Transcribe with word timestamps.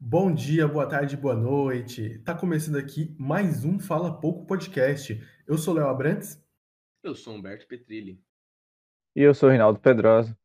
Bom 0.00 0.32
dia, 0.32 0.68
boa 0.68 0.86
tarde, 0.86 1.16
boa 1.16 1.34
noite. 1.34 2.20
Tá 2.20 2.32
começando 2.32 2.76
aqui 2.76 3.16
mais 3.18 3.64
um 3.64 3.80
Fala 3.80 4.20
Pouco 4.20 4.46
podcast. 4.46 5.20
Eu 5.44 5.58
sou 5.58 5.74
Léo 5.74 5.88
Abrantes. 5.88 6.40
Eu 7.02 7.16
sou 7.16 7.34
Humberto 7.34 7.66
Petrilli. 7.66 8.22
E 9.16 9.22
eu 9.22 9.34
sou 9.34 9.50
Rinaldo 9.50 9.80
Pedrosa. 9.80 10.38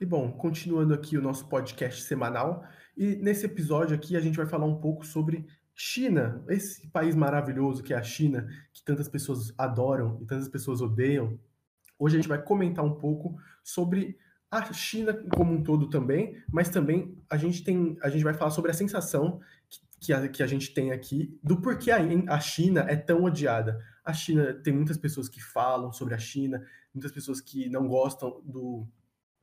E 0.00 0.04
bom, 0.04 0.32
continuando 0.32 0.92
aqui 0.92 1.16
o 1.16 1.22
nosso 1.22 1.48
podcast 1.48 2.02
semanal, 2.02 2.64
e 2.96 3.14
nesse 3.14 3.46
episódio 3.46 3.94
aqui 3.94 4.16
a 4.16 4.20
gente 4.20 4.36
vai 4.36 4.46
falar 4.46 4.66
um 4.66 4.80
pouco 4.80 5.06
sobre 5.06 5.46
China, 5.72 6.44
esse 6.48 6.88
país 6.88 7.14
maravilhoso 7.14 7.84
que 7.84 7.94
é 7.94 7.96
a 7.96 8.02
China, 8.02 8.48
que 8.72 8.82
tantas 8.82 9.08
pessoas 9.08 9.54
adoram 9.56 10.18
e 10.20 10.26
tantas 10.26 10.48
pessoas 10.48 10.80
odeiam. 10.80 11.38
Hoje 11.96 12.16
a 12.16 12.20
gente 12.20 12.28
vai 12.28 12.42
comentar 12.42 12.84
um 12.84 12.96
pouco 12.96 13.38
sobre 13.62 14.18
a 14.50 14.72
China 14.72 15.12
como 15.34 15.52
um 15.52 15.62
todo 15.62 15.88
também, 15.88 16.36
mas 16.50 16.68
também 16.68 17.16
a 17.28 17.36
gente 17.36 17.64
tem, 17.64 17.96
a 18.02 18.08
gente 18.08 18.24
vai 18.24 18.34
falar 18.34 18.50
sobre 18.50 18.70
a 18.70 18.74
sensação 18.74 19.40
que, 20.00 20.12
a, 20.12 20.28
que 20.28 20.42
a 20.42 20.46
gente 20.46 20.72
tem 20.72 20.92
aqui 20.92 21.38
do 21.42 21.60
porquê 21.60 21.90
a, 21.90 21.98
a 22.28 22.40
China 22.40 22.86
é 22.88 22.96
tão 22.96 23.24
odiada. 23.24 23.84
A 24.04 24.12
China 24.12 24.54
tem 24.54 24.72
muitas 24.72 24.96
pessoas 24.96 25.28
que 25.28 25.42
falam 25.42 25.92
sobre 25.92 26.14
a 26.14 26.18
China, 26.18 26.64
muitas 26.94 27.10
pessoas 27.10 27.40
que 27.40 27.68
não 27.68 27.88
gostam 27.88 28.40
do, 28.44 28.86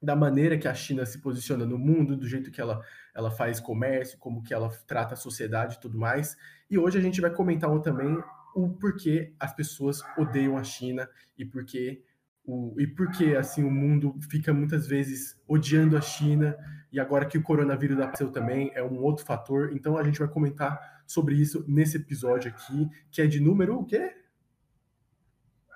da 0.01 0.15
maneira 0.15 0.57
que 0.57 0.67
a 0.67 0.73
China 0.73 1.05
se 1.05 1.19
posiciona 1.19 1.65
no 1.65 1.77
mundo, 1.77 2.15
do 2.15 2.27
jeito 2.27 2.51
que 2.51 2.61
ela, 2.61 2.81
ela 3.13 3.29
faz 3.29 3.59
comércio, 3.59 4.17
como 4.19 4.41
que 4.41 4.53
ela 4.53 4.69
trata 4.87 5.13
a 5.13 5.17
sociedade 5.17 5.75
e 5.75 5.79
tudo 5.79 5.97
mais. 5.97 6.37
E 6.69 6.77
hoje 6.77 6.97
a 6.97 7.01
gente 7.01 7.19
vai 7.19 7.31
comentar 7.31 7.69
também 7.81 8.17
o 8.55 8.69
porquê 8.69 9.33
as 9.39 9.53
pessoas 9.53 10.01
odeiam 10.17 10.57
a 10.57 10.63
China 10.63 11.09
e 11.37 11.43
porquê 11.43 12.03
o, 12.45 12.75
e 12.79 12.85
porque 12.85 13.35
assim 13.35 13.63
o 13.63 13.71
mundo 13.71 14.17
fica 14.29 14.53
muitas 14.53 14.87
vezes 14.87 15.39
odiando 15.47 15.97
a 15.97 16.01
China 16.01 16.57
e 16.91 16.99
agora 16.99 17.25
que 17.25 17.37
o 17.37 17.41
coronavírus 17.41 17.99
apareceu 17.99 18.31
também 18.31 18.71
é 18.75 18.83
um 18.83 19.01
outro 19.01 19.25
fator. 19.25 19.71
Então 19.73 19.97
a 19.97 20.03
gente 20.03 20.19
vai 20.19 20.27
comentar 20.27 21.03
sobre 21.07 21.35
isso 21.35 21.65
nesse 21.67 21.97
episódio 21.97 22.51
aqui, 22.51 22.89
que 23.09 23.21
é 23.21 23.27
de 23.27 23.39
número 23.39 23.79
o 23.79 23.85
quê? 23.85 24.13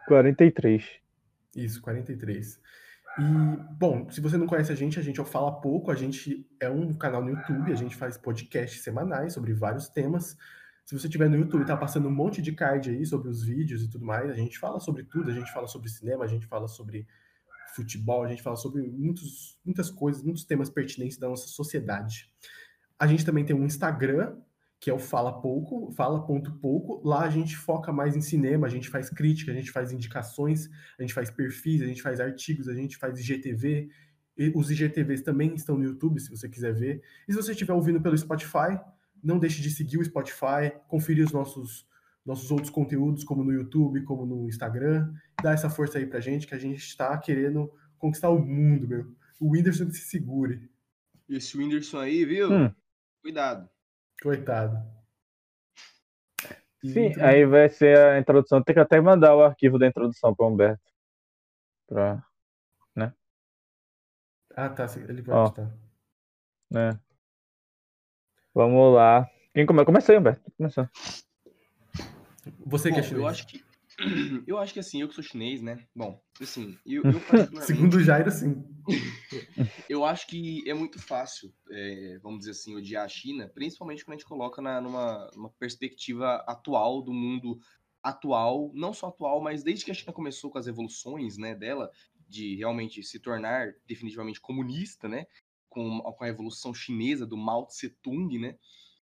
43. 0.07 0.83
Isso, 1.55 1.81
43. 1.81 2.59
E, 3.19 3.23
bom, 3.73 4.09
se 4.11 4.21
você 4.21 4.37
não 4.37 4.45
conhece 4.45 4.71
a 4.71 4.75
gente, 4.75 4.99
a 4.99 5.01
gente 5.01 5.19
é 5.19 5.25
Fala 5.25 5.59
Pouco, 5.59 5.89
a 5.89 5.95
gente 5.95 6.47
é 6.59 6.69
um 6.69 6.93
canal 6.93 7.23
no 7.23 7.31
YouTube, 7.31 7.71
a 7.71 7.75
gente 7.75 7.95
faz 7.95 8.15
podcasts 8.17 8.83
semanais 8.83 9.33
sobre 9.33 9.53
vários 9.53 9.89
temas. 9.89 10.37
Se 10.87 10.97
você 10.97 11.09
tiver 11.09 11.29
no 11.29 11.35
YouTube, 11.35 11.65
tá 11.65 11.75
passando 11.75 12.07
um 12.07 12.15
monte 12.15 12.41
de 12.41 12.53
card 12.53 12.89
aí 12.89 13.05
sobre 13.05 13.27
os 13.27 13.43
vídeos 13.43 13.83
e 13.83 13.89
tudo 13.89 14.05
mais. 14.05 14.31
A 14.31 14.33
gente 14.33 14.57
fala 14.57 14.79
sobre 14.79 15.03
tudo, 15.03 15.29
a 15.29 15.33
gente 15.33 15.51
fala 15.51 15.67
sobre 15.67 15.89
cinema, 15.89 16.23
a 16.23 16.27
gente 16.27 16.47
fala 16.47 16.65
sobre 16.65 17.05
futebol, 17.75 18.23
a 18.23 18.29
gente 18.29 18.41
fala 18.41 18.55
sobre 18.55 18.83
muitos, 18.83 19.59
muitas 19.65 19.89
coisas, 19.91 20.23
muitos 20.23 20.45
temas 20.45 20.69
pertinentes 20.69 21.17
da 21.17 21.27
nossa 21.27 21.49
sociedade. 21.49 22.31
A 22.97 23.05
gente 23.05 23.25
também 23.25 23.43
tem 23.43 23.53
um 23.53 23.65
Instagram, 23.65 24.37
que 24.79 24.89
é 24.89 24.93
o 24.93 24.97
Fala 24.97 25.41
Pouco, 25.41 25.91
fala.pouco. 25.91 27.01
Lá 27.05 27.23
a 27.25 27.29
gente 27.29 27.57
foca 27.57 27.91
mais 27.91 28.15
em 28.15 28.21
cinema, 28.21 28.65
a 28.65 28.69
gente 28.69 28.87
faz 28.87 29.09
crítica, 29.09 29.51
a 29.51 29.55
gente 29.55 29.71
faz 29.71 29.91
indicações, 29.91 30.69
a 30.97 31.01
gente 31.01 31.13
faz 31.13 31.29
perfis, 31.29 31.81
a 31.81 31.85
gente 31.85 32.01
faz 32.01 32.21
artigos, 32.21 32.69
a 32.69 32.73
gente 32.73 32.95
faz 32.95 33.19
IGTV. 33.19 33.89
E 34.37 34.53
os 34.55 34.71
IGTVs 34.71 35.21
também 35.21 35.53
estão 35.53 35.77
no 35.77 35.83
YouTube, 35.83 36.17
se 36.21 36.29
você 36.29 36.47
quiser 36.47 36.73
ver. 36.73 37.01
E 37.27 37.33
se 37.33 37.35
você 37.35 37.51
estiver 37.51 37.73
ouvindo 37.73 37.99
pelo 37.99 38.17
Spotify, 38.17 38.79
não 39.23 39.39
deixe 39.39 39.61
de 39.61 39.69
seguir 39.69 39.97
o 39.97 40.05
Spotify, 40.05 40.71
conferir 40.87 41.25
os 41.25 41.31
nossos, 41.31 41.87
nossos 42.25 42.49
outros 42.51 42.69
conteúdos, 42.69 43.23
como 43.23 43.43
no 43.43 43.51
YouTube, 43.51 44.03
como 44.03 44.25
no 44.25 44.47
Instagram. 44.47 45.13
Dá 45.41 45.51
essa 45.51 45.69
força 45.69 45.97
aí 45.97 46.05
pra 46.05 46.19
gente, 46.19 46.47
que 46.47 46.55
a 46.55 46.59
gente 46.59 46.79
está 46.79 47.17
querendo 47.17 47.71
conquistar 47.97 48.29
o 48.29 48.39
mundo, 48.39 48.87
meu. 48.87 49.15
O 49.39 49.51
Whindersson 49.51 49.89
se 49.91 50.01
segure. 50.01 50.69
Esse 51.29 51.57
Whindersson 51.57 51.99
aí, 51.99 52.25
viu? 52.25 52.51
Hum. 52.51 52.73
Cuidado. 53.21 53.69
Coitado. 54.21 54.97
Sim, 56.83 57.07
então... 57.07 57.25
aí 57.25 57.45
vai 57.45 57.69
ser 57.69 57.97
a 57.97 58.19
introdução. 58.19 58.63
Tem 58.63 58.73
que 58.73 58.79
até 58.79 59.01
mandar 59.01 59.35
o 59.35 59.43
arquivo 59.43 59.77
da 59.77 59.87
introdução 59.87 60.33
para 60.33 60.45
Humberto. 60.45 60.93
Pra... 61.87 62.23
Né? 62.95 63.13
Ah, 64.55 64.69
tá. 64.69 64.85
Ele 65.07 65.21
pode 65.21 65.49
estar. 65.49 65.73
Né? 66.69 66.99
Vamos 68.57 68.95
lá. 68.95 69.29
Quem 69.53 69.67
come... 69.67 69.85
Começa 69.85 70.11
aí, 70.11 70.17
Humberto. 70.17 70.51
Começa. 70.57 70.89
Você 72.65 72.91
que 72.91 72.99
é 72.99 73.03
chinês. 73.03 73.21
Eu 73.21 73.27
acho 73.27 73.45
que, 73.45 73.63
eu 74.47 74.57
acho 74.57 74.73
que 74.73 74.79
assim, 74.79 74.99
eu 74.99 75.07
que 75.07 75.13
sou 75.13 75.23
chinês, 75.23 75.61
né? 75.61 75.85
Bom, 75.95 76.19
assim, 76.41 76.75
eu, 76.83 77.03
eu 77.03 77.21
Segundo 77.61 77.97
o 77.97 78.03
Jairo, 78.03 78.31
sim. 78.31 78.65
eu 79.87 80.03
acho 80.03 80.25
que 80.25 80.67
é 80.67 80.73
muito 80.73 80.99
fácil, 80.99 81.53
é, 81.69 82.17
vamos 82.23 82.39
dizer 82.39 82.51
assim, 82.51 82.75
odiar 82.75 83.05
a 83.05 83.07
China, 83.07 83.47
principalmente 83.47 84.03
quando 84.03 84.15
a 84.15 84.17
gente 84.17 84.27
coloca 84.27 84.59
na, 84.59 84.81
numa, 84.81 85.29
numa 85.35 85.51
perspectiva 85.59 86.43
atual 86.47 87.03
do 87.03 87.13
mundo 87.13 87.59
atual, 88.01 88.71
não 88.73 88.91
só 88.91 89.09
atual, 89.09 89.39
mas 89.39 89.61
desde 89.61 89.85
que 89.85 89.91
a 89.91 89.93
China 89.93 90.13
começou 90.13 90.49
com 90.49 90.57
as 90.57 90.65
evoluções, 90.65 91.37
né, 91.37 91.53
dela, 91.53 91.91
de 92.27 92.55
realmente 92.55 93.03
se 93.03 93.19
tornar 93.19 93.71
definitivamente 93.85 94.41
comunista, 94.41 95.07
né? 95.07 95.27
Com, 95.77 95.99
com 96.01 96.23
a 96.23 96.27
Revolução 96.27 96.73
Chinesa, 96.73 97.23
do 97.23 97.37
Mao 97.37 97.67
Tse-tung, 97.67 98.39
né? 98.39 98.57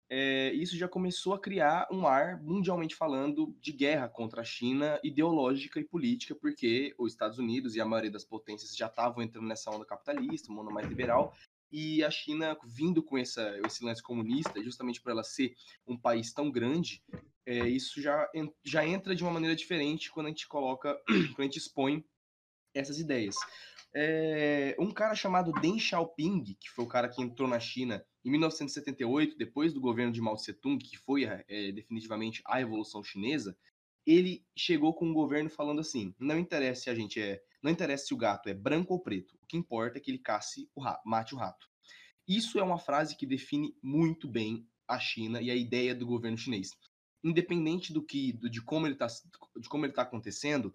É, 0.09 0.53
isso 0.53 0.77
já 0.77 0.87
começou 0.87 1.33
a 1.33 1.39
criar 1.39 1.87
um 1.91 2.07
ar, 2.07 2.41
mundialmente 2.41 2.95
falando, 2.95 3.53
de 3.59 3.73
guerra 3.73 4.07
contra 4.07 4.41
a 4.41 4.45
China, 4.45 4.97
ideológica 5.03 5.77
e 5.77 5.83
política, 5.83 6.33
porque 6.33 6.95
os 6.97 7.11
Estados 7.11 7.37
Unidos 7.37 7.75
e 7.75 7.81
a 7.81 7.85
maioria 7.85 8.11
das 8.11 8.23
potências 8.23 8.77
já 8.77 8.87
estavam 8.87 9.21
entrando 9.21 9.47
nessa 9.47 9.71
onda 9.71 9.83
capitalista, 9.83 10.49
uma 10.49 10.61
onda 10.61 10.71
mais 10.71 10.87
liberal, 10.87 11.33
e 11.69 12.01
a 12.01 12.09
China 12.09 12.57
vindo 12.65 13.03
com 13.03 13.17
essa, 13.17 13.59
esse 13.65 13.83
lance 13.83 14.01
comunista, 14.01 14.63
justamente 14.63 15.01
por 15.01 15.11
ela 15.11 15.23
ser 15.23 15.53
um 15.85 15.97
país 15.97 16.31
tão 16.31 16.49
grande, 16.49 17.03
é, 17.45 17.67
isso 17.67 18.01
já, 18.01 18.29
já 18.63 18.87
entra 18.87 19.13
de 19.13 19.23
uma 19.23 19.33
maneira 19.33 19.55
diferente 19.55 20.09
quando 20.09 20.27
a 20.27 20.29
gente 20.29 20.47
coloca, 20.47 20.97
quando 21.35 21.39
a 21.39 21.43
gente 21.43 21.57
expõe 21.57 22.05
essas 22.73 22.99
ideias. 22.99 23.35
É, 23.95 24.75
um 24.79 24.91
cara 24.91 25.13
chamado 25.13 25.51
Deng 25.53 25.79
Xiaoping, 25.79 26.55
que 26.59 26.69
foi 26.69 26.83
o 26.83 26.87
cara 26.87 27.07
que 27.07 27.21
entrou 27.21 27.47
na 27.47 27.59
China 27.59 28.03
em 28.25 28.31
1978, 28.31 29.37
depois 29.37 29.71
do 29.71 29.79
governo 29.79 30.11
de 30.11 30.19
Mao 30.19 30.35
Tse-tung, 30.35 30.83
que 30.83 30.97
foi 30.97 31.25
é, 31.25 31.71
definitivamente 31.71 32.41
a 32.45 32.57
Revolução 32.57 33.03
Chinesa, 33.03 33.55
ele 34.05 34.45
chegou 34.57 34.93
com 34.93 35.09
o 35.09 35.13
governo 35.13 35.49
falando 35.49 35.79
assim: 35.79 36.13
não 36.19 36.39
interessa 36.39 36.83
se 36.83 36.89
a 36.89 36.95
gente 36.95 37.21
é, 37.21 37.41
não 37.61 37.71
interessa 37.71 38.07
se 38.07 38.13
o 38.13 38.17
gato 38.17 38.49
é 38.49 38.53
branco 38.53 38.93
ou 38.93 38.99
preto, 38.99 39.37
o 39.41 39.45
que 39.45 39.57
importa 39.57 39.97
é 39.97 40.01
que 40.01 40.09
ele 40.09 40.19
casse 40.19 40.69
o 40.75 40.81
rato, 40.81 41.01
mate 41.07 41.35
o 41.35 41.37
rato. 41.37 41.67
Isso 42.27 42.57
é 42.57 42.63
uma 42.63 42.79
frase 42.79 43.15
que 43.15 43.25
define 43.25 43.75
muito 43.81 44.27
bem 44.27 44.67
a 44.87 44.99
China 44.99 45.41
e 45.41 45.51
a 45.51 45.55
ideia 45.55 45.93
do 45.93 46.05
governo 46.05 46.37
chinês. 46.37 46.71
Independente 47.23 47.93
do 47.93 48.03
que, 48.03 48.33
de 48.33 48.61
como 48.61 48.87
ele 48.87 48.95
está, 48.95 49.07
de 49.07 49.69
como 49.69 49.85
ele 49.85 49.91
está 49.91 50.01
acontecendo, 50.01 50.73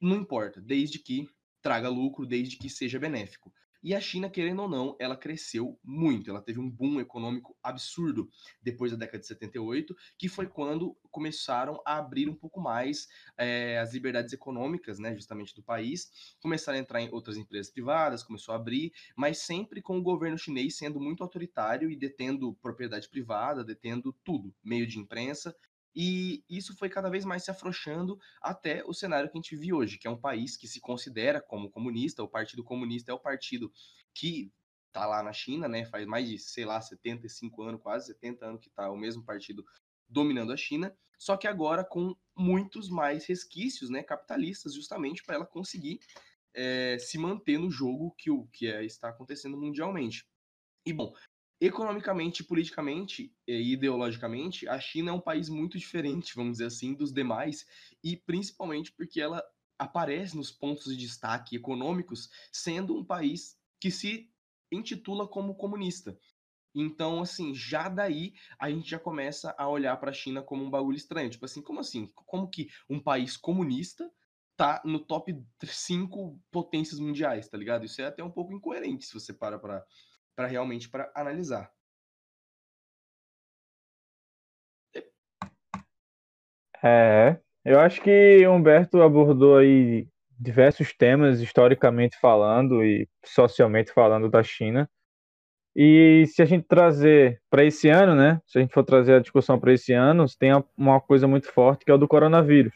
não 0.00 0.16
importa, 0.16 0.60
desde 0.60 0.98
que 0.98 1.28
traga 1.64 1.88
lucro 1.88 2.26
desde 2.26 2.58
que 2.58 2.68
seja 2.68 2.98
benéfico. 2.98 3.50
E 3.82 3.94
a 3.94 4.00
China, 4.00 4.30
querendo 4.30 4.62
ou 4.62 4.68
não, 4.68 4.96
ela 4.98 5.14
cresceu 5.14 5.78
muito. 5.84 6.30
Ela 6.30 6.40
teve 6.40 6.58
um 6.58 6.70
boom 6.70 7.00
econômico 7.00 7.54
absurdo 7.62 8.30
depois 8.62 8.92
da 8.92 8.96
década 8.96 9.18
de 9.18 9.26
78, 9.26 9.94
que 10.18 10.26
foi 10.26 10.46
quando 10.46 10.96
começaram 11.10 11.82
a 11.84 11.98
abrir 11.98 12.26
um 12.26 12.34
pouco 12.34 12.62
mais 12.62 13.08
é, 13.36 13.78
as 13.78 13.92
liberdades 13.92 14.32
econômicas, 14.32 14.98
né, 14.98 15.14
justamente 15.14 15.54
do 15.54 15.62
país. 15.62 16.36
Começaram 16.40 16.78
a 16.78 16.80
entrar 16.80 17.02
em 17.02 17.12
outras 17.12 17.36
empresas 17.36 17.70
privadas, 17.70 18.22
começou 18.22 18.54
a 18.54 18.56
abrir, 18.56 18.90
mas 19.14 19.38
sempre 19.38 19.82
com 19.82 19.98
o 19.98 20.02
governo 20.02 20.38
chinês 20.38 20.78
sendo 20.78 20.98
muito 20.98 21.22
autoritário 21.22 21.90
e 21.90 21.96
detendo 21.96 22.54
propriedade 22.62 23.06
privada, 23.08 23.62
detendo 23.62 24.14
tudo, 24.24 24.54
meio 24.64 24.86
de 24.86 24.98
imprensa, 24.98 25.54
e 25.94 26.44
isso 26.48 26.76
foi 26.76 26.88
cada 26.88 27.08
vez 27.08 27.24
mais 27.24 27.44
se 27.44 27.50
afrouxando 27.50 28.18
até 28.42 28.84
o 28.84 28.92
cenário 28.92 29.30
que 29.30 29.38
a 29.38 29.40
gente 29.40 29.56
vive 29.56 29.72
hoje, 29.72 29.98
que 29.98 30.06
é 30.06 30.10
um 30.10 30.20
país 30.20 30.56
que 30.56 30.66
se 30.66 30.80
considera 30.80 31.40
como 31.40 31.70
comunista, 31.70 32.22
o 32.22 32.28
Partido 32.28 32.64
Comunista 32.64 33.12
é 33.12 33.14
o 33.14 33.18
partido 33.18 33.72
que 34.12 34.52
está 34.88 35.06
lá 35.06 35.22
na 35.22 35.32
China, 35.32 35.68
né? 35.68 35.84
Faz 35.84 36.06
mais 36.06 36.28
de, 36.28 36.38
sei 36.38 36.64
lá, 36.64 36.80
75 36.80 37.62
anos, 37.62 37.82
quase 37.82 38.06
70 38.06 38.46
anos 38.46 38.60
que 38.60 38.68
está 38.68 38.90
o 38.90 38.96
mesmo 38.96 39.24
partido 39.24 39.64
dominando 40.08 40.52
a 40.52 40.56
China, 40.56 40.96
só 41.18 41.36
que 41.36 41.48
agora 41.48 41.84
com 41.84 42.14
muitos 42.36 42.88
mais 42.90 43.26
resquícios, 43.26 43.90
né, 43.90 44.02
capitalistas, 44.02 44.74
justamente 44.74 45.22
para 45.24 45.36
ela 45.36 45.46
conseguir 45.46 45.98
é, 46.52 46.98
se 46.98 47.18
manter 47.18 47.58
no 47.58 47.70
jogo 47.70 48.14
que 48.16 48.30
o 48.30 48.46
que 48.48 48.66
é, 48.66 48.84
está 48.84 49.08
acontecendo 49.08 49.56
mundialmente. 49.56 50.26
E 50.86 50.92
bom, 50.92 51.12
economicamente, 51.66 52.44
politicamente 52.44 53.34
e 53.46 53.72
ideologicamente, 53.72 54.68
a 54.68 54.78
China 54.78 55.10
é 55.10 55.14
um 55.14 55.20
país 55.20 55.48
muito 55.48 55.78
diferente, 55.78 56.34
vamos 56.34 56.52
dizer 56.52 56.66
assim, 56.66 56.92
dos 56.94 57.12
demais, 57.12 57.66
e 58.02 58.16
principalmente 58.16 58.92
porque 58.92 59.20
ela 59.20 59.42
aparece 59.78 60.36
nos 60.36 60.50
pontos 60.50 60.84
de 60.84 60.96
destaque 60.96 61.56
econômicos 61.56 62.28
sendo 62.52 62.94
um 62.94 63.04
país 63.04 63.58
que 63.80 63.90
se 63.90 64.30
intitula 64.70 65.26
como 65.26 65.54
comunista. 65.54 66.18
Então, 66.74 67.22
assim, 67.22 67.54
já 67.54 67.88
daí 67.88 68.34
a 68.58 68.68
gente 68.68 68.90
já 68.90 68.98
começa 68.98 69.54
a 69.56 69.68
olhar 69.68 69.96
para 69.96 70.10
a 70.10 70.14
China 70.14 70.42
como 70.42 70.64
um 70.64 70.70
bagulho 70.70 70.96
estranho. 70.96 71.30
Tipo 71.30 71.44
assim, 71.44 71.62
como 71.62 71.80
assim? 71.80 72.10
Como 72.14 72.50
que 72.50 72.68
um 72.90 73.00
país 73.00 73.36
comunista 73.36 74.10
tá 74.56 74.82
no 74.84 74.98
top 74.98 75.40
5 75.64 76.38
potências 76.50 76.98
mundiais, 76.98 77.48
tá 77.48 77.56
ligado? 77.56 77.84
Isso 77.84 78.02
é 78.02 78.06
até 78.06 78.22
um 78.22 78.30
pouco 78.30 78.52
incoerente 78.52 79.06
se 79.06 79.14
você 79.14 79.32
para 79.32 79.58
para 79.58 79.84
para 80.34 80.46
realmente 80.46 80.88
para 80.88 81.10
analisar. 81.14 81.70
É, 86.82 87.38
eu 87.64 87.80
acho 87.80 88.02
que 88.02 88.46
Humberto 88.46 89.00
abordou 89.00 89.56
aí 89.56 90.06
diversos 90.38 90.92
temas 90.92 91.40
historicamente 91.40 92.18
falando 92.20 92.84
e 92.84 93.08
socialmente 93.24 93.92
falando 93.92 94.28
da 94.28 94.42
China. 94.42 94.88
E 95.74 96.24
se 96.28 96.42
a 96.42 96.44
gente 96.44 96.66
trazer 96.68 97.40
para 97.50 97.64
esse 97.64 97.88
ano, 97.88 98.14
né? 98.14 98.40
Se 98.46 98.58
a 98.58 98.60
gente 98.60 98.72
for 98.72 98.84
trazer 98.84 99.14
a 99.14 99.20
discussão 99.20 99.58
para 99.58 99.72
esse 99.72 99.92
ano, 99.92 100.26
tem 100.38 100.50
uma 100.76 101.00
coisa 101.00 101.26
muito 101.26 101.50
forte 101.50 101.84
que 101.84 101.90
é 101.90 101.94
o 101.94 101.98
do 101.98 102.06
coronavírus. 102.06 102.74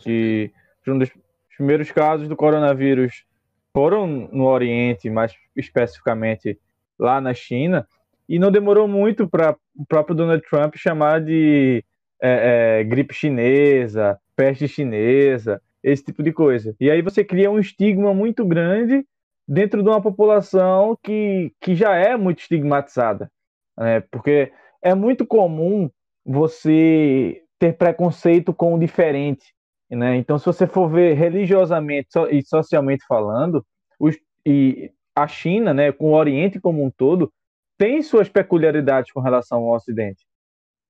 Que 0.00 0.52
um 0.86 0.98
dos 0.98 1.10
primeiros 1.56 1.90
casos 1.90 2.28
do 2.28 2.36
coronavírus 2.36 3.24
foram 3.74 4.06
no 4.06 4.44
Oriente, 4.46 5.10
mais 5.10 5.34
especificamente 5.56 6.58
lá 6.98 7.20
na 7.20 7.34
China, 7.34 7.86
e 8.28 8.38
não 8.38 8.50
demorou 8.50 8.86
muito 8.86 9.28
para 9.28 9.56
o 9.76 9.84
próprio 9.86 10.14
Donald 10.14 10.42
Trump 10.48 10.76
chamar 10.76 11.20
de 11.20 11.84
é, 12.22 12.80
é, 12.80 12.84
gripe 12.84 13.14
chinesa, 13.14 14.18
peste 14.36 14.68
chinesa, 14.68 15.60
esse 15.82 16.04
tipo 16.04 16.22
de 16.22 16.32
coisa. 16.32 16.74
E 16.80 16.90
aí 16.90 17.02
você 17.02 17.24
cria 17.24 17.50
um 17.50 17.58
estigma 17.58 18.14
muito 18.14 18.44
grande 18.44 19.04
dentro 19.46 19.82
de 19.82 19.88
uma 19.88 20.00
população 20.00 20.96
que, 21.02 21.52
que 21.60 21.74
já 21.74 21.96
é 21.96 22.16
muito 22.16 22.40
estigmatizada. 22.40 23.30
Né? 23.76 24.00
Porque 24.10 24.52
é 24.80 24.94
muito 24.94 25.26
comum 25.26 25.90
você 26.24 27.42
ter 27.58 27.76
preconceito 27.76 28.54
com 28.54 28.74
o 28.74 28.78
diferente. 28.78 29.54
Né? 29.96 30.16
Então, 30.16 30.38
se 30.38 30.46
você 30.46 30.66
for 30.66 30.88
ver 30.88 31.14
religiosamente 31.14 32.08
e 32.30 32.42
socialmente 32.42 33.04
falando, 33.06 33.64
os, 34.00 34.16
e 34.44 34.90
a 35.14 35.28
China, 35.28 35.74
né, 35.74 35.92
com 35.92 36.12
o 36.12 36.14
Oriente 36.14 36.58
como 36.58 36.82
um 36.82 36.90
todo, 36.90 37.30
tem 37.76 38.02
suas 38.02 38.28
peculiaridades 38.28 39.12
com 39.12 39.20
relação 39.20 39.58
ao 39.58 39.74
Ocidente. 39.74 40.24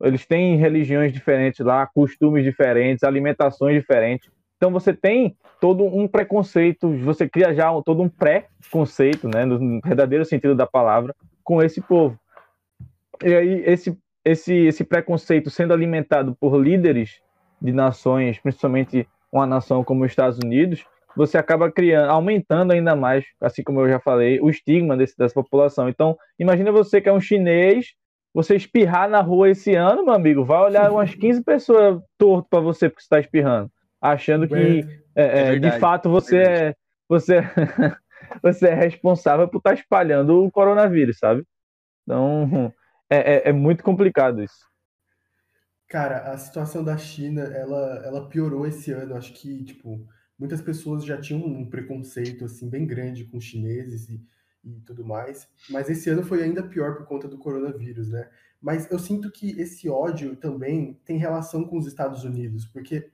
Eles 0.01 0.25
têm 0.27 0.57
religiões 0.57 1.13
diferentes 1.13 1.65
lá, 1.65 1.87
costumes 1.87 2.45
diferentes, 2.45 3.05
alimentações 3.05 3.75
diferentes. 3.75 4.31
Então 4.57 4.71
você 4.71 4.93
tem 4.93 5.37
todo 5.61 5.85
um 5.85 6.07
preconceito, 6.07 6.89
você 6.99 7.29
cria 7.29 7.53
já 7.55 7.69
todo 7.83 8.03
um 8.03 8.09
pré-conceito, 8.09 9.29
né, 9.29 9.45
no 9.45 9.81
verdadeiro 9.81 10.25
sentido 10.25 10.55
da 10.55 10.67
palavra, 10.67 11.15
com 11.43 11.61
esse 11.61 11.81
povo. 11.81 12.19
E 13.25 13.35
aí 13.35 13.63
esse 13.67 13.97
esse 14.25 14.55
esse 14.55 14.85
preconceito 14.85 15.51
sendo 15.51 15.73
alimentado 15.73 16.37
por 16.39 16.57
líderes 16.57 17.21
de 17.63 17.73
nações, 17.73 18.39
principalmente 18.39 19.09
uma 19.31 19.47
nação 19.47 19.83
como 19.83 20.05
os 20.05 20.11
Estados 20.11 20.39
Unidos, 20.39 20.85
você 21.17 21.39
acaba 21.39 21.71
criando, 21.71 22.11
aumentando 22.11 22.73
ainda 22.73 22.97
mais, 22.97 23.25
assim 23.41 23.63
como 23.63 23.81
eu 23.81 23.89
já 23.89 24.01
falei, 24.01 24.41
o 24.41 24.51
estigma 24.51 24.97
desse, 24.97 25.17
dessa 25.17 25.35
população. 25.35 25.89
Então, 25.89 26.17
imagina 26.39 26.73
você 26.73 27.01
que 27.01 27.09
é 27.09 27.13
um 27.13 27.21
chinês, 27.21 27.95
você 28.35 28.57
espirrar 28.57 29.09
na 29.09 29.21
rua 29.21 29.51
esse 29.51 29.75
ano, 29.75 30.05
meu 30.05 30.15
amigo, 30.15 30.45
vai 30.45 30.61
olhar 30.61 30.91
umas 30.91 31.15
15 31.15 31.43
pessoas 31.43 32.01
torto 32.19 32.49
para 32.49 32.61
você 32.61 32.89
porque 32.89 33.03
você 33.03 33.07
está 33.07 33.21
espirrando 33.21 33.71
achando 34.03 34.49
que 34.49 34.85
é, 35.15 35.23
é, 35.23 35.55
é 35.55 35.59
de 35.59 35.71
fato 35.79 36.11
você 36.11 36.39
é, 36.39 36.75
você, 37.09 37.41
você 38.43 38.69
é 38.69 38.75
responsável 38.75 39.47
por 39.47 39.59
estar 39.59 39.71
tá 39.71 39.75
espalhando 39.75 40.43
o 40.43 40.51
coronavírus, 40.51 41.19
sabe? 41.19 41.45
Então 42.03 42.75
é, 43.09 43.35
é, 43.35 43.49
é, 43.51 43.53
muito 43.53 43.85
complicado 43.85 44.43
isso. 44.43 44.72
Cara, 45.93 46.33
a 46.33 46.39
situação 46.39 46.83
da 46.83 46.97
China, 46.97 47.43
ela, 47.43 48.03
ela 48.03 48.27
piorou 48.27 48.67
esse 48.67 48.91
ano. 48.93 49.15
Acho 49.15 49.31
que, 49.35 49.63
tipo, 49.63 50.09
muitas 50.39 50.63
pessoas 50.63 51.05
já 51.05 51.21
tinham 51.21 51.45
um 51.45 51.69
preconceito, 51.69 52.47
assim, 52.47 52.67
bem 52.71 52.87
grande 52.87 53.27
com 53.27 53.39
chineses 53.39 54.09
e, 54.09 54.27
e 54.65 54.81
tudo 54.87 55.05
mais. 55.05 55.47
Mas 55.69 55.91
esse 55.91 56.09
ano 56.09 56.23
foi 56.23 56.43
ainda 56.43 56.63
pior 56.63 56.97
por 56.97 57.05
conta 57.05 57.29
do 57.29 57.37
coronavírus, 57.37 58.09
né? 58.09 58.27
Mas 58.59 58.91
eu 58.91 58.99
sinto 58.99 59.31
que 59.31 59.51
esse 59.61 59.87
ódio 59.87 60.35
também 60.35 60.99
tem 61.05 61.19
relação 61.19 61.63
com 61.63 61.77
os 61.77 61.87
Estados 61.87 62.25
Unidos, 62.25 62.65
porque 62.65 63.11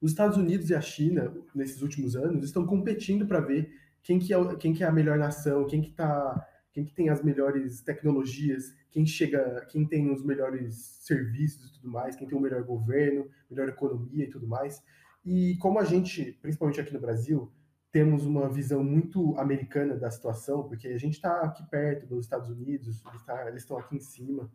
os 0.00 0.12
Estados 0.12 0.36
Unidos 0.36 0.70
e 0.70 0.76
a 0.76 0.80
China, 0.80 1.34
nesses 1.52 1.82
últimos 1.82 2.14
anos, 2.14 2.44
estão 2.44 2.64
competindo 2.64 3.26
para 3.26 3.40
ver 3.40 3.68
quem 4.00 4.20
que, 4.20 4.32
é, 4.32 4.56
quem 4.60 4.72
que 4.72 4.84
é 4.84 4.86
a 4.86 4.92
melhor 4.92 5.18
nação, 5.18 5.66
quem 5.66 5.82
que, 5.82 5.90
tá, 5.90 6.40
quem 6.72 6.84
que 6.84 6.94
tem 6.94 7.08
as 7.08 7.22
melhores 7.22 7.80
tecnologias, 7.80 8.74
quem 8.90 9.04
chega, 9.04 9.66
quem 9.66 9.86
tem 9.86 10.12
os 10.12 10.24
melhores 10.24 10.74
serviços 11.02 11.68
e 11.68 11.72
tudo 11.74 11.90
mais, 11.90 12.16
quem 12.16 12.28
tem 12.28 12.38
o 12.38 12.40
melhor 12.40 12.62
governo, 12.62 13.28
melhor 13.50 13.68
economia 13.68 14.24
e 14.24 14.30
tudo 14.30 14.46
mais. 14.46 14.82
E 15.24 15.56
como 15.58 15.78
a 15.78 15.84
gente, 15.84 16.38
principalmente 16.40 16.80
aqui 16.80 16.92
no 16.92 17.00
Brasil, 17.00 17.52
temos 17.92 18.24
uma 18.24 18.48
visão 18.48 18.84
muito 18.84 19.36
americana 19.36 19.96
da 19.96 20.10
situação, 20.10 20.62
porque 20.68 20.88
a 20.88 20.98
gente 20.98 21.14
está 21.14 21.40
aqui 21.40 21.68
perto 21.68 22.06
dos 22.06 22.24
Estados 22.24 22.48
Unidos, 22.48 22.86
eles, 22.86 23.24
tá, 23.24 23.50
estão 23.50 23.76
aqui 23.76 23.96
em 23.96 24.00
cima, 24.00 24.50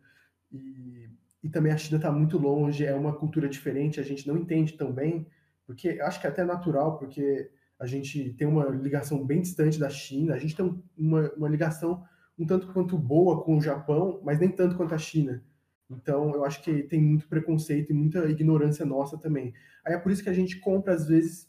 e, 0.50 1.10
e 1.42 1.48
também 1.50 1.72
a 1.72 1.76
China 1.76 1.98
está 1.98 2.10
muito 2.10 2.38
longe, 2.38 2.84
é 2.84 2.94
uma 2.94 3.14
cultura 3.14 3.48
diferente, 3.48 4.00
a 4.00 4.02
gente 4.02 4.26
não 4.26 4.38
entende 4.38 4.72
tão 4.72 4.90
bem, 4.90 5.26
porque 5.66 6.00
acho 6.00 6.20
que 6.20 6.26
é 6.26 6.30
até 6.30 6.44
natural, 6.44 6.98
porque 6.98 7.50
a 7.78 7.86
gente 7.86 8.32
tem 8.34 8.46
uma 8.46 8.66
ligação 8.66 9.24
bem 9.24 9.40
distante 9.40 9.78
da 9.78 9.90
China, 9.90 10.34
a 10.34 10.38
gente 10.38 10.56
tem 10.56 10.82
uma, 10.96 11.30
uma 11.36 11.48
ligação 11.48 12.04
um 12.38 12.46
tanto 12.46 12.72
quanto 12.72 12.98
boa 12.98 13.42
com 13.42 13.56
o 13.56 13.62
Japão, 13.62 14.20
mas 14.22 14.38
nem 14.38 14.50
tanto 14.50 14.76
quanto 14.76 14.94
a 14.94 14.98
China. 14.98 15.42
Então, 15.88 16.34
eu 16.34 16.44
acho 16.44 16.62
que 16.62 16.82
tem 16.82 17.00
muito 17.00 17.28
preconceito 17.28 17.90
e 17.90 17.94
muita 17.94 18.28
ignorância 18.28 18.84
nossa 18.84 19.16
também. 19.16 19.54
Aí 19.84 19.94
é 19.94 19.98
por 19.98 20.12
isso 20.12 20.22
que 20.22 20.28
a 20.28 20.34
gente 20.34 20.58
compra, 20.58 20.92
às 20.92 21.06
vezes, 21.06 21.48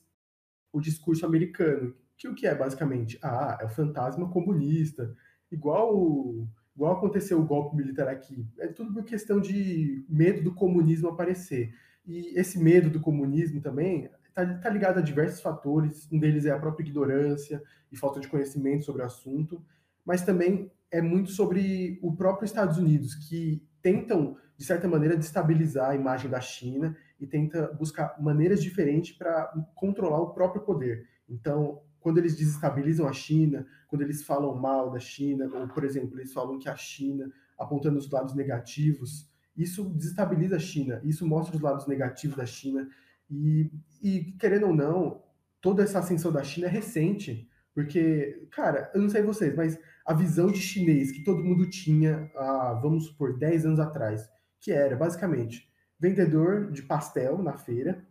o 0.72 0.80
discurso 0.80 1.26
americano, 1.26 1.94
que 2.18 2.28
o 2.28 2.36
que 2.36 2.48
é, 2.48 2.56
basicamente? 2.56 3.18
Ah, 3.22 3.58
é 3.60 3.66
o 3.66 3.70
fantasma 3.70 4.30
comunista, 4.30 5.14
igual, 5.52 6.48
igual 6.76 6.94
aconteceu 6.94 7.40
o 7.40 7.46
golpe 7.46 7.76
militar 7.76 8.08
aqui. 8.08 8.48
É 8.60 8.68
tudo 8.68 8.94
por 8.94 9.04
questão 9.04 9.42
de 9.42 10.06
medo 10.08 10.44
do 10.44 10.54
comunismo 10.54 11.10
aparecer. 11.10 11.74
E 12.06 12.40
esse 12.40 12.60
medo 12.60 12.90
do 12.90 13.02
comunismo 13.02 13.60
também 13.60 14.10
está 14.44 14.46
tá 14.46 14.70
ligado 14.70 15.00
a 15.00 15.02
diversos 15.02 15.42
fatores, 15.42 16.08
um 16.12 16.20
deles 16.20 16.46
é 16.46 16.52
a 16.52 16.60
própria 16.60 16.86
ignorância 16.86 17.62
e 17.92 17.98
falta 17.98 18.20
de 18.20 18.28
conhecimento 18.28 18.86
sobre 18.86 19.02
o 19.02 19.06
assunto, 19.06 19.64
mas 20.06 20.22
também 20.22 20.72
é 20.92 21.02
muito 21.02 21.32
sobre 21.32 22.00
o 22.02 22.16
próprio 22.16 22.46
Estados 22.46 22.78
Unidos, 22.78 23.16
que 23.16 23.62
tentam, 23.82 24.38
de 24.56 24.64
certa 24.64 24.88
maneira, 24.88 25.18
destabilizar 25.18 25.90
a 25.90 25.96
imagem 25.96 26.30
da 26.30 26.40
China 26.40 26.96
e 27.20 27.26
tenta 27.26 27.68
buscar 27.74 28.16
maneiras 28.22 28.62
diferentes 28.62 29.18
para 29.18 29.52
controlar 29.76 30.22
o 30.22 30.34
próprio 30.34 30.62
poder. 30.62 31.08
Então, 31.28 31.82
quando 32.00 32.20
eles 32.20 32.36
desestabilizam 32.36 33.08
a 33.08 33.14
China, 33.14 33.66
quando 33.88 34.02
eles 34.02 34.24
falam 34.24 34.56
mal 34.56 34.92
da 34.92 35.00
China, 35.00 35.50
ou, 35.54 35.68
por 35.68 35.84
exemplo, 35.84 36.18
eles 36.18 36.32
falam 36.32 36.60
que 36.60 36.70
a 36.70 36.76
China, 36.76 37.30
apontando 37.58 37.98
os 37.98 38.10
lados 38.10 38.36
negativos, 38.36 39.30
isso 39.58 39.84
desestabiliza 39.90 40.56
a 40.56 40.60
China, 40.60 41.02
isso 41.04 41.28
mostra 41.28 41.56
os 41.56 41.62
lados 41.62 41.88
negativos 41.88 42.38
da 42.38 42.46
China. 42.46 42.88
E, 43.30 43.72
e, 44.02 44.32
querendo 44.40 44.68
ou 44.68 44.76
não, 44.76 45.24
toda 45.62 45.84
essa 45.84 46.00
ascensão 46.00 46.32
da 46.32 46.44
China 46.44 46.68
é 46.68 46.70
recente, 46.70 47.50
porque, 47.74 48.48
cara, 48.52 48.90
eu 48.94 49.02
não 49.02 49.10
sei 49.10 49.22
vocês, 49.22 49.56
mas 49.56 49.80
a 50.06 50.14
visão 50.14 50.48
de 50.48 50.60
chinês 50.60 51.12
que 51.12 51.24
todo 51.24 51.44
mundo 51.44 51.70
tinha, 51.70 52.32
há, 52.36 52.80
vamos 52.82 53.06
supor, 53.06 53.38
10 53.38 53.66
anos 53.66 53.80
atrás, 53.80 54.28
que 54.60 54.72
era 54.72 54.96
basicamente 54.96 55.70
vendedor 56.00 56.72
de 56.72 56.82
pastel 56.84 57.42
na 57.42 57.58
feira, 57.58 58.06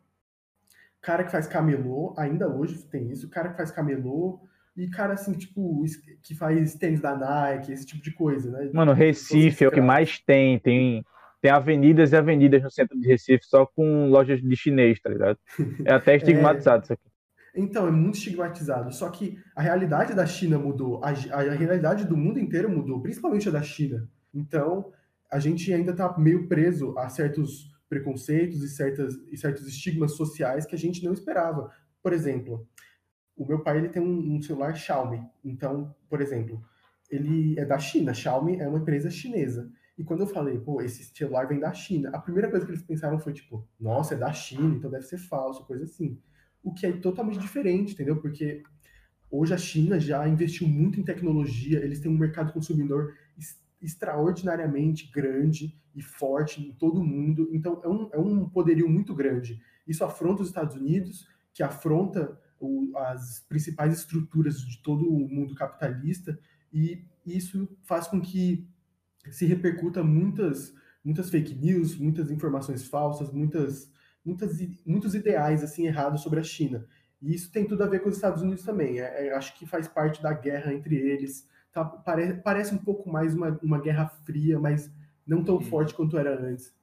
cara 1.00 1.24
que 1.24 1.30
faz 1.30 1.46
camelô, 1.46 2.14
ainda 2.18 2.48
hoje 2.48 2.82
tem 2.84 3.10
isso, 3.10 3.30
cara 3.30 3.50
que 3.50 3.56
faz 3.56 3.70
camelô, 3.70 4.40
e 4.76 4.88
cara 4.88 5.14
assim, 5.14 5.32
tipo, 5.32 5.82
que 6.22 6.34
faz 6.34 6.74
tênis 6.74 7.00
da 7.00 7.16
Nike, 7.16 7.72
esse 7.72 7.86
tipo 7.86 8.02
de 8.02 8.10
coisa, 8.12 8.50
né? 8.50 8.70
Mano, 8.74 8.92
Recife 8.92 9.64
é 9.64 9.68
o 9.68 9.72
que 9.72 9.80
mais 9.80 10.18
tem, 10.18 10.58
tem 10.58 11.04
tem 11.40 11.50
avenidas 11.50 12.12
e 12.12 12.16
avenidas 12.16 12.62
no 12.62 12.70
centro 12.70 12.98
de 12.98 13.06
Recife 13.06 13.44
só 13.44 13.66
com 13.66 14.08
lojas 14.08 14.40
de 14.40 14.56
chinês, 14.56 15.00
tá 15.00 15.10
ligado? 15.10 15.38
É 15.84 15.92
até 15.92 16.16
estigmatizado 16.16 16.82
é... 16.82 16.84
isso 16.84 16.92
aqui. 16.92 17.16
Então, 17.56 17.88
é 17.88 17.90
muito 17.90 18.16
estigmatizado. 18.16 18.92
Só 18.92 19.08
que 19.08 19.38
a 19.54 19.62
realidade 19.62 20.14
da 20.14 20.26
China 20.26 20.58
mudou, 20.58 21.02
a, 21.02 21.08
a, 21.08 21.54
realidade 21.54 22.04
do 22.04 22.16
mundo 22.16 22.38
inteiro 22.38 22.68
mudou, 22.68 23.00
principalmente 23.00 23.48
a 23.48 23.52
da 23.52 23.62
China. 23.62 24.06
Então, 24.34 24.92
a 25.32 25.38
gente 25.38 25.72
ainda 25.72 25.92
está 25.92 26.18
meio 26.18 26.46
preso 26.48 26.96
a 26.98 27.08
certos 27.08 27.74
preconceitos 27.88 28.62
e, 28.62 28.68
certas, 28.68 29.14
e 29.32 29.36
certos 29.38 29.66
estigmas 29.66 30.12
sociais 30.12 30.66
que 30.66 30.74
a 30.74 30.78
gente 30.78 31.02
não 31.02 31.14
esperava. 31.14 31.70
Por 32.02 32.12
exemplo, 32.12 32.68
o 33.34 33.46
meu 33.46 33.62
pai 33.62 33.78
ele 33.78 33.88
tem 33.88 34.02
um, 34.02 34.36
um 34.36 34.42
celular 34.42 34.74
Xiaomi. 34.76 35.22
Então, 35.42 35.94
por 36.10 36.20
exemplo, 36.20 36.62
ele 37.10 37.58
é 37.58 37.64
da 37.64 37.78
China. 37.78 38.12
Xiaomi 38.12 38.60
é 38.60 38.68
uma 38.68 38.78
empresa 38.78 39.10
chinesa. 39.10 39.70
E 39.98 40.04
quando 40.04 40.20
eu 40.20 40.26
falei, 40.26 40.58
pô, 40.58 40.82
esse 40.82 41.04
celular 41.04 41.46
vem 41.46 41.58
da 41.58 41.72
China, 41.72 42.10
a 42.10 42.18
primeira 42.18 42.50
coisa 42.50 42.66
que 42.66 42.72
eles 42.72 42.82
pensaram 42.82 43.18
foi 43.18 43.32
tipo, 43.32 43.66
nossa, 43.80 44.14
é 44.14 44.18
da 44.18 44.32
China, 44.32 44.74
então 44.76 44.90
deve 44.90 45.06
ser 45.06 45.18
falso, 45.18 45.64
coisa 45.64 45.84
assim. 45.84 46.18
O 46.62 46.74
que 46.74 46.86
é 46.86 46.92
totalmente 46.92 47.38
diferente, 47.38 47.94
entendeu? 47.94 48.16
Porque 48.20 48.62
hoje 49.30 49.54
a 49.54 49.58
China 49.58 49.98
já 49.98 50.28
investiu 50.28 50.68
muito 50.68 51.00
em 51.00 51.04
tecnologia, 51.04 51.82
eles 51.82 52.00
têm 52.00 52.10
um 52.10 52.18
mercado 52.18 52.52
consumidor 52.52 53.14
extraordinariamente 53.80 55.10
grande 55.10 55.78
e 55.94 56.02
forte 56.02 56.60
em 56.60 56.72
todo 56.72 57.00
o 57.00 57.04
mundo, 57.04 57.48
então 57.52 57.80
é 57.82 57.88
um, 57.88 58.10
é 58.12 58.18
um 58.18 58.48
poderio 58.48 58.88
muito 58.88 59.14
grande. 59.14 59.60
Isso 59.86 60.04
afronta 60.04 60.42
os 60.42 60.48
Estados 60.48 60.76
Unidos, 60.76 61.26
que 61.54 61.62
afronta 61.62 62.38
o, 62.60 62.92
as 62.96 63.40
principais 63.48 63.98
estruturas 63.98 64.60
de 64.60 64.82
todo 64.82 65.08
o 65.08 65.28
mundo 65.28 65.54
capitalista, 65.54 66.38
e 66.72 67.02
isso 67.24 67.68
faz 67.84 68.06
com 68.06 68.20
que 68.20 68.68
se 69.30 69.46
repercuta 69.46 70.02
muitas, 70.02 70.74
muitas 71.04 71.30
fake 71.30 71.54
news, 71.54 71.96
muitas 71.96 72.30
informações 72.30 72.86
falsas, 72.86 73.30
muitas 73.32 73.90
muitas, 74.26 74.58
muitos 74.84 75.14
ideais 75.14 75.62
assim 75.62 75.86
errados 75.86 76.22
sobre 76.22 76.40
a 76.40 76.42
China. 76.42 76.86
E 77.22 77.32
isso 77.32 77.50
tem 77.50 77.64
tudo 77.64 77.84
a 77.84 77.86
ver 77.86 78.00
com 78.00 78.08
os 78.08 78.16
Estados 78.16 78.42
Unidos 78.42 78.64
também. 78.64 79.00
É, 79.00 79.28
é, 79.28 79.34
acho 79.34 79.56
que 79.56 79.64
faz 79.64 79.86
parte 79.86 80.20
da 80.20 80.34
guerra 80.34 80.74
entre 80.74 80.96
eles. 80.96 81.48
Tá, 81.72 81.84
pare, 81.84 82.34
parece 82.42 82.74
um 82.74 82.78
pouco 82.78 83.08
mais 83.08 83.34
uma, 83.34 83.58
uma 83.62 83.80
guerra 83.80 84.08
fria, 84.08 84.58
mas 84.58 84.90
não 85.26 85.44
tão 85.44 85.60
forte 85.60 85.94
quanto 85.94 86.18
era 86.18 86.38
antes. 86.38 86.74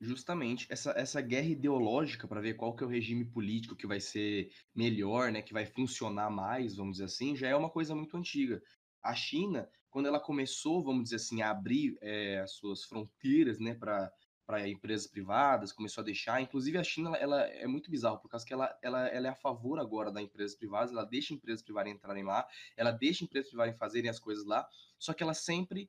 Justamente 0.00 0.66
essa, 0.70 0.92
essa 0.92 1.20
guerra 1.20 1.46
ideológica 1.46 2.28
para 2.28 2.40
ver 2.40 2.54
qual 2.54 2.74
que 2.74 2.84
é 2.84 2.86
o 2.86 2.90
regime 2.90 3.24
político 3.24 3.76
que 3.76 3.86
vai 3.86 4.00
ser 4.00 4.50
melhor, 4.74 5.32
né, 5.32 5.40
que 5.40 5.52
vai 5.52 5.64
funcionar 5.64 6.30
mais, 6.30 6.76
vamos 6.76 6.94
dizer 6.94 7.04
assim, 7.04 7.34
já 7.34 7.48
é 7.48 7.56
uma 7.56 7.70
coisa 7.70 7.94
muito 7.94 8.16
antiga. 8.16 8.62
A 9.02 9.14
China, 9.14 9.68
quando 9.94 10.06
ela 10.06 10.18
começou, 10.18 10.82
vamos 10.82 11.04
dizer 11.04 11.16
assim, 11.16 11.40
a 11.40 11.50
abrir 11.50 11.96
é, 12.00 12.40
as 12.40 12.50
suas 12.50 12.82
fronteiras, 12.82 13.60
né, 13.60 13.74
para 13.74 14.12
para 14.44 14.68
empresas 14.68 15.06
privadas, 15.06 15.72
começou 15.72 16.02
a 16.02 16.04
deixar. 16.04 16.38
Inclusive, 16.42 16.76
a 16.76 16.84
China 16.84 17.16
ela, 17.16 17.16
ela, 17.16 17.42
é 17.46 17.66
muito 17.66 17.90
bizarra, 17.90 18.18
por 18.18 18.28
causa 18.28 18.44
que 18.44 18.52
ela, 18.52 18.76
ela, 18.82 19.08
ela 19.08 19.28
é 19.28 19.30
a 19.30 19.34
favor 19.34 19.78
agora 19.78 20.12
das 20.12 20.22
empresas 20.22 20.54
privadas, 20.54 20.90
ela 20.90 21.02
deixa 21.06 21.32
empresas 21.32 21.62
privadas 21.62 21.92
entrarem 21.92 22.24
lá, 22.24 22.46
ela 22.76 22.90
deixa 22.90 23.24
empresas 23.24 23.48
privadas 23.48 23.78
fazerem 23.78 24.10
as 24.10 24.18
coisas 24.18 24.44
lá, 24.44 24.68
só 24.98 25.14
que 25.14 25.22
ela 25.22 25.32
sempre 25.32 25.88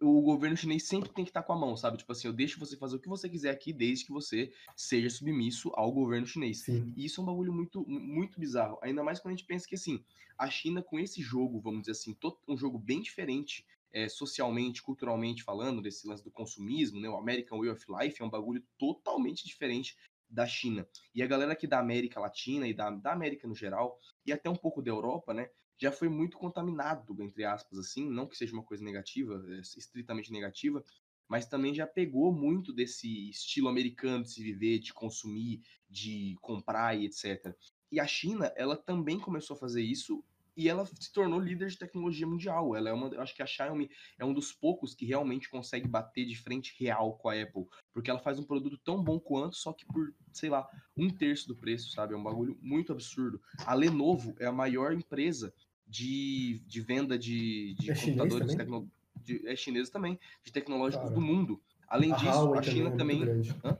o 0.00 0.20
governo 0.22 0.56
chinês 0.56 0.84
sempre 0.84 1.10
tem 1.10 1.24
que 1.24 1.30
estar 1.30 1.42
com 1.42 1.52
a 1.52 1.56
mão, 1.56 1.76
sabe? 1.76 1.98
Tipo 1.98 2.12
assim, 2.12 2.28
eu 2.28 2.32
deixo 2.32 2.58
você 2.58 2.76
fazer 2.76 2.96
o 2.96 3.00
que 3.00 3.08
você 3.08 3.28
quiser 3.28 3.50
aqui, 3.50 3.72
desde 3.72 4.04
que 4.04 4.12
você 4.12 4.52
seja 4.76 5.10
submisso 5.10 5.70
ao 5.74 5.92
governo 5.92 6.26
chinês. 6.26 6.62
Sim. 6.62 6.92
E 6.96 7.04
isso 7.04 7.20
é 7.20 7.22
um 7.22 7.26
bagulho 7.26 7.52
muito, 7.52 7.84
muito 7.88 8.38
bizarro. 8.38 8.78
Ainda 8.82 9.02
mais 9.02 9.20
quando 9.20 9.34
a 9.34 9.36
gente 9.36 9.46
pensa 9.46 9.66
que, 9.66 9.74
assim, 9.74 10.02
a 10.36 10.48
China 10.48 10.82
com 10.82 10.98
esse 10.98 11.20
jogo, 11.22 11.60
vamos 11.60 11.80
dizer 11.80 11.92
assim, 11.92 12.16
um 12.46 12.56
jogo 12.56 12.78
bem 12.78 13.00
diferente, 13.00 13.66
é, 13.92 14.08
socialmente, 14.08 14.82
culturalmente 14.82 15.42
falando, 15.42 15.82
desse 15.82 16.06
lance 16.06 16.22
do 16.22 16.30
consumismo, 16.30 17.00
né? 17.00 17.08
O 17.08 17.16
American 17.16 17.58
Way 17.58 17.70
of 17.70 17.84
Life 17.88 18.22
é 18.22 18.24
um 18.24 18.30
bagulho 18.30 18.62
totalmente 18.78 19.46
diferente 19.46 19.96
da 20.28 20.46
China. 20.46 20.86
E 21.14 21.22
a 21.22 21.26
galera 21.26 21.52
aqui 21.52 21.66
da 21.66 21.78
América 21.78 22.20
Latina 22.20 22.68
e 22.68 22.74
da, 22.74 22.90
da 22.90 23.12
América 23.12 23.48
no 23.48 23.54
geral, 23.54 23.98
e 24.26 24.32
até 24.32 24.48
um 24.48 24.56
pouco 24.56 24.82
da 24.82 24.90
Europa, 24.90 25.32
né? 25.32 25.48
Já 25.78 25.92
foi 25.92 26.08
muito 26.08 26.36
contaminado, 26.36 27.16
entre 27.22 27.44
aspas, 27.44 27.78
assim, 27.78 28.08
não 28.08 28.26
que 28.26 28.36
seja 28.36 28.52
uma 28.52 28.64
coisa 28.64 28.84
negativa, 28.84 29.44
é, 29.48 29.60
estritamente 29.60 30.32
negativa, 30.32 30.84
mas 31.28 31.46
também 31.46 31.74
já 31.74 31.86
pegou 31.86 32.32
muito 32.32 32.72
desse 32.72 33.30
estilo 33.30 33.68
americano 33.68 34.24
de 34.24 34.30
se 34.30 34.42
viver, 34.42 34.78
de 34.78 34.92
consumir, 34.92 35.62
de 35.88 36.36
comprar 36.40 36.98
e 36.98 37.04
etc. 37.04 37.54
E 37.92 38.00
a 38.00 38.06
China, 38.06 38.52
ela 38.56 38.76
também 38.76 39.20
começou 39.20 39.54
a 39.54 39.58
fazer 39.58 39.82
isso 39.82 40.24
e 40.58 40.68
ela 40.68 40.84
se 40.84 41.12
tornou 41.12 41.38
líder 41.38 41.68
de 41.68 41.78
tecnologia 41.78 42.26
mundial. 42.26 42.74
Ela 42.74 42.88
é 42.88 42.92
uma, 42.92 43.06
eu 43.14 43.20
acho 43.20 43.32
que 43.32 43.42
a 43.42 43.46
Xiaomi 43.46 43.88
é 44.18 44.24
um 44.24 44.34
dos 44.34 44.52
poucos 44.52 44.92
que 44.92 45.06
realmente 45.06 45.48
consegue 45.48 45.86
bater 45.86 46.26
de 46.26 46.34
frente 46.34 46.74
real 46.80 47.16
com 47.16 47.28
a 47.28 47.40
Apple, 47.40 47.64
porque 47.92 48.10
ela 48.10 48.18
faz 48.18 48.40
um 48.40 48.44
produto 48.44 48.76
tão 48.78 49.00
bom 49.00 49.20
quanto, 49.20 49.54
só 49.54 49.72
que 49.72 49.86
por, 49.86 50.12
sei 50.32 50.50
lá, 50.50 50.68
um 50.96 51.08
terço 51.08 51.46
do 51.46 51.54
preço, 51.56 51.92
sabe? 51.92 52.12
É 52.12 52.16
um 52.16 52.24
bagulho 52.24 52.58
muito 52.60 52.90
absurdo. 52.90 53.40
A 53.64 53.72
Lenovo 53.72 54.34
é 54.40 54.46
a 54.46 54.52
maior 54.52 54.92
empresa 54.92 55.54
de, 55.88 56.60
de 56.66 56.80
venda 56.80 57.18
de, 57.18 57.74
de 57.74 57.90
é 57.90 57.94
computadores 57.94 58.54
tecno, 58.54 58.90
de, 59.16 59.46
é 59.48 59.56
chinesa 59.56 59.90
também, 59.90 60.18
de 60.44 60.52
tecnológicos 60.52 61.10
do 61.10 61.20
mundo. 61.20 61.60
Além 61.88 62.12
a 62.12 62.16
disso, 62.16 62.30
Huawei 62.30 62.58
a 62.58 62.62
China 62.62 62.90
também. 62.90 63.22
É 63.22 63.78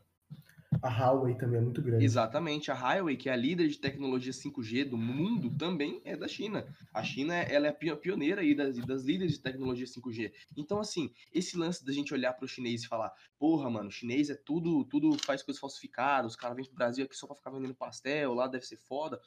a 0.83 0.89
Huawei 0.89 1.35
também 1.35 1.59
é 1.59 1.63
muito 1.63 1.83
grande. 1.83 2.05
Exatamente, 2.05 2.71
a 2.71 2.75
Huawei, 2.75 3.17
que 3.17 3.29
é 3.29 3.33
a 3.33 3.37
líder 3.37 3.69
de 3.69 3.79
tecnologia 3.79 4.33
5G 4.33 4.85
do 4.85 4.97
mundo, 4.97 5.51
também 5.51 6.01
é 6.05 6.17
da 6.17 6.29
China. 6.29 6.67
A 6.93 7.03
China 7.03 7.35
ela 7.35 7.67
é 7.67 7.71
a 7.71 7.97
pioneira 7.97 8.43
aí 8.43 8.55
das, 8.55 8.77
das 8.79 9.03
líderes 9.03 9.35
de 9.35 9.41
tecnologia 9.41 9.87
5G. 9.87 10.33
Então, 10.57 10.79
assim, 10.79 11.13
esse 11.33 11.57
lance 11.57 11.85
da 11.85 11.93
gente 11.93 12.15
olhar 12.15 12.33
para 12.33 12.45
o 12.45 12.49
chinês 12.49 12.83
e 12.83 12.89
falar, 12.89 13.13
porra, 13.39 13.69
mano, 13.69 13.89
o 13.89 13.93
chinês 13.93 14.31
é 14.31 14.35
tudo, 14.35 14.85
tudo 14.85 15.17
faz 15.25 15.43
coisas 15.43 15.61
falsificadas, 15.61 16.33
os 16.33 16.37
caras 16.37 16.57
vêm 16.57 16.65
pro 16.65 16.75
Brasil 16.75 17.05
aqui 17.05 17.17
só 17.17 17.27
para 17.27 17.37
ficar 17.37 17.51
vendendo 17.51 17.75
pastel, 17.75 18.35
lá 18.35 18.47
deve 18.47 18.65
ser 18.65 18.77
foda 18.77 19.21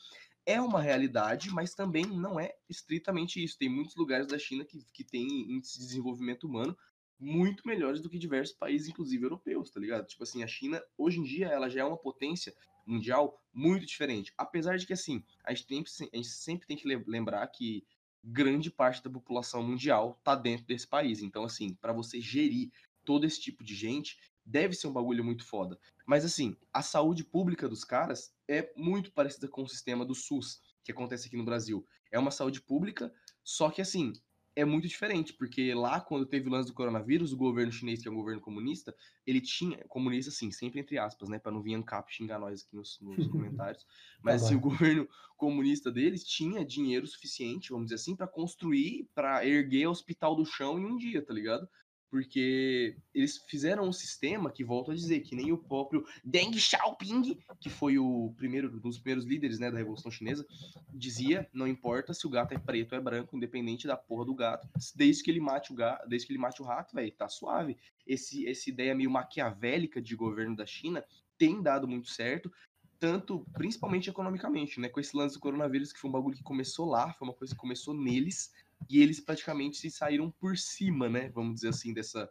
é 0.45 0.59
uma 0.59 0.81
realidade, 0.81 1.49
mas 1.49 1.73
também 1.73 2.05
não 2.05 2.39
é 2.39 2.53
estritamente 2.69 3.43
isso. 3.43 3.57
Tem 3.57 3.69
muitos 3.69 3.95
lugares 3.95 4.27
da 4.27 4.39
China 4.39 4.65
que, 4.65 4.83
que 4.93 5.03
têm 5.03 5.51
índices 5.51 5.79
de 5.79 5.85
desenvolvimento 5.85 6.45
humano 6.45 6.77
muito 7.19 7.67
melhores 7.67 8.01
do 8.01 8.09
que 8.09 8.17
diversos 8.17 8.55
países, 8.55 8.89
inclusive 8.89 9.23
europeus, 9.23 9.69
tá 9.69 9.79
ligado? 9.79 10.07
Tipo 10.07 10.23
assim, 10.23 10.41
a 10.43 10.47
China, 10.47 10.81
hoje 10.97 11.19
em 11.19 11.23
dia, 11.23 11.47
ela 11.47 11.69
já 11.69 11.81
é 11.81 11.83
uma 11.83 11.97
potência 11.97 12.51
mundial 12.85 13.39
muito 13.53 13.85
diferente. 13.85 14.33
Apesar 14.35 14.77
de 14.77 14.87
que, 14.87 14.93
assim, 14.93 15.23
a 15.43 15.53
gente, 15.53 15.67
tem, 15.67 15.83
a 16.11 16.17
gente 16.17 16.29
sempre 16.29 16.65
tem 16.65 16.75
que 16.75 16.87
lembrar 16.87 17.45
que 17.47 17.85
grande 18.23 18.71
parte 18.71 19.03
da 19.03 19.09
população 19.09 19.61
mundial 19.63 20.19
tá 20.23 20.35
dentro 20.35 20.65
desse 20.65 20.87
país. 20.87 21.21
Então, 21.21 21.43
assim, 21.43 21.75
para 21.75 21.93
você 21.93 22.19
gerir 22.19 22.71
todo 23.05 23.25
esse 23.25 23.39
tipo 23.39 23.63
de 23.63 23.75
gente, 23.75 24.17
deve 24.45 24.73
ser 24.73 24.87
um 24.87 24.93
bagulho 24.93 25.23
muito 25.23 25.45
foda. 25.45 25.79
Mas 26.05 26.25
assim, 26.25 26.55
a 26.73 26.81
saúde 26.81 27.23
pública 27.23 27.69
dos 27.69 27.83
caras 27.83 28.33
é 28.51 28.73
muito 28.75 29.11
parecida 29.11 29.47
com 29.47 29.63
o 29.63 29.67
sistema 29.67 30.05
do 30.05 30.13
SUS, 30.13 30.61
que 30.83 30.91
acontece 30.91 31.27
aqui 31.27 31.37
no 31.37 31.45
Brasil. 31.45 31.85
É 32.11 32.19
uma 32.19 32.31
saúde 32.31 32.61
pública, 32.61 33.13
só 33.43 33.69
que 33.69 33.81
assim, 33.81 34.13
é 34.53 34.65
muito 34.65 34.87
diferente, 34.87 35.33
porque 35.33 35.73
lá, 35.73 36.01
quando 36.01 36.25
teve 36.25 36.49
o 36.49 36.51
lance 36.51 36.67
do 36.67 36.73
coronavírus, 36.73 37.31
o 37.31 37.37
governo 37.37 37.71
chinês, 37.71 38.01
que 38.01 38.09
é 38.09 38.11
um 38.11 38.15
governo 38.15 38.41
comunista, 38.41 38.93
ele 39.25 39.39
tinha, 39.39 39.77
comunista 39.87 40.29
assim, 40.29 40.51
sempre 40.51 40.81
entre 40.81 40.97
aspas, 40.97 41.29
né, 41.29 41.39
para 41.39 41.53
não 41.53 41.61
vir 41.61 41.75
ANCAP 41.75 42.13
xingar 42.13 42.37
nós 42.37 42.63
aqui 42.63 42.75
nos, 42.75 42.99
nos 42.99 43.27
comentários, 43.31 43.85
mas 44.21 44.41
tá 44.41 44.47
assim, 44.47 44.55
o 44.55 44.59
governo 44.59 45.07
comunista 45.37 45.89
deles 45.89 46.25
tinha 46.25 46.65
dinheiro 46.65 47.07
suficiente, 47.07 47.69
vamos 47.69 47.85
dizer 47.85 47.95
assim, 47.95 48.15
para 48.15 48.27
construir, 48.27 49.09
para 49.15 49.47
erguer 49.47 49.87
o 49.87 49.91
hospital 49.91 50.35
do 50.35 50.45
chão 50.45 50.77
em 50.77 50.85
um 50.85 50.97
dia, 50.97 51.23
tá 51.25 51.33
ligado? 51.33 51.67
Porque 52.11 52.97
eles 53.15 53.37
fizeram 53.47 53.87
um 53.87 53.93
sistema 53.93 54.51
que, 54.51 54.65
volto 54.65 54.91
a 54.91 54.93
dizer, 54.93 55.21
que 55.21 55.33
nem 55.33 55.53
o 55.53 55.57
próprio 55.57 56.05
Deng 56.25 56.59
Xiaoping, 56.59 57.39
que 57.57 57.69
foi 57.69 57.97
o 57.97 58.33
primeiro 58.35 58.67
um 58.67 58.79
dos 58.79 58.99
primeiros 58.99 59.23
líderes 59.23 59.59
né, 59.59 59.71
da 59.71 59.77
Revolução 59.77 60.11
Chinesa, 60.11 60.45
dizia, 60.93 61.49
não 61.53 61.65
importa 61.65 62.13
se 62.13 62.27
o 62.27 62.29
gato 62.29 62.53
é 62.53 62.59
preto 62.59 62.91
ou 62.91 62.97
é 62.97 63.01
branco, 63.01 63.37
independente 63.37 63.87
da 63.87 63.95
porra 63.95 64.25
do 64.25 64.35
gato, 64.35 64.67
desde 64.93 65.23
que 65.23 65.31
ele 65.31 65.39
mate 65.39 65.71
o 65.71 65.75
gato, 65.75 66.05
desde 66.09 66.27
que 66.27 66.33
ele 66.33 66.39
mate 66.39 66.61
o 66.61 66.65
rato, 66.65 66.93
velho, 66.93 67.11
tá 67.13 67.29
suave. 67.29 67.77
Esse, 68.05 68.45
essa 68.45 68.69
ideia 68.69 68.93
meio 68.93 69.09
maquiavélica 69.09 70.01
de 70.01 70.13
governo 70.13 70.55
da 70.55 70.65
China 70.65 71.01
tem 71.37 71.61
dado 71.61 71.87
muito 71.87 72.09
certo, 72.09 72.51
tanto, 72.99 73.47
principalmente 73.53 74.09
economicamente, 74.09 74.81
né, 74.81 74.89
com 74.89 74.99
esse 74.99 75.15
lance 75.15 75.35
do 75.35 75.39
coronavírus, 75.39 75.93
que 75.93 75.99
foi 75.99 76.09
um 76.09 76.13
bagulho 76.13 76.35
que 76.35 76.43
começou 76.43 76.87
lá, 76.87 77.13
foi 77.13 77.27
uma 77.27 77.33
coisa 77.33 77.55
que 77.55 77.59
começou 77.59 77.93
neles, 77.93 78.51
e 78.89 79.01
eles 79.01 79.19
praticamente 79.19 79.77
se 79.77 79.89
saíram 79.89 80.31
por 80.31 80.57
cima, 80.57 81.09
né? 81.09 81.29
Vamos 81.29 81.55
dizer 81.55 81.69
assim, 81.69 81.93
dessa, 81.93 82.29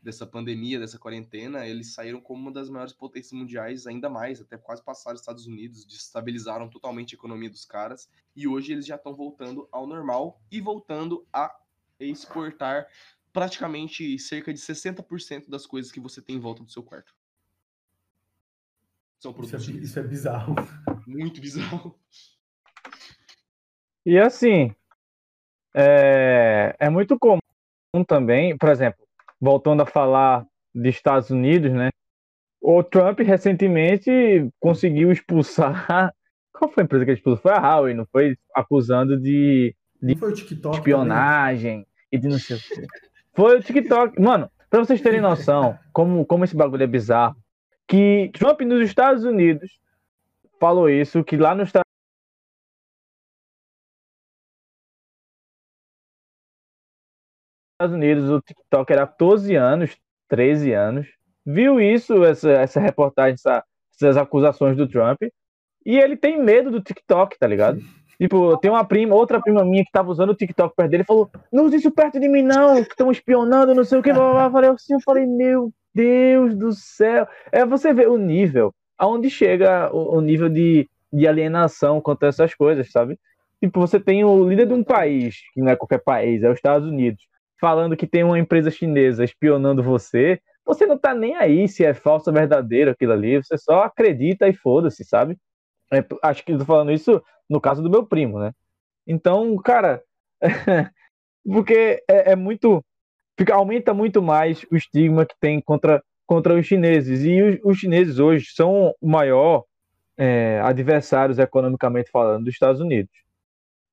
dessa 0.00 0.26
pandemia, 0.26 0.78
dessa 0.78 0.98
quarentena, 0.98 1.66
eles 1.66 1.92
saíram 1.94 2.20
como 2.20 2.42
uma 2.42 2.52
das 2.52 2.70
maiores 2.70 2.92
potências 2.92 3.32
mundiais, 3.32 3.86
ainda 3.86 4.08
mais, 4.08 4.40
até 4.40 4.56
quase 4.56 4.82
passaram 4.84 5.14
os 5.14 5.20
Estados 5.20 5.46
Unidos, 5.46 5.84
destabilizaram 5.84 6.68
totalmente 6.68 7.14
a 7.14 7.18
economia 7.18 7.50
dos 7.50 7.64
caras, 7.64 8.08
e 8.34 8.46
hoje 8.46 8.72
eles 8.72 8.86
já 8.86 8.96
estão 8.96 9.14
voltando 9.14 9.68
ao 9.72 9.86
normal 9.86 10.40
e 10.50 10.60
voltando 10.60 11.26
a 11.32 11.54
exportar 11.98 12.86
praticamente 13.32 14.18
cerca 14.18 14.52
de 14.52 14.60
60% 14.60 15.48
das 15.48 15.66
coisas 15.66 15.92
que 15.92 16.00
você 16.00 16.22
tem 16.22 16.36
em 16.36 16.40
volta 16.40 16.62
do 16.62 16.70
seu 16.70 16.82
quarto. 16.82 17.14
São 19.18 19.32
produtos. 19.32 19.68
Isso 19.68 19.78
é, 19.78 19.82
isso 19.82 19.98
é 19.98 20.02
bizarro. 20.02 20.54
Muito 21.06 21.40
bizarro. 21.40 21.98
E 24.04 24.18
assim, 24.18 24.74
é, 25.76 26.74
é 26.78 26.88
muito 26.88 27.18
comum 27.18 27.38
também, 28.08 28.56
por 28.56 28.70
exemplo, 28.70 29.04
voltando 29.38 29.82
a 29.82 29.86
falar 29.86 30.46
de 30.74 30.88
Estados 30.88 31.28
Unidos, 31.28 31.70
né? 31.70 31.90
O 32.62 32.82
Trump 32.82 33.20
recentemente 33.20 34.10
conseguiu 34.58 35.12
expulsar. 35.12 36.14
Qual 36.52 36.70
foi 36.70 36.82
a 36.82 36.84
empresa 36.84 37.04
que 37.04 37.10
ele 37.10 37.18
expulsou? 37.18 37.42
Foi 37.42 37.52
a 37.52 37.60
Huawei, 37.60 37.92
não 37.92 38.06
foi? 38.10 38.36
Acusando 38.54 39.20
de, 39.20 39.74
de 40.02 40.14
TikTok, 40.14 40.76
espionagem 40.76 41.86
e 42.10 42.18
de 42.18 42.28
não 42.28 42.38
sei 42.38 42.56
o 42.56 42.60
quê. 42.60 42.86
Foi 43.34 43.58
o 43.58 43.62
TikTok. 43.62 44.18
Mano, 44.18 44.50
pra 44.70 44.80
vocês 44.80 45.02
terem 45.02 45.20
noção 45.20 45.78
como, 45.92 46.24
como 46.24 46.44
esse 46.44 46.56
bagulho 46.56 46.84
é 46.84 46.86
bizarro, 46.86 47.36
que 47.86 48.30
Trump 48.32 48.62
nos 48.62 48.80
Estados 48.80 49.24
Unidos 49.24 49.78
falou 50.58 50.88
isso, 50.88 51.22
que 51.22 51.36
lá 51.36 51.54
nos 51.54 51.68
Estados 51.68 51.85
Estados 57.76 57.94
Unidos, 57.94 58.30
o 58.30 58.40
TikTok 58.40 58.90
era 58.90 59.06
14 59.06 59.54
anos, 59.54 59.98
13 60.28 60.72
anos, 60.72 61.06
viu 61.44 61.78
isso, 61.78 62.24
essa, 62.24 62.50
essa 62.50 62.80
reportagem, 62.80 63.34
essa, 63.34 63.62
essas 63.94 64.16
acusações 64.16 64.78
do 64.78 64.88
Trump, 64.88 65.20
e 65.84 65.98
ele 65.98 66.16
tem 66.16 66.42
medo 66.42 66.70
do 66.70 66.80
TikTok, 66.80 67.38
tá 67.38 67.46
ligado? 67.46 67.78
Tipo, 68.18 68.56
tem 68.56 68.70
uma 68.70 68.82
prima, 68.82 69.14
outra 69.14 69.42
prima 69.42 69.62
minha 69.62 69.84
que 69.84 69.92
tava 69.92 70.10
usando 70.10 70.30
o 70.30 70.34
TikTok 70.34 70.74
perto 70.74 70.90
dele, 70.90 71.04
falou: 71.04 71.30
Não 71.52 71.66
use 71.66 71.76
isso 71.76 71.90
perto 71.90 72.18
de 72.18 72.26
mim, 72.30 72.40
não, 72.40 72.82
que 72.82 72.92
estão 72.92 73.10
espionando, 73.10 73.74
não 73.74 73.84
sei 73.84 73.98
o 73.98 74.02
que. 74.02 74.10
Eu 74.10 74.16
falei 74.50 74.70
assim, 74.70 74.94
eu 74.94 75.00
falei, 75.00 75.26
meu 75.26 75.70
Deus 75.94 76.56
do 76.56 76.72
céu. 76.72 77.28
É 77.52 77.66
você 77.66 77.92
ver 77.92 78.08
o 78.08 78.16
nível, 78.16 78.74
aonde 78.96 79.28
chega 79.28 79.94
o, 79.94 80.16
o 80.16 80.20
nível 80.22 80.48
de, 80.48 80.88
de 81.12 81.28
alienação 81.28 82.00
quanto 82.00 82.24
a 82.24 82.28
essas 82.28 82.54
coisas, 82.54 82.90
sabe? 82.90 83.18
Tipo, 83.62 83.80
você 83.80 84.00
tem 84.00 84.24
o 84.24 84.48
líder 84.48 84.66
de 84.66 84.72
um 84.72 84.82
país, 84.82 85.36
que 85.52 85.60
não 85.60 85.68
é 85.68 85.76
qualquer 85.76 86.02
país, 86.02 86.42
é 86.42 86.48
os 86.48 86.56
Estados 86.56 86.88
Unidos 86.88 87.22
falando 87.60 87.96
que 87.96 88.06
tem 88.06 88.22
uma 88.24 88.38
empresa 88.38 88.70
chinesa 88.70 89.24
espionando 89.24 89.82
você, 89.82 90.40
você 90.64 90.84
não 90.84 90.98
tá 90.98 91.14
nem 91.14 91.36
aí 91.36 91.68
se 91.68 91.84
é 91.84 91.94
falso 91.94 92.30
ou 92.30 92.34
verdadeiro 92.34 92.90
aquilo 92.90 93.12
ali, 93.12 93.36
você 93.36 93.56
só 93.56 93.82
acredita 93.82 94.48
e 94.48 94.52
foda-se, 94.52 95.04
sabe? 95.04 95.38
É, 95.92 96.04
acho 96.22 96.44
que 96.44 96.56
tô 96.58 96.64
falando 96.64 96.90
isso 96.90 97.22
no 97.48 97.60
caso 97.60 97.82
do 97.82 97.90
meu 97.90 98.04
primo, 98.04 98.40
né? 98.40 98.52
Então, 99.06 99.56
cara, 99.58 100.02
porque 101.44 102.02
é, 102.08 102.32
é, 102.32 102.36
muito. 102.36 102.84
Fica, 103.38 103.54
aumenta 103.54 103.94
muito 103.94 104.22
mais 104.22 104.64
o 104.70 104.76
estigma 104.76 105.24
que 105.24 105.34
tem 105.38 105.60
contra, 105.60 106.02
contra 106.26 106.54
os 106.54 106.66
chineses. 106.66 107.22
E 107.24 107.40
os, 107.42 107.58
os 107.62 107.78
chineses 107.78 108.18
hoje 108.18 108.46
são 108.52 108.94
o 109.00 109.08
maior 109.08 109.64
é, 110.16 110.60
adversários 110.64 111.38
economicamente 111.38 112.10
falando 112.10 112.44
dos 112.44 112.54
Estados 112.54 112.80
Unidos. 112.80 113.12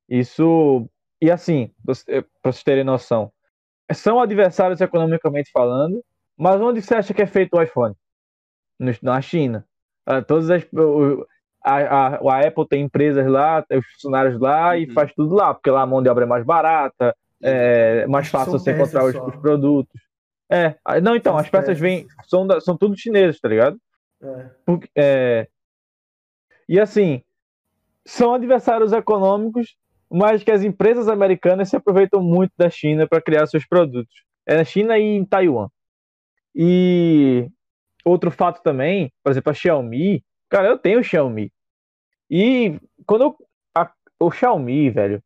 Isso. 0.10 0.90
E 1.22 1.30
assim, 1.30 1.72
para 1.86 2.52
vocês 2.52 2.64
terem 2.64 2.84
noção, 2.84 3.32
são 3.94 4.20
adversários 4.20 4.82
economicamente 4.82 5.52
falando, 5.52 6.04
mas 6.38 6.60
onde 6.62 6.82
você 6.82 6.96
acha 6.96 7.14
que 7.14 7.22
é 7.22 7.28
feito 7.28 7.56
o 7.56 7.62
iPhone? 7.62 7.96
Na 9.02 9.22
China. 9.22 9.66
Ah, 10.06 10.22
todas 10.22 10.50
as, 10.50 10.64
a, 11.64 11.76
a, 11.78 12.08
a, 12.16 12.48
Apple 12.48 12.68
tem 12.68 12.84
empresas 12.84 13.26
lá, 13.26 13.62
tem 13.62 13.80
os 13.80 13.86
funcionários 13.94 14.40
lá 14.40 14.70
uhum. 14.70 14.76
e 14.76 14.92
faz 14.92 15.14
tudo 15.14 15.34
lá, 15.34 15.54
porque 15.54 15.70
lá 15.70 15.82
a 15.82 15.86
mão 15.86 16.04
de 16.04 16.10
obra 16.10 16.26
é 16.26 16.28
mais 16.28 16.46
barata, 16.46 17.16
é 17.42 18.06
mais 18.08 18.28
fácil 18.28 18.52
você 18.52 18.72
encontrar 18.72 19.06
os, 19.06 19.16
os, 19.16 19.36
produtos. 19.38 20.02
É, 20.50 20.76
não, 21.02 21.16
então, 21.16 21.34
são 21.34 21.40
as 21.40 21.50
peças, 21.50 21.68
peças 21.68 21.80
vêm, 21.80 22.06
são, 22.26 22.46
da, 22.46 22.60
são 22.60 22.78
tudo 22.78 22.98
chineses, 22.98 23.40
tá 23.40 23.48
ligado? 23.48 23.78
É. 24.22 24.50
Porque, 24.66 24.90
é, 24.96 25.48
e 26.68 26.80
assim, 26.80 27.24
são 28.06 28.34
adversários 28.34 28.92
econômicos, 28.92 29.76
mas 30.14 30.44
que 30.44 30.52
as 30.52 30.64
empresas 30.64 31.08
americanas 31.08 31.70
se 31.70 31.76
aproveitam 31.76 32.22
muito 32.22 32.52
da 32.56 32.70
China 32.70 33.08
para 33.08 33.20
criar 33.20 33.48
seus 33.48 33.66
produtos. 33.66 34.14
É 34.46 34.56
na 34.56 34.64
China 34.64 35.00
e 35.00 35.02
em 35.02 35.26
Taiwan. 35.26 35.68
E 36.54 37.50
outro 38.06 38.30
fato 38.30 38.62
também, 38.62 39.12
por 39.24 39.32
exemplo, 39.32 39.50
a 39.50 39.56
Xiaomi, 39.56 40.24
cara, 40.52 40.68
eu 40.68 40.78
tenho 40.78 41.04
Xiaomi. 41.04 41.52
E 42.30 42.80
quando 43.08 43.24
eu, 43.24 43.38
a, 43.76 43.92
o 44.20 44.30
Xiaomi, 44.30 44.92
velho, 44.92 45.20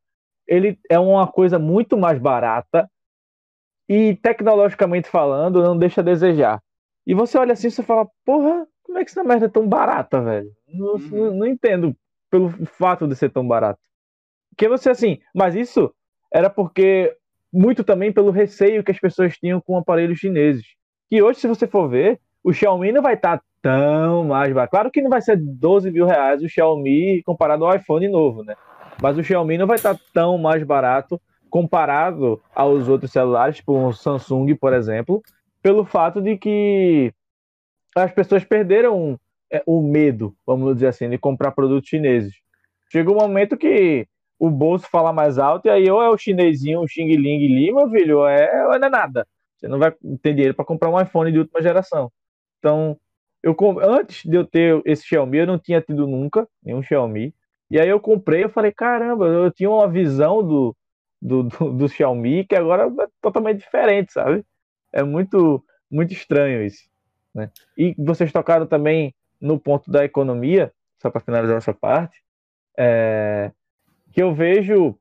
ele 0.48 0.80
é 0.90 0.98
uma 0.98 1.28
coisa 1.28 1.60
muito 1.60 1.98
mais 1.98 2.18
barata 2.18 2.90
e 3.90 4.16
tecnologicamente 4.16 5.10
falando, 5.10 5.62
não 5.62 5.78
deixa 5.78 6.00
a 6.00 6.04
desejar. 6.04 6.62
E 7.06 7.14
você 7.14 7.38
olha 7.38 7.52
assim 7.52 7.68
e 7.68 7.72
você 7.72 7.84
fala, 7.84 8.08
porra, 8.24 8.66
como 8.84 8.98
é 9.00 9.04
que 9.04 9.12
essa 9.12 9.24
merda 9.24 9.48
é 9.48 9.50
tão 9.50 9.68
barata, 9.68 10.22
velho? 10.22 10.50
Não, 10.66 10.94
uhum. 10.94 11.10
não, 11.12 11.36
não 11.40 11.46
entendo 11.46 11.94
pelo 12.32 12.50
fato 12.68 13.06
de 13.06 13.18
ser 13.18 13.30
tão 13.30 13.46
barato. 13.46 13.80
Porque 14.58 14.68
você 14.68 14.90
assim, 14.90 15.20
mas 15.36 15.54
isso 15.54 15.94
era 16.34 16.50
porque 16.50 17.16
muito 17.54 17.84
também 17.84 18.12
pelo 18.12 18.32
receio 18.32 18.84
que 18.84 18.92
as 18.92 19.00
pessoas 19.00 19.38
tinham 19.38 19.62
com 19.62 19.78
aparelhos 19.78 20.18
chineses. 20.18 20.66
Que 21.08 21.22
hoje, 21.22 21.40
se 21.40 21.48
você 21.48 21.68
for 21.68 21.88
ver, 21.88 22.20
o 22.44 22.52
Xiaomi 22.52 22.92
não 22.92 23.04
vai 23.04 23.14
estar 23.14 23.38
tá 23.38 23.44
tão 23.62 24.24
mais 24.24 24.52
barato. 24.52 24.72
Claro 24.72 24.92
que 24.92 25.02
não 25.02 25.12
vai 25.12 25.22
ser 25.22 25.38
12 25.38 25.92
mil 25.92 26.08
reais 26.08 26.42
o 26.42 26.50
Xiaomi 26.50 27.22
comparado 27.24 27.66
ao 27.66 27.76
iPhone 27.76 28.10
novo, 28.10 28.44
né? 28.44 28.56
Mas 29.00 29.16
o 29.16 29.24
Xiaomi 29.24 29.60
não 29.60 29.68
vai 29.68 29.76
estar 29.76 29.94
tá 29.94 30.02
tão 30.12 30.40
mais 30.40 30.64
barato 30.64 31.22
comparado 31.52 32.42
aos 32.54 32.90
outros 32.90 33.12
celulares, 33.12 33.58
tipo 33.58 33.74
o 33.74 33.94
Samsung, 33.94 34.56
por 34.56 34.74
exemplo, 34.74 35.22
pelo 35.62 35.86
fato 35.86 36.20
de 36.20 36.36
que 36.36 37.14
as 37.96 38.12
pessoas 38.12 38.44
perderam 38.44 39.20
é, 39.52 39.62
o 39.66 39.82
medo, 39.82 40.36
vamos 40.46 40.74
dizer 40.74 40.88
assim, 40.88 41.10
de 41.10 41.18
comprar 41.18 41.52
produtos 41.52 41.88
chineses. 41.88 42.34
Chega 42.92 43.12
um 43.12 43.16
momento 43.16 43.56
que 43.56 44.08
o 44.40 44.50
bolso 44.50 44.88
fala 44.90 45.12
mais 45.12 45.38
alto 45.38 45.68
e 45.68 45.70
aí 45.70 45.90
ou 45.90 46.02
é 46.02 46.10
o 46.10 46.18
chinesinho, 46.18 46.82
o 46.82 46.88
Xing 46.88 47.08
Ling 47.16 47.48
Lima, 47.48 47.90
filho, 47.90 48.20
ou 48.20 48.28
é, 48.28 48.68
ou 48.68 48.80
não 48.80 48.88
é 48.88 48.90
nada. 48.90 49.28
Você 49.58 49.68
não 49.68 49.80
vai 49.80 49.92
ter 50.22 50.34
dinheiro 50.34 50.54
para 50.54 50.66
comprar 50.66 50.90
um 50.90 51.02
iPhone 51.02 51.32
de 51.32 51.40
última 51.40 51.62
geração. 51.62 52.12
Então, 52.60 52.98
eu 53.42 53.56
antes 53.82 54.24
de 54.24 54.36
eu 54.36 54.46
ter 54.46 54.82
esse 54.86 55.06
Xiaomi, 55.06 55.40
eu 55.40 55.48
não 55.48 55.58
tinha 55.58 55.82
tido 55.82 56.08
nunca 56.08 56.48
nenhum 56.64 56.84
Xiaomi. 56.84 57.34
E 57.70 57.80
aí 57.80 57.90
eu 57.90 58.00
comprei, 58.00 58.44
eu 58.44 58.50
falei, 58.50 58.72
caramba, 58.72 59.28
eu 59.28 59.52
tinha 59.52 59.70
uma 59.70 59.88
visão 59.90 60.46
do, 60.46 60.76
do, 61.22 61.44
do, 61.44 61.74
do 61.74 61.90
Xiaomi 61.90 62.46
que 62.46 62.56
agora 62.56 62.88
é 62.88 63.08
totalmente 63.22 63.60
diferente, 63.60 64.14
sabe? 64.14 64.46
É 64.94 65.04
muito, 65.04 65.64
muito 65.90 66.14
estranho 66.14 66.64
isso. 66.64 66.84
Né? 67.34 67.52
E 67.78 67.96
vocês 67.98 68.32
tocaram 68.32 68.66
também 68.66 69.14
no 69.40 69.60
ponto 69.60 69.92
da 69.92 70.06
economia, 70.06 70.72
só 71.02 71.10
para 71.10 71.22
finalizar 71.22 71.58
essa 71.58 71.74
parte, 71.74 72.24
é, 72.78 73.52
que 74.18 74.24
eu 74.24 74.34
vejo 74.34 74.98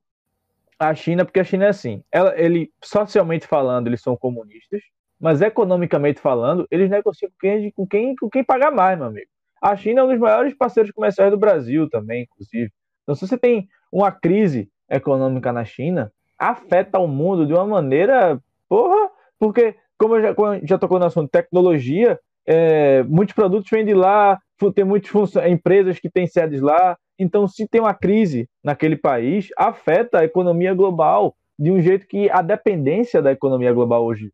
a 0.78 0.94
China, 0.94 1.24
porque 1.24 1.40
a 1.40 1.44
China 1.44 1.64
é 1.64 1.68
assim, 1.68 2.04
ela, 2.12 2.38
ele 2.38 2.70
socialmente 2.84 3.46
falando, 3.46 3.86
eles 3.86 4.02
são 4.02 4.14
comunistas, 4.14 4.82
mas 5.18 5.40
economicamente 5.40 6.20
falando, 6.20 6.66
eles 6.70 6.90
negociam 6.90 7.30
com 7.30 7.38
quem, 7.38 7.70
com 7.70 7.86
quem, 7.86 8.14
com 8.14 8.28
quem 8.28 8.44
paga 8.44 8.70
mais, 8.70 8.98
meu 8.98 9.06
amigo. 9.06 9.30
A 9.62 9.74
China 9.74 10.02
é 10.02 10.04
um 10.04 10.08
dos 10.08 10.18
maiores 10.18 10.52
parceiros 10.52 10.92
comerciais 10.92 11.30
do 11.30 11.38
Brasil 11.38 11.88
também, 11.88 12.24
inclusive. 12.24 12.70
Então, 13.02 13.14
se 13.14 13.26
você 13.26 13.38
tem 13.38 13.70
uma 13.90 14.12
crise 14.12 14.70
econômica 14.86 15.50
na 15.50 15.64
China, 15.64 16.12
afeta 16.38 16.98
o 16.98 17.08
mundo 17.08 17.46
de 17.46 17.54
uma 17.54 17.64
maneira, 17.64 18.38
porra, 18.68 19.10
porque, 19.38 19.76
como 19.96 20.16
eu 20.16 20.20
já, 20.20 20.34
já 20.62 20.76
tocou 20.76 20.98
no 20.98 21.06
assunto 21.06 21.30
tecnologia, 21.30 22.20
é, 22.44 23.02
muitos 23.04 23.34
produtos 23.34 23.70
vêm 23.70 23.86
de 23.86 23.94
lá, 23.94 24.38
tem 24.74 24.84
muitas 24.84 25.10
empresas 25.50 25.98
que 25.98 26.10
têm 26.10 26.26
sedes 26.26 26.60
lá. 26.60 26.98
Então, 27.18 27.48
se 27.48 27.66
tem 27.66 27.80
uma 27.80 27.94
crise 27.94 28.48
naquele 28.62 28.96
país, 28.96 29.48
afeta 29.56 30.20
a 30.20 30.24
economia 30.24 30.74
global 30.74 31.34
de 31.58 31.70
um 31.70 31.80
jeito 31.80 32.06
que 32.06 32.30
a 32.30 32.42
dependência 32.42 33.22
da 33.22 33.32
economia 33.32 33.72
global 33.72 34.04
hoje 34.04 34.32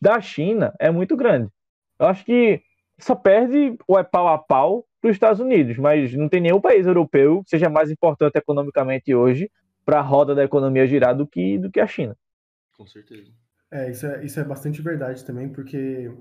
da 0.00 0.20
China 0.20 0.72
é 0.78 0.90
muito 0.90 1.16
grande. 1.16 1.50
Eu 1.98 2.06
acho 2.06 2.24
que 2.24 2.62
só 2.98 3.14
perde 3.14 3.76
ou 3.88 3.98
é 3.98 4.04
pau 4.04 4.28
a 4.28 4.38
pau 4.38 4.84
para 5.00 5.10
os 5.10 5.16
Estados 5.16 5.40
Unidos, 5.40 5.76
mas 5.78 6.14
não 6.14 6.28
tem 6.28 6.40
nenhum 6.40 6.60
país 6.60 6.86
europeu 6.86 7.42
que 7.42 7.50
seja 7.50 7.68
mais 7.68 7.90
importante 7.90 8.36
economicamente 8.36 9.14
hoje 9.14 9.50
para 9.84 9.98
a 9.98 10.02
roda 10.02 10.34
da 10.34 10.44
economia 10.44 10.86
girar 10.86 11.16
do 11.16 11.26
que, 11.26 11.58
do 11.58 11.70
que 11.70 11.80
a 11.80 11.86
China. 11.86 12.16
Com 12.76 12.86
certeza. 12.86 13.32
É 13.70 13.90
isso, 13.90 14.06
é, 14.06 14.24
isso 14.24 14.38
é 14.38 14.44
bastante 14.44 14.82
verdade 14.82 15.24
também, 15.24 15.48
porque 15.48 16.12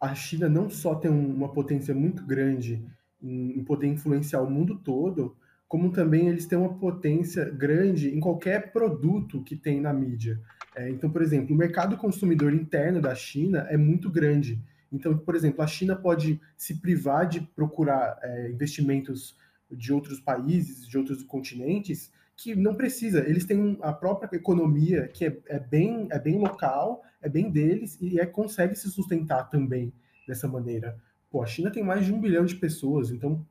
a 0.00 0.14
China 0.14 0.48
não 0.48 0.68
só 0.68 0.94
tem 0.94 1.10
uma 1.10 1.52
potência 1.52 1.94
muito 1.94 2.24
grande 2.26 2.84
em, 3.22 3.58
em 3.58 3.64
poder 3.64 3.86
influenciar 3.86 4.42
o 4.42 4.50
mundo 4.50 4.78
todo, 4.78 5.36
como 5.68 5.90
também 5.90 6.28
eles 6.28 6.46
têm 6.46 6.58
uma 6.58 6.78
potência 6.78 7.44
grande 7.50 8.14
em 8.14 8.20
qualquer 8.20 8.72
produto 8.72 9.42
que 9.42 9.56
tem 9.56 9.80
na 9.80 9.92
mídia. 9.92 10.40
É, 10.76 10.88
então, 10.90 11.10
por 11.10 11.22
exemplo, 11.22 11.54
o 11.54 11.58
mercado 11.58 11.96
consumidor 11.96 12.54
interno 12.54 13.00
da 13.00 13.14
China 13.14 13.66
é 13.68 13.76
muito 13.76 14.10
grande. 14.10 14.62
Então, 14.92 15.16
por 15.16 15.34
exemplo, 15.34 15.62
a 15.62 15.66
China 15.66 15.96
pode 15.96 16.40
se 16.56 16.80
privar 16.80 17.28
de 17.28 17.40
procurar 17.40 18.18
é, 18.22 18.50
investimentos 18.50 19.36
de 19.70 19.92
outros 19.92 20.20
países, 20.20 20.86
de 20.86 20.96
outros 20.96 21.22
continentes, 21.24 22.12
que 22.36 22.54
não 22.54 22.74
precisa. 22.74 23.28
Eles 23.28 23.44
têm 23.44 23.78
a 23.80 23.92
própria 23.92 24.36
economia 24.36 25.08
que 25.08 25.24
é, 25.24 25.36
é 25.46 25.58
bem, 25.58 26.06
é 26.10 26.18
bem 26.18 26.38
local, 26.38 27.02
é 27.20 27.28
bem 27.28 27.50
deles 27.50 27.98
e 28.00 28.20
é, 28.20 28.26
consegue 28.26 28.76
se 28.76 28.90
sustentar 28.90 29.50
também 29.50 29.92
dessa 30.28 30.46
maneira. 30.46 30.96
Pô, 31.30 31.42
a 31.42 31.46
China 31.46 31.70
tem 31.70 31.82
mais 31.82 32.04
de 32.04 32.12
um 32.12 32.20
bilhão 32.20 32.44
de 32.44 32.54
pessoas, 32.54 33.10
então 33.10 33.44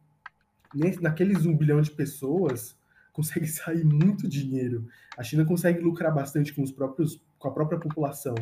naqueles 1.01 1.45
um 1.45 1.55
bilhão 1.55 1.81
de 1.81 1.91
pessoas 1.91 2.77
consegue 3.11 3.47
sair 3.47 3.85
muito 3.85 4.27
dinheiro. 4.27 4.87
A 5.17 5.23
China 5.23 5.45
consegue 5.45 5.79
lucrar 5.79 6.13
bastante 6.13 6.53
com 6.53 6.61
os 6.61 6.71
próprios, 6.71 7.21
com 7.39 7.47
a 7.47 7.51
própria 7.51 7.79
população. 7.79 8.35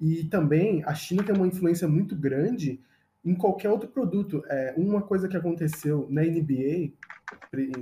E 0.00 0.24
também 0.24 0.84
a 0.84 0.94
China 0.94 1.24
tem 1.24 1.34
uma 1.34 1.46
influência 1.46 1.88
muito 1.88 2.14
grande 2.14 2.80
em 3.24 3.34
qualquer 3.34 3.70
outro 3.70 3.88
produto. 3.88 4.42
É, 4.48 4.74
uma 4.76 5.02
coisa 5.02 5.28
que 5.28 5.36
aconteceu 5.36 6.06
na 6.10 6.22
NBA, 6.22 6.92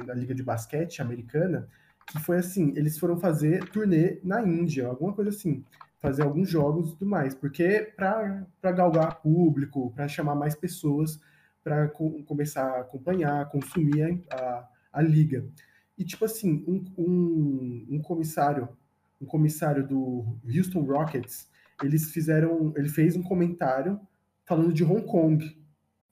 na 0.06 0.14
Liga 0.14 0.34
de 0.34 0.42
Basquete 0.42 1.02
americana, 1.02 1.68
que 2.06 2.18
foi 2.20 2.38
assim, 2.38 2.72
eles 2.76 2.98
foram 2.98 3.18
fazer 3.18 3.68
turnê 3.70 4.20
na 4.22 4.40
Índia, 4.40 4.86
alguma 4.86 5.12
coisa 5.12 5.30
assim, 5.30 5.64
fazer 6.00 6.22
alguns 6.22 6.48
jogos 6.48 6.88
e 6.88 6.92
tudo 6.92 7.06
mais, 7.06 7.34
porque 7.34 7.92
para 7.96 8.46
galgar 8.62 9.20
público, 9.20 9.92
para 9.92 10.06
chamar 10.06 10.34
mais 10.34 10.54
pessoas 10.54 11.20
para 11.66 11.88
co 11.88 12.22
começar 12.22 12.64
a 12.64 12.80
acompanhar, 12.82 13.48
consumir 13.48 14.24
a, 14.30 14.68
a, 14.92 15.02
liga. 15.02 15.44
E 15.98 16.04
tipo 16.04 16.24
assim, 16.24 16.64
um, 16.64 16.84
um, 16.96 17.86
um, 17.90 18.02
comissário, 18.02 18.68
um 19.20 19.26
comissário 19.26 19.84
do 19.84 20.38
Houston 20.46 20.82
Rockets, 20.82 21.50
eles 21.82 22.12
fizeram, 22.12 22.72
ele 22.76 22.88
fez 22.88 23.16
um 23.16 23.22
comentário 23.22 23.98
falando 24.44 24.72
de 24.72 24.84
Hong 24.84 25.02
Kong, 25.02 25.60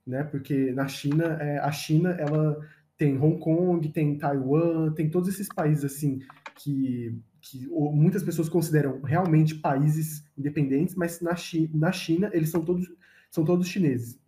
né? 0.04 0.24
Porque 0.24 0.72
na 0.72 0.88
China, 0.88 1.24
é, 1.40 1.58
a 1.58 1.70
China 1.70 2.10
ela 2.18 2.60
tem 2.98 3.16
Hong 3.16 3.38
Kong, 3.38 3.88
tem 3.90 4.18
Taiwan, 4.18 4.92
tem 4.92 5.08
todos 5.08 5.28
esses 5.28 5.46
países 5.46 5.84
assim 5.84 6.18
que, 6.56 7.16
que 7.40 7.68
muitas 7.68 8.24
pessoas 8.24 8.48
consideram 8.48 9.00
realmente 9.02 9.54
países 9.54 10.24
independentes, 10.36 10.96
mas 10.96 11.20
na 11.20 11.36
China, 11.36 11.70
na 11.74 11.92
China 11.92 12.28
eles 12.32 12.48
são 12.48 12.64
todos 12.64 12.92
são 13.30 13.44
todos 13.44 13.68
chineses. 13.68 14.23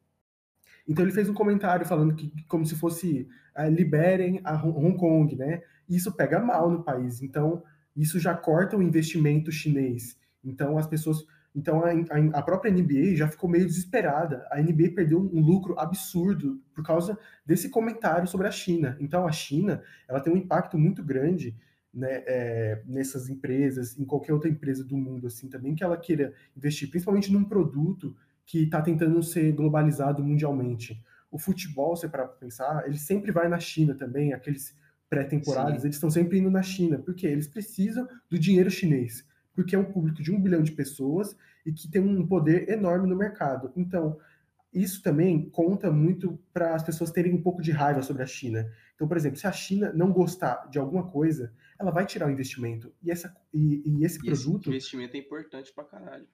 Então 0.89 1.05
ele 1.05 1.13
fez 1.13 1.29
um 1.29 1.35
comentário 1.35 1.85
falando 1.85 2.15
que 2.15 2.33
como 2.47 2.65
se 2.65 2.77
fosse 2.77 3.29
uh, 3.57 3.69
liberem 3.69 4.41
a 4.45 4.55
Hong 4.65 4.97
Kong, 4.97 5.35
né? 5.35 5.63
Isso 5.89 6.13
pega 6.13 6.39
mal 6.39 6.71
no 6.71 6.83
país. 6.83 7.23
Então 7.23 7.63
isso 7.97 8.21
já 8.21 8.35
corta 8.35 8.77
o 8.77 8.83
investimento 8.83 9.51
chinês. 9.51 10.17
Então 10.45 10.79
as 10.79 10.87
pessoas 10.87 11.25
Então 11.55 11.83
a, 11.83 11.91
a, 11.91 12.39
a, 12.39 12.43
própria 12.43 12.71
NBA 12.71 13.17
já 13.17 13.27
ficou 13.29 13.49
meio 13.51 13.67
desesperada. 13.67 14.47
A 14.51 14.61
NBA 14.61 14.93
perdeu 14.95 15.19
um, 15.19 15.41
lucro 15.41 15.79
absurdo 15.79 16.61
por 16.75 16.85
causa 16.85 17.19
desse 17.45 17.69
comentário 17.69 18.29
sobre 18.29 18.47
a 18.47 18.51
China. 18.51 18.97
Então 19.01 19.27
a 19.27 19.33
China 19.33 19.83
ela 20.09 20.21
tem 20.21 20.33
um 20.33 20.37
impacto 20.37 20.79
muito 20.79 21.03
grande 21.03 21.57
né, 21.93 22.23
é, 22.27 22.83
nessas 22.87 23.31
empresas, 23.31 23.99
em 23.99 24.05
qualquer 24.05 24.35
outra 24.35 24.51
empresa 24.51 24.85
do 24.85 24.97
mundo 24.97 25.27
assim 25.27 25.49
também 25.49 25.75
que 25.75 25.83
ela 25.83 25.97
queira 25.97 26.35
investir, 26.55 26.91
principalmente 26.91 27.33
num 27.33 27.43
produto 27.43 28.15
que 28.47 28.63
está 28.63 28.81
tentando 28.81 29.23
ser 29.23 29.53
globalizado 29.53 30.25
mundialmente. 30.25 31.03
O 31.31 31.39
futebol, 31.39 31.95
você 31.95 32.09
para 32.09 32.27
pensar, 32.27 32.87
ele 32.87 32.97
sempre 32.97 33.31
vai 33.31 33.49
na 33.49 33.59
China 33.59 33.95
também, 33.95 34.33
aqueles 34.33 34.75
pré-temporadas, 35.11 35.85
eles 35.85 35.97
estão 35.97 36.11
sempre 36.11 36.39
indo 36.39 36.51
na 36.51 36.63
China, 36.63 36.99
porque 36.99 37.27
eles 37.27 37.47
precisam 37.47 38.09
do 38.31 38.39
dinheiro 38.39 38.71
chinês 38.71 39.27
porque 39.57 39.75
é 39.75 39.79
um 39.79 39.91
público 39.91 40.23
de 40.23 40.31
um 40.31 40.41
bilhão 40.41 40.63
de 40.63 40.71
pessoas 40.71 41.35
e 41.65 41.73
que 41.73 41.91
tem 41.91 42.01
um 42.01 42.27
poder 42.27 42.69
enorme 42.69 43.09
no 43.09 43.17
mercado. 43.17 43.73
Então, 43.75 44.21
isso 44.73 45.03
também 45.03 45.49
conta 45.49 45.91
muito 45.91 46.39
para 46.53 46.75
as 46.75 46.83
pessoas 46.83 47.11
terem 47.11 47.33
um 47.33 47.43
pouco 47.43 47.63
de 47.63 47.73
raiva 47.73 48.03
sobre 48.03 48.23
a 48.23 48.27
China. 48.27 48.71
Então, 48.95 49.09
por 49.09 49.17
exemplo, 49.17 49.39
se 49.39 49.47
a 49.47 49.53
China 49.53 49.91
não 49.95 50.13
gostar 50.13 50.69
de 50.69 50.79
alguma 50.79 51.11
coisa, 51.11 51.53
ela 51.81 51.91
vai 51.91 52.05
tirar 52.05 52.29
o 52.29 52.31
investimento. 52.31 52.93
E, 53.03 53.11
essa, 53.11 53.35
e, 53.53 53.83
e 53.87 54.05
esse 54.05 54.19
produto. 54.19 54.69
Esse 54.69 54.69
investimento 54.69 55.17
é 55.17 55.21
importante 55.21 55.73
para 55.73 55.85
caralho. 55.85 56.29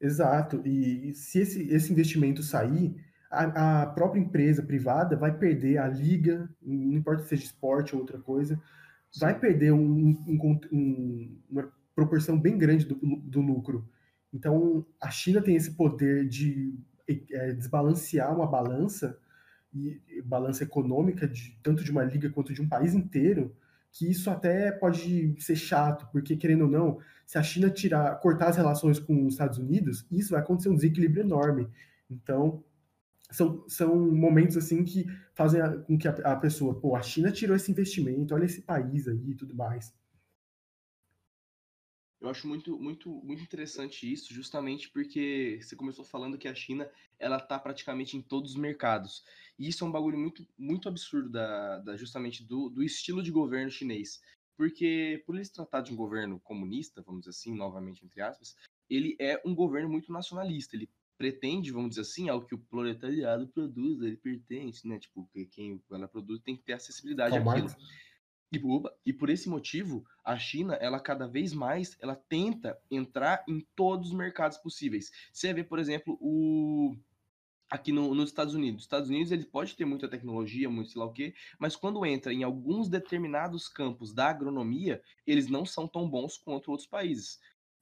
Exato. 0.00 0.62
E 0.64 1.12
se 1.14 1.40
esse, 1.40 1.68
esse 1.68 1.92
investimento 1.92 2.42
sair, 2.42 2.96
a, 3.30 3.82
a, 3.82 3.86
própria 3.86 4.20
empresa 4.20 4.62
privada 4.62 5.16
vai 5.16 5.36
perder 5.36 5.78
a 5.78 5.86
liga, 5.86 6.48
não 6.62 6.96
importa 6.96 7.22
se 7.22 7.28
seja 7.28 7.44
esporte 7.44 7.94
ou 7.94 8.00
outra 8.00 8.18
coisa, 8.18 8.60
vai 9.18 9.38
perder 9.38 9.72
um, 9.72 10.16
um, 10.26 10.60
um, 10.72 11.38
uma 11.50 11.72
proporção 11.94 12.38
bem 12.38 12.56
grande 12.56 12.86
do, 12.86 12.94
do 12.96 13.40
lucro. 13.40 13.86
Então, 14.32 14.86
a 15.00 15.10
China 15.10 15.42
tem 15.42 15.56
esse 15.56 15.72
poder 15.72 16.26
de 16.28 16.78
é, 17.32 17.52
desbalancear 17.52 18.34
uma 18.34 18.46
balança, 18.46 19.18
e, 19.74 20.00
balança 20.24 20.64
econômica, 20.64 21.28
de, 21.28 21.58
tanto 21.62 21.84
de 21.84 21.90
uma 21.90 22.04
liga 22.04 22.30
quanto 22.30 22.54
de 22.54 22.62
um 22.62 22.68
país 22.68 22.94
inteiro, 22.94 23.54
que 23.92 24.08
isso 24.08 24.30
até 24.30 24.70
pode 24.70 25.34
ser 25.40 25.56
chato, 25.56 26.08
porque, 26.12 26.36
querendo 26.36 26.62
ou 26.62 26.70
não, 26.70 26.98
se 27.30 27.38
a 27.38 27.44
China 27.44 27.70
tirar, 27.70 28.16
cortar 28.16 28.48
as 28.48 28.56
relações 28.56 28.98
com 28.98 29.24
os 29.24 29.34
Estados 29.34 29.56
Unidos, 29.56 30.04
isso 30.10 30.30
vai 30.30 30.40
acontecer 30.40 30.68
um 30.68 30.74
desequilíbrio 30.74 31.22
enorme. 31.22 31.70
Então, 32.10 32.64
são, 33.30 33.64
são 33.68 33.96
momentos 33.96 34.56
assim 34.56 34.84
que 34.84 35.06
fazem 35.32 35.60
a, 35.60 35.78
com 35.78 35.96
que 35.96 36.08
a, 36.08 36.10
a 36.10 36.34
pessoa, 36.34 36.74
pô, 36.80 36.96
a 36.96 37.02
China 37.02 37.30
tirou 37.30 37.54
esse 37.54 37.70
investimento, 37.70 38.34
olha 38.34 38.46
esse 38.46 38.62
país 38.62 39.06
aí 39.06 39.30
e 39.30 39.34
tudo 39.36 39.54
mais. 39.54 39.94
Eu 42.20 42.28
acho 42.28 42.48
muito, 42.48 42.76
muito, 42.76 43.08
muito 43.22 43.44
interessante 43.44 44.12
isso, 44.12 44.34
justamente 44.34 44.90
porque 44.90 45.60
você 45.62 45.76
começou 45.76 46.04
falando 46.04 46.36
que 46.36 46.48
a 46.48 46.54
China 46.54 46.90
ela 47.16 47.38
tá 47.38 47.60
praticamente 47.60 48.16
em 48.16 48.22
todos 48.22 48.54
os 48.54 48.56
mercados. 48.56 49.22
E 49.56 49.68
isso 49.68 49.84
é 49.84 49.86
um 49.86 49.92
bagulho 49.92 50.18
muito, 50.18 50.44
muito 50.58 50.88
absurdo 50.88 51.30
da, 51.30 51.78
da 51.78 51.96
justamente 51.96 52.42
do, 52.42 52.68
do 52.68 52.82
estilo 52.82 53.22
de 53.22 53.30
governo 53.30 53.70
chinês. 53.70 54.20
Porque 54.60 55.22
por 55.24 55.36
eles 55.36 55.48
tratar 55.48 55.80
de 55.80 55.90
um 55.90 55.96
governo 55.96 56.38
comunista, 56.38 57.00
vamos 57.00 57.22
dizer 57.22 57.30
assim, 57.30 57.56
novamente 57.56 58.04
entre 58.04 58.20
aspas, 58.20 58.54
ele 58.90 59.16
é 59.18 59.40
um 59.42 59.54
governo 59.54 59.88
muito 59.88 60.12
nacionalista. 60.12 60.76
Ele 60.76 60.86
pretende, 61.16 61.72
vamos 61.72 61.88
dizer 61.88 62.02
assim, 62.02 62.28
ao 62.28 62.44
que 62.44 62.54
o 62.54 62.58
proletariado 62.58 63.48
produz, 63.48 64.02
ele 64.02 64.18
pertence, 64.18 64.86
né? 64.86 64.98
Tipo, 64.98 65.26
que 65.32 65.46
quem 65.46 65.82
ela 65.90 66.06
produz 66.06 66.42
tem 66.42 66.58
que 66.58 66.62
ter 66.62 66.74
acessibilidade 66.74 67.38
àquilo. 67.38 67.74
E, 68.52 68.60
e 69.06 69.14
por 69.14 69.30
esse 69.30 69.48
motivo, 69.48 70.04
a 70.22 70.38
China, 70.38 70.74
ela 70.74 71.00
cada 71.00 71.26
vez 71.26 71.54
mais, 71.54 71.96
ela 71.98 72.14
tenta 72.14 72.78
entrar 72.90 73.42
em 73.48 73.66
todos 73.74 74.08
os 74.08 74.14
mercados 74.14 74.58
possíveis. 74.58 75.10
Você 75.32 75.54
vê, 75.54 75.64
por 75.64 75.78
exemplo, 75.78 76.18
o 76.20 76.94
aqui 77.70 77.92
no, 77.92 78.14
nos 78.14 78.30
Estados 78.30 78.54
Unidos. 78.54 78.80
Os 78.80 78.86
Estados 78.86 79.08
Unidos 79.08 79.30
ele 79.30 79.44
pode 79.44 79.76
ter 79.76 79.84
muita 79.84 80.08
tecnologia, 80.08 80.68
muito 80.68 80.90
sei 80.90 80.98
lá 80.98 81.06
o 81.06 81.12
quê, 81.12 81.34
mas 81.58 81.76
quando 81.76 82.04
entra 82.04 82.32
em 82.32 82.42
alguns 82.42 82.88
determinados 82.88 83.68
campos 83.68 84.12
da 84.12 84.26
agronomia, 84.28 85.00
eles 85.26 85.48
não 85.48 85.64
são 85.64 85.86
tão 85.86 86.08
bons 86.08 86.36
quanto 86.36 86.70
outros 86.70 86.88
países. 86.88 87.38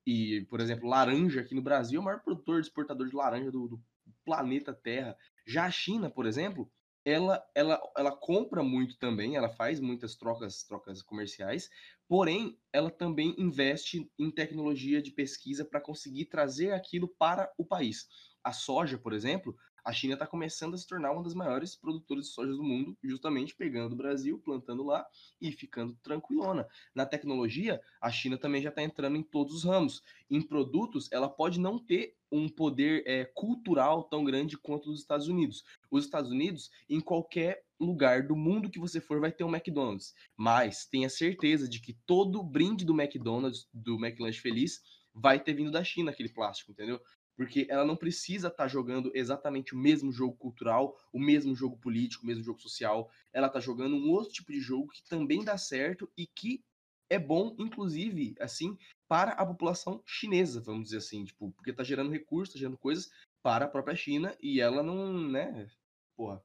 E, 0.06 0.46
por 0.48 0.60
exemplo, 0.60 0.88
laranja 0.88 1.40
aqui 1.40 1.54
no 1.54 1.62
Brasil 1.62 1.98
é 1.98 2.02
o 2.02 2.04
maior 2.04 2.20
produtor, 2.20 2.60
exportador 2.60 3.08
de 3.08 3.14
laranja 3.14 3.50
do, 3.50 3.68
do 3.68 3.82
planeta 4.24 4.72
Terra. 4.72 5.16
Já 5.46 5.64
a 5.64 5.70
China, 5.70 6.10
por 6.10 6.26
exemplo, 6.26 6.70
ela, 7.04 7.42
ela, 7.54 7.80
ela 7.96 8.12
compra 8.16 8.62
muito 8.62 8.98
também, 8.98 9.36
ela 9.36 9.48
faz 9.48 9.80
muitas 9.80 10.14
trocas, 10.14 10.62
trocas 10.62 11.02
comerciais, 11.02 11.70
porém, 12.06 12.58
ela 12.72 12.90
também 12.90 13.34
investe 13.38 14.10
em 14.18 14.30
tecnologia 14.30 15.00
de 15.00 15.10
pesquisa 15.10 15.64
para 15.64 15.80
conseguir 15.80 16.26
trazer 16.26 16.72
aquilo 16.72 17.08
para 17.08 17.50
o 17.56 17.64
país. 17.64 18.08
A 18.44 18.52
soja, 18.52 18.98
por 18.98 19.12
exemplo, 19.12 19.56
a 19.88 19.92
China 19.92 20.12
está 20.12 20.26
começando 20.26 20.74
a 20.74 20.76
se 20.76 20.86
tornar 20.86 21.12
uma 21.12 21.22
das 21.22 21.32
maiores 21.32 21.74
produtoras 21.74 22.26
de 22.26 22.32
soja 22.32 22.52
do 22.52 22.62
mundo, 22.62 22.94
justamente 23.02 23.56
pegando 23.56 23.94
o 23.94 23.96
Brasil, 23.96 24.38
plantando 24.38 24.84
lá 24.84 25.06
e 25.40 25.50
ficando 25.50 25.96
tranquilona. 26.02 26.68
Na 26.94 27.06
tecnologia, 27.06 27.80
a 27.98 28.10
China 28.10 28.36
também 28.36 28.60
já 28.60 28.68
está 28.68 28.82
entrando 28.82 29.16
em 29.16 29.22
todos 29.22 29.54
os 29.54 29.64
ramos. 29.64 30.02
Em 30.28 30.42
produtos, 30.42 31.10
ela 31.10 31.26
pode 31.26 31.58
não 31.58 31.78
ter 31.78 32.14
um 32.30 32.50
poder 32.50 33.02
é, 33.06 33.24
cultural 33.34 34.04
tão 34.04 34.22
grande 34.24 34.58
quanto 34.58 34.90
os 34.90 35.00
Estados 35.00 35.26
Unidos. 35.26 35.64
Os 35.90 36.04
Estados 36.04 36.30
Unidos, 36.30 36.68
em 36.86 37.00
qualquer 37.00 37.62
lugar 37.80 38.26
do 38.26 38.36
mundo 38.36 38.68
que 38.68 38.78
você 38.78 39.00
for, 39.00 39.18
vai 39.18 39.32
ter 39.32 39.44
um 39.44 39.56
McDonald's. 39.56 40.12
Mas 40.36 40.84
tenha 40.84 41.08
certeza 41.08 41.66
de 41.66 41.80
que 41.80 41.96
todo 42.04 42.42
brinde 42.42 42.84
do 42.84 42.92
McDonald's, 42.92 43.66
do 43.72 43.94
McLanche 43.94 44.38
Feliz, 44.38 44.82
vai 45.14 45.42
ter 45.42 45.54
vindo 45.54 45.70
da 45.70 45.82
China, 45.82 46.10
aquele 46.10 46.28
plástico, 46.28 46.70
entendeu? 46.72 47.00
Porque 47.38 47.68
ela 47.70 47.84
não 47.84 47.94
precisa 47.94 48.48
estar 48.48 48.64
tá 48.64 48.68
jogando 48.68 49.12
exatamente 49.14 49.72
o 49.72 49.78
mesmo 49.78 50.10
jogo 50.10 50.36
cultural, 50.36 50.98
o 51.12 51.20
mesmo 51.20 51.54
jogo 51.54 51.76
político, 51.76 52.24
o 52.24 52.26
mesmo 52.26 52.42
jogo 52.42 52.60
social. 52.60 53.08
Ela 53.32 53.46
está 53.46 53.60
jogando 53.60 53.94
um 53.94 54.10
outro 54.10 54.32
tipo 54.32 54.50
de 54.50 54.60
jogo 54.60 54.88
que 54.88 55.04
também 55.04 55.44
dá 55.44 55.56
certo 55.56 56.10
e 56.16 56.26
que 56.26 56.64
é 57.08 57.16
bom, 57.16 57.54
inclusive, 57.56 58.34
assim, 58.40 58.76
para 59.06 59.30
a 59.34 59.46
população 59.46 60.02
chinesa, 60.04 60.60
vamos 60.60 60.86
dizer 60.86 60.96
assim, 60.96 61.24
tipo, 61.24 61.52
porque 61.52 61.72
tá 61.72 61.84
gerando 61.84 62.10
recursos, 62.10 62.54
tá 62.54 62.58
gerando 62.58 62.76
coisas 62.76 63.08
para 63.40 63.66
a 63.66 63.68
própria 63.68 63.94
China 63.94 64.36
e 64.42 64.60
ela 64.60 64.82
não, 64.82 65.16
né, 65.28 65.70
porra. 66.16 66.42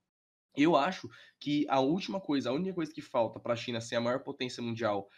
Eu 0.55 0.75
acho 0.75 1.09
que 1.39 1.65
a 1.67 1.79
última 1.79 2.21
coisa, 2.21 2.51
a 2.51 2.53
única 2.53 2.75
coisa 2.75 2.93
que 2.93 3.01
falta 3.01 3.39
para 3.39 3.53
a 3.53 3.57
China 3.57 3.81
ser 3.81 3.95
a 3.95 4.01
maior 4.01 4.19
potência 4.19 4.61
mundial 4.61 5.09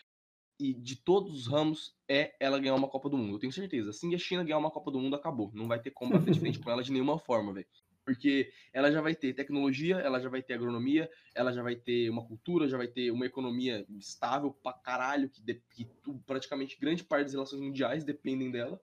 e 0.59 0.73
de 0.73 0.95
todos 0.95 1.33
os 1.33 1.47
ramos 1.47 1.95
é 2.07 2.35
ela 2.39 2.59
ganhar 2.59 2.75
uma 2.75 2.87
Copa 2.87 3.09
do 3.09 3.17
Mundo. 3.17 3.35
Eu 3.35 3.39
tenho 3.39 3.51
certeza. 3.51 3.89
Assim 3.89 4.13
a 4.15 4.17
China 4.17 4.43
ganhar 4.43 4.57
uma 4.57 4.71
Copa 4.71 4.91
do 4.91 4.99
Mundo, 4.99 5.15
acabou. 5.15 5.51
Não 5.53 5.67
vai 5.67 5.79
ter 5.79 5.91
como 5.91 6.13
bater 6.13 6.33
de 6.33 6.39
frente 6.39 6.59
com 6.59 6.69
ela 6.69 6.83
de 6.83 6.91
nenhuma 6.91 7.19
forma, 7.19 7.53
velho 7.53 7.67
porque 8.05 8.51
ela 8.71 8.91
já 8.91 9.01
vai 9.01 9.15
ter 9.15 9.33
tecnologia, 9.33 9.95
ela 9.95 10.19
já 10.19 10.29
vai 10.29 10.41
ter 10.41 10.53
agronomia, 10.53 11.09
ela 11.33 11.51
já 11.51 11.63
vai 11.63 11.75
ter 11.75 12.07
uma 12.09 12.23
cultura, 12.23 12.69
já 12.69 12.77
vai 12.77 12.87
ter 12.87 13.09
uma 13.09 13.25
economia 13.25 13.83
estável 13.97 14.51
pra 14.51 14.71
caralho, 14.71 15.27
que, 15.27 15.41
de, 15.41 15.55
que 15.71 15.87
praticamente 16.25 16.77
grande 16.79 17.03
parte 17.03 17.23
das 17.23 17.33
relações 17.33 17.61
mundiais 17.61 18.03
dependem 18.03 18.51
dela, 18.51 18.79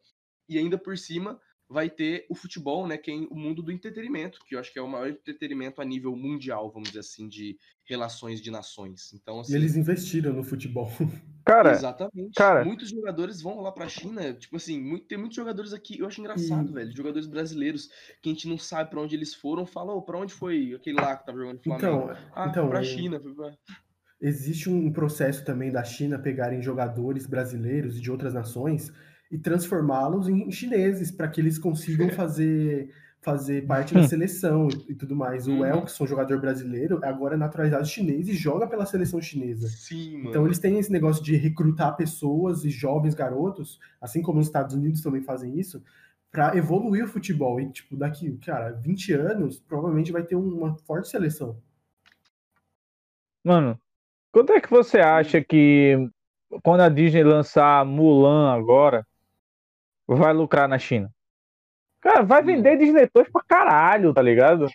e 0.49 0.59
ainda 0.59 0.77
por 0.77 0.99
cima 0.99 1.41
vai 1.69 1.89
ter 1.89 2.27
o 2.29 2.35
futebol, 2.35 2.87
né, 2.87 2.99
que 2.99 3.11
é 3.11 3.15
o 3.15 3.35
mundo 3.35 3.63
do 3.63 3.73
entretenimento, 3.73 4.41
que 4.45 4.55
eu 4.55 4.61
acho 4.61 4.71
que 4.73 4.79
é 4.79 4.83
o 4.83 4.89
maior 4.89 5.09
entretenimento 5.09 5.81
a 5.81 5.85
nível 5.85 6.15
mundial, 6.15 6.71
vamos 6.71 6.89
dizer 6.89 7.01
assim, 7.01 7.29
de 7.29 7.57
relações 7.85 8.43
de 8.43 8.51
nações. 8.51 9.13
Então, 9.15 9.41
assim, 9.41 9.55
e 9.55 9.57
eles 9.57 9.77
investiram 9.77 10.35
no 10.35 10.45
futebol. 10.45 10.91
Cara, 11.45 11.73
exatamente. 11.73 12.35
Cara, 12.35 12.65
muitos 12.65 12.91
jogadores 12.91 13.41
vão 13.41 13.61
lá 13.61 13.73
para 13.73 13.87
a 13.87 13.89
China, 13.89 14.33
tipo 14.35 14.57
assim, 14.57 14.81
muito, 14.81 15.07
tem 15.07 15.19
muitos 15.19 15.37
jogadores 15.37 15.73
aqui, 15.73 15.99
eu 15.99 16.07
acho 16.07 16.21
engraçado, 16.21 16.71
e... 16.71 16.73
velho, 16.73 16.97
jogadores 16.97 17.27
brasileiros 17.27 17.89
que 18.23 18.29
a 18.29 18.33
gente 18.33 18.49
não 18.49 18.59
sabe 18.59 18.91
para 18.91 19.01
onde 19.01 19.15
eles 19.15 19.35
foram, 19.35 19.67
falam, 19.67 19.97
oh, 19.97 20.03
para 20.03 20.19
onde 20.19 20.33
foi 20.33 20.75
aquele 20.75 21.01
lá 21.01 21.17
que 21.17 21.27
tava 21.27 21.39
jogando 21.39 21.63
Flamengo? 21.63 21.87
Então, 21.87 22.17
ah, 22.35 22.47
então, 22.49 22.69
para 22.69 22.81
a 22.81 22.85
China, 22.85 23.21
pra... 23.21 23.53
Existe 24.21 24.71
um 24.71 24.93
processo 24.93 25.45
também 25.45 25.73
da 25.73 25.83
China 25.83 26.19
pegarem 26.19 26.63
jogadores 26.63 27.27
brasileiros 27.27 27.99
e 27.99 28.01
de 28.01 28.11
outras 28.11 28.33
nações 28.33 28.93
e 29.33 29.39
transformá-los 29.39 30.29
em 30.29 30.49
chineses 30.51 31.11
para 31.11 31.27
que 31.27 31.41
eles 31.41 31.59
consigam 31.59 32.09
fazer 32.11 32.95
fazer 33.23 33.65
parte 33.67 33.95
da 33.95 34.07
seleção 34.07 34.69
e, 34.89 34.95
tudo 34.95 35.17
mais. 35.17 35.47
O 35.47 35.53
uhum. 35.53 35.65
Elkson, 35.65 36.07
jogador 36.07 36.39
brasileiro, 36.39 37.01
agora 37.03 37.35
é 37.35 37.39
naturalizado 37.39 37.87
chinês 37.87 38.29
e 38.29 38.35
joga 38.35 38.67
pela 38.67 38.85
seleção 38.85 39.23
chinesa. 39.23 39.69
Sim, 39.69 40.19
mano. 40.19 40.31
Então 40.31 40.45
eles 40.45 40.59
têm 40.59 40.79
esse 40.79 40.93
negócio 40.93 41.23
de 41.23 41.37
recrutar 41.37 41.97
pessoas 41.97 42.65
e 42.65 42.71
jovens 42.71 43.15
garotos, 43.15 43.81
assim 44.01 44.21
como 44.21 44.41
os 44.41 44.47
Estados 44.47 44.75
Unidos 44.75 45.01
também 45.01 45.23
fazem 45.23 45.59
isso, 45.59 45.83
para 46.31 46.57
evoluir 46.57 47.05
o 47.05 47.09
futebol. 47.09 47.61
E, 47.61 47.71
tipo, 47.71 47.97
daqui, 47.97 48.37
cara, 48.39 48.73
20 48.73 49.13
anos, 49.15 49.59
provavelmente 49.61 50.13
vai 50.13 50.23
ter 50.23 50.37
uma 50.37 50.77
forte 50.79 51.09
seleção. 51.09 51.57
Mano, 53.45 53.79
quanto 54.31 54.53
é 54.53 54.61
que 54.61 54.71
você 54.71 54.99
acha 54.99 55.43
que 55.43 56.09
quando 56.63 56.81
a 56.81 56.89
Disney 56.89 57.25
lançar 57.25 57.85
Mulan 57.85 58.53
agora, 58.53 59.07
vai 60.07 60.33
lucrar 60.33 60.69
na 60.69 60.79
China? 60.79 61.13
Cara, 62.03 62.23
vai 62.23 62.43
vender 62.43 62.77
Disney 62.77 63.07
Plus 63.07 63.29
pra 63.33 63.43
caralho, 63.47 64.13
tá 64.13 64.21
ligado? 64.21 64.67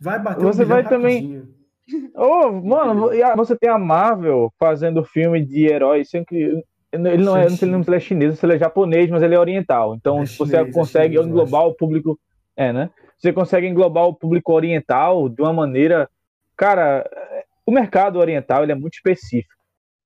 Vai 0.00 0.18
bater 0.18 0.42
Você 0.42 0.64
um 0.64 0.66
vai 0.66 0.82
também. 0.82 1.42
Ô, 2.16 2.46
oh, 2.46 2.52
mano, 2.52 3.10
você 3.36 3.56
tem 3.56 3.68
a 3.68 3.78
Marvel 3.78 4.50
fazendo 4.58 5.04
filme 5.04 5.44
de 5.44 5.66
heróis 5.66 6.08
sempre. 6.08 6.64
Ele 6.90 7.18
não, 7.18 7.36
é, 7.36 7.42
não 7.42 7.50
sei 7.50 7.56
se 7.56 7.64
ele 7.66 7.96
é 7.96 8.00
chinês, 8.00 8.38
se 8.38 8.46
ele 8.46 8.54
é 8.54 8.58
japonês, 8.58 9.10
mas 9.10 9.22
ele 9.22 9.34
é 9.34 9.38
oriental. 9.38 9.94
Então, 9.94 10.22
é 10.22 10.26
chinês, 10.26 10.50
você 10.50 10.56
é 10.56 10.72
consegue 10.72 11.16
é 11.16 11.18
chinês, 11.18 11.28
englobar 11.28 11.66
o 11.66 11.74
público. 11.74 12.18
É, 12.56 12.72
né? 12.72 12.90
Você 13.18 13.30
consegue 13.30 13.66
englobar 13.66 14.04
o 14.04 14.14
público 14.14 14.52
oriental 14.52 15.28
de 15.28 15.42
uma 15.42 15.52
maneira. 15.52 16.08
Cara, 16.56 17.08
o 17.66 17.70
mercado 17.70 18.18
oriental 18.18 18.62
ele 18.62 18.72
é 18.72 18.74
muito 18.74 18.94
específico. 18.94 19.54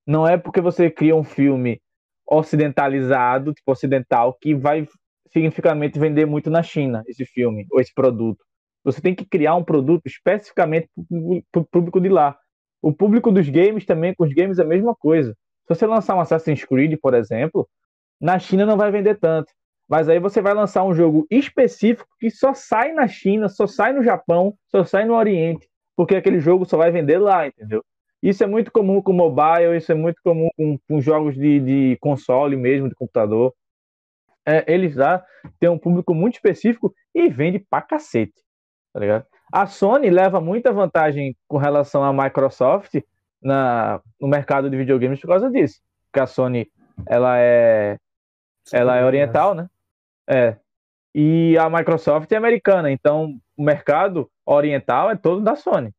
Não 0.04 0.26
é 0.26 0.36
porque 0.36 0.60
você 0.60 0.90
cria 0.90 1.14
um 1.14 1.22
filme 1.22 1.80
ocidentalizado, 2.26 3.52
tipo 3.52 3.70
ocidental, 3.70 4.36
que 4.40 4.54
vai 4.54 4.88
significativamente 5.32 5.98
vender 5.98 6.26
muito 6.26 6.50
na 6.50 6.62
China, 6.62 7.02
esse 7.06 7.24
filme, 7.24 7.66
ou 7.70 7.80
esse 7.80 7.92
produto. 7.94 8.44
Você 8.84 9.00
tem 9.00 9.14
que 9.14 9.24
criar 9.24 9.54
um 9.54 9.64
produto 9.64 10.06
especificamente 10.06 10.88
para 11.50 11.60
o 11.60 11.64
público 11.64 12.00
de 12.00 12.08
lá. 12.08 12.36
O 12.80 12.92
público 12.92 13.30
dos 13.30 13.48
games 13.48 13.86
também, 13.86 14.14
com 14.14 14.24
os 14.24 14.32
games, 14.32 14.58
é 14.58 14.62
a 14.62 14.66
mesma 14.66 14.94
coisa. 14.94 15.32
Se 15.66 15.74
você 15.74 15.86
lançar 15.86 16.16
um 16.16 16.20
Assassin's 16.20 16.64
Creed, 16.64 16.98
por 17.00 17.14
exemplo, 17.14 17.68
na 18.20 18.38
China 18.38 18.66
não 18.66 18.76
vai 18.76 18.90
vender 18.90 19.18
tanto. 19.18 19.52
Mas 19.88 20.08
aí 20.08 20.18
você 20.18 20.40
vai 20.40 20.54
lançar 20.54 20.84
um 20.84 20.94
jogo 20.94 21.26
específico 21.30 22.08
que 22.18 22.30
só 22.30 22.54
sai 22.54 22.92
na 22.92 23.06
China, 23.06 23.48
só 23.48 23.66
sai 23.66 23.92
no 23.92 24.02
Japão, 24.02 24.54
só 24.68 24.84
sai 24.84 25.04
no 25.04 25.14
Oriente, 25.14 25.68
porque 25.96 26.16
aquele 26.16 26.40
jogo 26.40 26.64
só 26.64 26.76
vai 26.76 26.90
vender 26.90 27.18
lá, 27.18 27.46
entendeu? 27.46 27.84
Isso 28.22 28.42
é 28.42 28.46
muito 28.46 28.70
comum 28.70 29.02
com 29.02 29.12
mobile, 29.12 29.76
isso 29.76 29.90
é 29.92 29.94
muito 29.94 30.16
comum 30.24 30.48
com, 30.56 30.78
com 30.88 31.00
jogos 31.00 31.34
de, 31.34 31.60
de 31.60 31.98
console 32.00 32.56
mesmo, 32.56 32.88
de 32.88 32.94
computador. 32.94 33.52
É, 34.46 34.64
eles 34.72 34.96
lá 34.96 35.24
têm 35.60 35.68
um 35.68 35.78
público 35.78 36.14
muito 36.14 36.34
específico 36.34 36.94
e 37.14 37.28
vende 37.28 37.58
pra 37.58 37.80
cacete, 37.80 38.42
tá 38.92 39.00
ligado? 39.00 39.26
A 39.52 39.66
Sony 39.66 40.10
leva 40.10 40.40
muita 40.40 40.72
vantagem 40.72 41.36
com 41.46 41.58
relação 41.58 42.02
à 42.02 42.12
Microsoft 42.12 42.94
na, 43.40 44.00
no 44.20 44.28
mercado 44.28 44.70
de 44.70 44.76
videogames 44.76 45.20
por 45.20 45.28
causa 45.28 45.50
disso. 45.50 45.80
Porque 46.10 46.20
a 46.20 46.26
Sony, 46.26 46.70
ela 47.06 47.38
é, 47.38 47.98
ela 48.72 48.96
é 48.96 49.04
oriental, 49.04 49.54
né? 49.54 49.68
É. 50.28 50.56
E 51.14 51.56
a 51.58 51.68
Microsoft 51.68 52.30
é 52.32 52.36
americana, 52.36 52.90
então 52.90 53.38
o 53.56 53.62
mercado 53.62 54.30
oriental 54.46 55.10
é 55.10 55.16
todo 55.16 55.42
da 55.42 55.54
Sony 55.54 55.92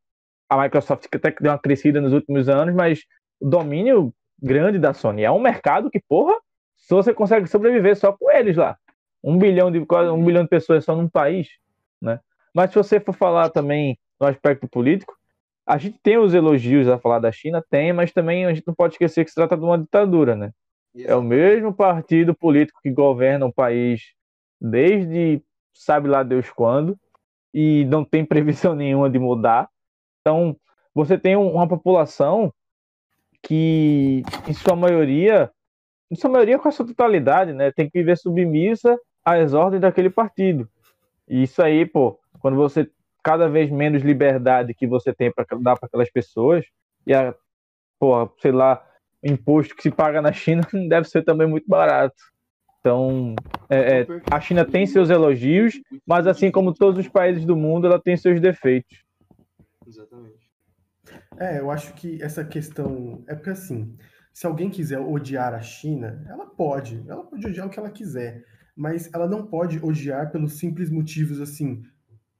a 0.53 0.61
Microsoft 0.61 1.07
até 1.13 1.31
que 1.31 1.41
deu 1.41 1.51
uma 1.51 1.59
crescida 1.59 1.99
nos 1.99 2.13
últimos 2.13 2.47
anos, 2.47 2.73
mas 2.73 3.03
o 3.39 3.49
domínio 3.49 4.13
grande 4.41 4.77
da 4.77 4.93
Sony 4.93 5.23
é 5.23 5.31
um 5.31 5.39
mercado 5.39 5.89
que, 5.89 5.99
porra, 5.99 6.35
se 6.83 6.93
você 6.93 7.13
consegue 7.13 7.47
sobreviver 7.47 7.95
só 7.95 8.11
com 8.11 8.29
eles 8.29 8.57
lá. 8.57 8.77
Um 9.23 9.37
bilhão 9.37 9.71
de, 9.71 9.79
um 9.79 10.23
bilhão 10.23 10.43
de 10.43 10.49
pessoas 10.49 10.83
só 10.83 10.93
num 10.95 11.07
país, 11.07 11.47
né? 12.01 12.19
Mas 12.53 12.71
se 12.71 12.75
você 12.75 12.99
for 12.99 13.13
falar 13.13 13.49
também 13.49 13.97
no 14.19 14.27
aspecto 14.27 14.67
político, 14.67 15.15
a 15.65 15.77
gente 15.77 15.97
tem 16.03 16.17
os 16.17 16.33
elogios 16.33 16.89
a 16.89 16.99
falar 16.99 17.19
da 17.19 17.31
China, 17.31 17.63
tem, 17.69 17.93
mas 17.93 18.11
também 18.11 18.45
a 18.45 18.53
gente 18.53 18.67
não 18.67 18.73
pode 18.73 18.95
esquecer 18.95 19.23
que 19.23 19.31
se 19.31 19.35
trata 19.35 19.55
de 19.55 19.63
uma 19.63 19.77
ditadura, 19.77 20.35
né? 20.35 20.51
É 20.93 21.15
o 21.15 21.23
mesmo 21.23 21.73
partido 21.73 22.35
político 22.35 22.81
que 22.83 22.91
governa 22.91 23.45
o 23.45 23.53
país 23.53 24.01
desde 24.59 25.41
sabe 25.73 26.09
lá 26.09 26.21
Deus 26.21 26.51
quando 26.51 26.97
e 27.53 27.85
não 27.85 28.03
tem 28.03 28.25
previsão 28.27 28.75
nenhuma 28.75 29.09
de 29.09 29.17
mudar. 29.17 29.69
Então, 30.19 30.55
você 30.93 31.17
tem 31.17 31.37
uma 31.37 31.67
população 31.67 32.53
que, 33.41 34.21
em 34.47 34.53
sua 34.53 34.75
maioria, 34.75 35.49
em 36.13 36.15
sua 36.15 36.29
maioria 36.29 36.59
com 36.59 36.69
a 36.69 36.71
sua 36.71 36.85
totalidade, 36.85 37.53
né, 37.53 37.71
tem 37.71 37.89
que 37.89 37.97
viver 37.97 38.15
submissa 38.17 38.97
às 39.25 39.53
ordens 39.53 39.81
daquele 39.81 40.09
partido. 40.09 40.69
E 41.27 41.41
isso 41.43 41.61
aí, 41.61 41.85
pô, 41.85 42.19
quando 42.39 42.55
você 42.55 42.87
cada 43.23 43.49
vez 43.49 43.71
menos 43.71 44.03
liberdade 44.03 44.73
que 44.73 44.85
você 44.85 45.11
tem 45.13 45.31
para 45.31 45.45
dar 45.59 45.75
para 45.75 45.87
aquelas 45.87 46.11
pessoas 46.11 46.65
e 47.07 47.13
a, 47.13 47.33
pô, 47.97 48.29
sei 48.39 48.51
lá, 48.51 48.85
o 49.23 49.31
imposto 49.31 49.75
que 49.75 49.81
se 49.81 49.89
paga 49.89 50.21
na 50.21 50.31
China 50.31 50.61
deve 50.87 51.07
ser 51.09 51.23
também 51.23 51.47
muito 51.47 51.67
barato. 51.67 52.15
Então, 52.79 53.33
é, 53.69 54.01
é, 54.01 54.07
a 54.29 54.39
China 54.41 54.65
tem 54.65 54.85
seus 54.85 55.09
elogios, 55.09 55.81
mas 56.05 56.27
assim 56.27 56.51
como 56.51 56.73
todos 56.73 56.99
os 56.99 57.07
países 57.07 57.45
do 57.45 57.55
mundo, 57.55 57.87
ela 57.87 57.99
tem 57.99 58.15
seus 58.17 58.39
defeitos. 58.39 59.03
Exatamente. 59.87 60.43
É, 61.39 61.59
eu 61.59 61.71
acho 61.71 61.93
que 61.93 62.21
essa 62.21 62.43
questão. 62.43 63.23
É 63.27 63.35
porque 63.35 63.49
assim, 63.49 63.95
se 64.33 64.47
alguém 64.47 64.69
quiser 64.69 64.99
odiar 64.99 65.53
a 65.53 65.61
China, 65.61 66.25
ela 66.27 66.47
pode. 66.47 67.03
Ela 67.07 67.23
pode 67.23 67.45
odiar 67.45 67.67
o 67.67 67.69
que 67.69 67.77
ela 67.77 67.91
quiser. 67.91 68.43
Mas 68.75 69.09
ela 69.13 69.27
não 69.27 69.45
pode 69.45 69.79
odiar 69.85 70.31
pelos 70.31 70.53
simples 70.53 70.89
motivos, 70.89 71.39
assim, 71.39 71.83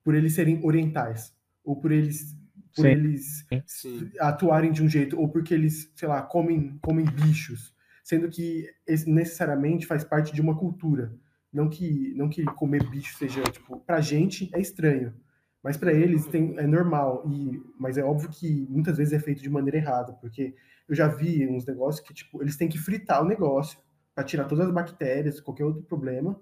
por 0.04 0.16
eles 0.16 0.34
serem 0.34 0.60
orientais. 0.66 1.32
Ou 1.64 1.80
por 1.80 1.92
eles. 1.92 2.36
Por 2.76 2.86
Sim. 2.86 2.92
eles 2.92 3.46
Sim. 3.68 4.12
atuarem 4.20 4.72
de 4.72 4.82
um 4.82 4.90
jeito, 4.90 5.20
ou 5.20 5.30
porque 5.30 5.54
eles, 5.54 5.92
sei 5.96 6.08
lá, 6.08 6.24
comem, 6.24 6.80
comem 6.82 7.06
bichos. 7.06 7.72
Sendo 8.04 8.28
que 8.28 8.68
necessariamente 9.06 9.86
faz 9.86 10.04
parte 10.04 10.34
de 10.34 10.42
uma 10.42 10.58
cultura. 10.58 11.16
Não 11.54 11.70
que, 11.70 12.12
não 12.16 12.28
que 12.28 12.44
comer 12.44 12.90
bicho 12.90 13.16
seja, 13.16 13.44
tipo, 13.44 13.80
pra 13.82 14.02
gente 14.02 14.50
é 14.56 14.60
estranho. 14.60 15.14
Mas 15.63 15.78
para 15.78 15.93
eles 15.93 16.26
tem, 16.28 16.58
é 16.60 16.67
normal, 16.67 17.23
e, 17.26 17.62
mas 17.80 17.97
é 17.97 18.04
óbvio 18.04 18.30
que 18.30 18.67
muitas 18.69 18.97
vezes 18.97 19.13
é 19.13 19.19
feito 19.19 19.41
de 19.41 19.49
maneira 19.49 19.78
errada, 19.78 20.12
porque 20.13 20.54
eu 20.89 20.93
já 20.93 21.08
vi 21.08 21.47
uns 21.47 21.65
negócios 21.65 22.06
que 22.06 22.13
tipo, 22.13 22.43
eles 22.43 22.58
têm 22.58 22.67
que 22.67 22.78
fritar 22.78 23.23
o 23.23 23.28
negócio 23.28 23.80
para 24.13 24.26
tirar 24.26 24.43
todas 24.43 24.67
as 24.67 24.73
bactérias, 24.73 25.39
qualquer 25.39 25.63
outro 25.63 25.82
problema. 25.84 26.39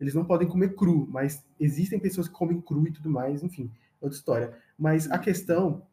Eles 0.00 0.14
não 0.14 0.24
podem 0.24 0.48
comer 0.48 0.74
cru, 0.74 1.06
mas 1.08 1.46
existem 1.60 1.98
pessoas 1.98 2.28
que 2.28 2.34
comem 2.34 2.60
cru 2.60 2.86
e 2.88 2.92
tudo 2.92 3.08
mais, 3.08 3.42
enfim, 3.42 3.70
outra 4.00 4.18
história. 4.18 4.54
Mas 4.76 5.10
a 5.10 5.18
questão 5.18 5.86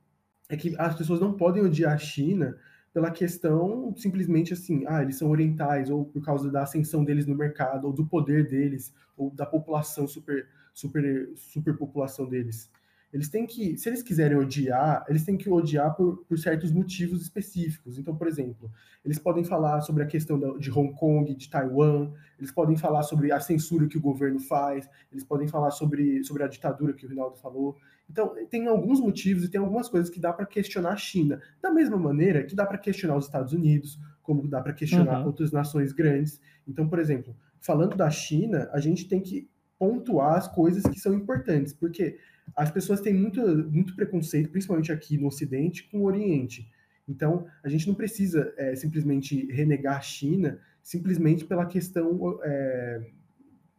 é 0.49 0.57
que 0.57 0.75
as 0.77 0.95
pessoas 0.95 1.21
não 1.21 1.33
podem 1.37 1.63
odiar 1.63 1.93
a 1.93 1.97
China 1.97 2.57
pela 2.91 3.09
questão 3.09 3.93
simplesmente 3.95 4.53
assim, 4.53 4.83
ah, 4.87 5.01
eles 5.01 5.17
são 5.17 5.29
orientais, 5.29 5.89
ou 5.89 6.05
por 6.05 6.23
causa 6.23 6.51
da 6.51 6.63
ascensão 6.63 7.03
deles 7.03 7.25
no 7.25 7.35
mercado, 7.35 7.85
ou 7.85 7.93
do 7.93 8.05
poder 8.05 8.47
deles, 8.47 8.93
ou 9.15 9.31
da 9.31 9.45
população 9.45 10.07
super 10.07 10.47
super 10.73 11.31
superpopulação 11.35 12.27
deles. 12.27 12.69
Eles 13.13 13.29
têm 13.29 13.45
que, 13.45 13.77
se 13.77 13.87
eles 13.87 14.01
quiserem 14.01 14.35
odiar, 14.35 15.05
eles 15.07 15.23
têm 15.23 15.37
que 15.37 15.47
odiar 15.47 15.95
por, 15.95 16.25
por 16.25 16.39
certos 16.39 16.71
motivos 16.71 17.21
específicos. 17.21 17.99
Então, 17.99 18.15
por 18.15 18.27
exemplo, 18.27 18.71
eles 19.05 19.19
podem 19.19 19.43
falar 19.43 19.81
sobre 19.81 20.01
a 20.01 20.07
questão 20.07 20.39
da, 20.39 20.57
de 20.57 20.71
Hong 20.71 20.91
Kong, 20.95 21.31
de 21.35 21.47
Taiwan, 21.47 22.11
eles 22.39 22.51
podem 22.51 22.75
falar 22.75 23.03
sobre 23.03 23.31
a 23.31 23.39
censura 23.39 23.87
que 23.87 23.99
o 23.99 24.01
governo 24.01 24.39
faz, 24.39 24.89
eles 25.11 25.23
podem 25.23 25.47
falar 25.47 25.69
sobre, 25.69 26.23
sobre 26.23 26.41
a 26.41 26.47
ditadura 26.47 26.91
que 26.91 27.05
o 27.05 27.09
Rinaldo 27.09 27.37
falou. 27.37 27.77
Então, 28.09 28.33
tem 28.49 28.67
alguns 28.67 28.99
motivos 28.99 29.43
e 29.43 29.49
tem 29.49 29.61
algumas 29.61 29.87
coisas 29.87 30.09
que 30.09 30.19
dá 30.19 30.33
para 30.33 30.47
questionar 30.47 30.93
a 30.93 30.97
China, 30.97 31.39
da 31.61 31.69
mesma 31.69 31.97
maneira 31.97 32.43
que 32.43 32.55
dá 32.55 32.65
para 32.65 32.79
questionar 32.79 33.15
os 33.15 33.25
Estados 33.25 33.53
Unidos, 33.53 33.99
como 34.23 34.47
dá 34.47 34.59
para 34.59 34.73
questionar 34.73 35.19
uhum. 35.19 35.27
outras 35.27 35.51
nações 35.51 35.93
grandes. 35.93 36.41
Então, 36.67 36.89
por 36.89 36.97
exemplo, 36.97 37.35
falando 37.59 37.95
da 37.95 38.09
China, 38.09 38.69
a 38.73 38.79
gente 38.79 39.07
tem 39.07 39.21
que 39.21 39.47
pontuar 39.77 40.35
as 40.37 40.47
coisas 40.47 40.83
que 40.83 40.99
são 40.99 41.13
importantes, 41.13 41.73
porque 41.73 42.17
as 42.55 42.71
pessoas 42.71 43.01
têm 43.01 43.13
muito, 43.13 43.41
muito 43.69 43.95
preconceito, 43.95 44.49
principalmente 44.49 44.91
aqui 44.91 45.17
no 45.17 45.27
Ocidente, 45.27 45.89
com 45.89 45.99
o 45.99 46.05
Oriente. 46.05 46.69
Então, 47.07 47.45
a 47.63 47.69
gente 47.69 47.87
não 47.87 47.95
precisa 47.95 48.53
é, 48.57 48.75
simplesmente 48.75 49.45
renegar 49.51 49.97
a 49.97 50.01
China 50.01 50.59
simplesmente 50.81 51.45
pela 51.45 51.65
questão, 51.65 52.39
é, 52.43 53.05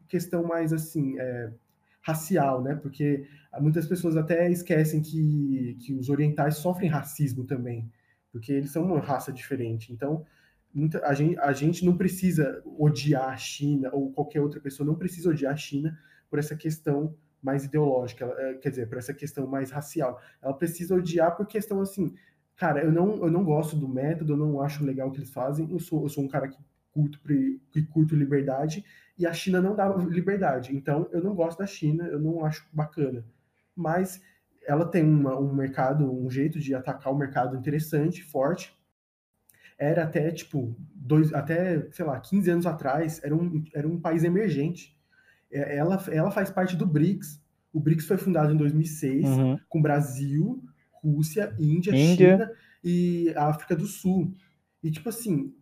questão 0.08 0.42
mais 0.44 0.72
assim, 0.72 1.18
é, 1.18 1.52
racial, 2.00 2.62
né? 2.62 2.74
Porque 2.74 3.26
muitas 3.60 3.86
pessoas 3.86 4.16
até 4.16 4.50
esquecem 4.50 5.00
que, 5.00 5.76
que 5.80 5.94
os 5.94 6.08
orientais 6.08 6.56
sofrem 6.56 6.88
racismo 6.88 7.44
também, 7.44 7.90
porque 8.32 8.52
eles 8.52 8.70
são 8.70 8.84
uma 8.84 9.00
raça 9.00 9.32
diferente. 9.32 9.92
Então, 9.92 10.24
muita, 10.74 11.06
a, 11.06 11.14
gente, 11.14 11.38
a 11.38 11.52
gente 11.52 11.84
não 11.84 11.96
precisa 11.96 12.62
odiar 12.64 13.28
a 13.28 13.36
China 13.36 13.90
ou 13.92 14.12
qualquer 14.12 14.40
outra 14.40 14.60
pessoa 14.60 14.86
não 14.86 14.96
precisa 14.96 15.30
odiar 15.30 15.52
a 15.52 15.56
China 15.56 15.98
por 16.28 16.38
essa 16.38 16.56
questão 16.56 17.16
mais 17.40 17.64
ideológica, 17.64 18.24
ela, 18.24 18.54
quer 18.54 18.70
dizer, 18.70 18.88
por 18.88 18.98
essa 18.98 19.12
questão 19.12 19.46
mais 19.46 19.70
racial. 19.70 20.20
Ela 20.42 20.54
precisa 20.54 20.94
odiar 20.94 21.36
por 21.36 21.46
questão 21.46 21.80
assim, 21.80 22.14
cara, 22.56 22.82
eu 22.82 22.90
não, 22.90 23.16
eu 23.16 23.30
não 23.30 23.44
gosto 23.44 23.76
do 23.76 23.88
método, 23.88 24.32
eu 24.32 24.36
não 24.36 24.60
acho 24.60 24.84
legal 24.84 25.08
o 25.08 25.12
que 25.12 25.18
eles 25.18 25.30
fazem, 25.30 25.70
eu 25.70 25.78
sou, 25.78 26.02
eu 26.02 26.08
sou 26.08 26.24
um 26.24 26.28
cara 26.28 26.48
que 26.48 26.58
curto, 26.90 27.20
que 27.70 27.82
curto 27.82 28.16
liberdade 28.16 28.84
e 29.18 29.26
a 29.26 29.32
China 29.32 29.60
não 29.60 29.76
dá 29.76 29.88
liberdade. 29.88 30.74
Então, 30.74 31.08
eu 31.12 31.22
não 31.22 31.34
gosto 31.34 31.58
da 31.58 31.66
China, 31.66 32.06
eu 32.06 32.18
não 32.18 32.44
acho 32.44 32.66
bacana. 32.72 33.24
Mas 33.76 34.22
ela 34.66 34.86
tem 34.86 35.04
uma, 35.04 35.38
um 35.38 35.52
mercado, 35.54 36.10
um 36.10 36.30
jeito 36.30 36.58
de 36.58 36.74
atacar 36.74 37.12
o 37.12 37.16
mercado 37.16 37.56
interessante, 37.56 38.22
forte, 38.22 38.74
era 39.78 40.04
até, 40.04 40.30
tipo, 40.30 40.76
dois, 40.94 41.32
até, 41.32 41.88
sei 41.90 42.04
lá, 42.04 42.18
15 42.18 42.50
anos 42.50 42.66
atrás, 42.66 43.20
era 43.22 43.34
um, 43.34 43.64
era 43.74 43.86
um 43.86 44.00
país 44.00 44.24
emergente. 44.24 44.96
É, 45.50 45.76
ela, 45.76 46.02
ela 46.10 46.30
faz 46.30 46.50
parte 46.50 46.76
do 46.76 46.86
BRICS. 46.86 47.42
O 47.72 47.80
BRICS 47.80 48.06
foi 48.06 48.16
fundado 48.16 48.52
em 48.52 48.56
2006, 48.56 49.24
uhum. 49.24 49.58
com 49.68 49.82
Brasil, 49.82 50.62
Rússia, 51.02 51.54
Índia, 51.58 51.90
Índia, 51.90 52.36
China 52.36 52.52
e 52.82 53.32
África 53.36 53.74
do 53.74 53.86
Sul. 53.86 54.32
E, 54.82 54.90
tipo 54.90 55.08
assim, 55.08 55.52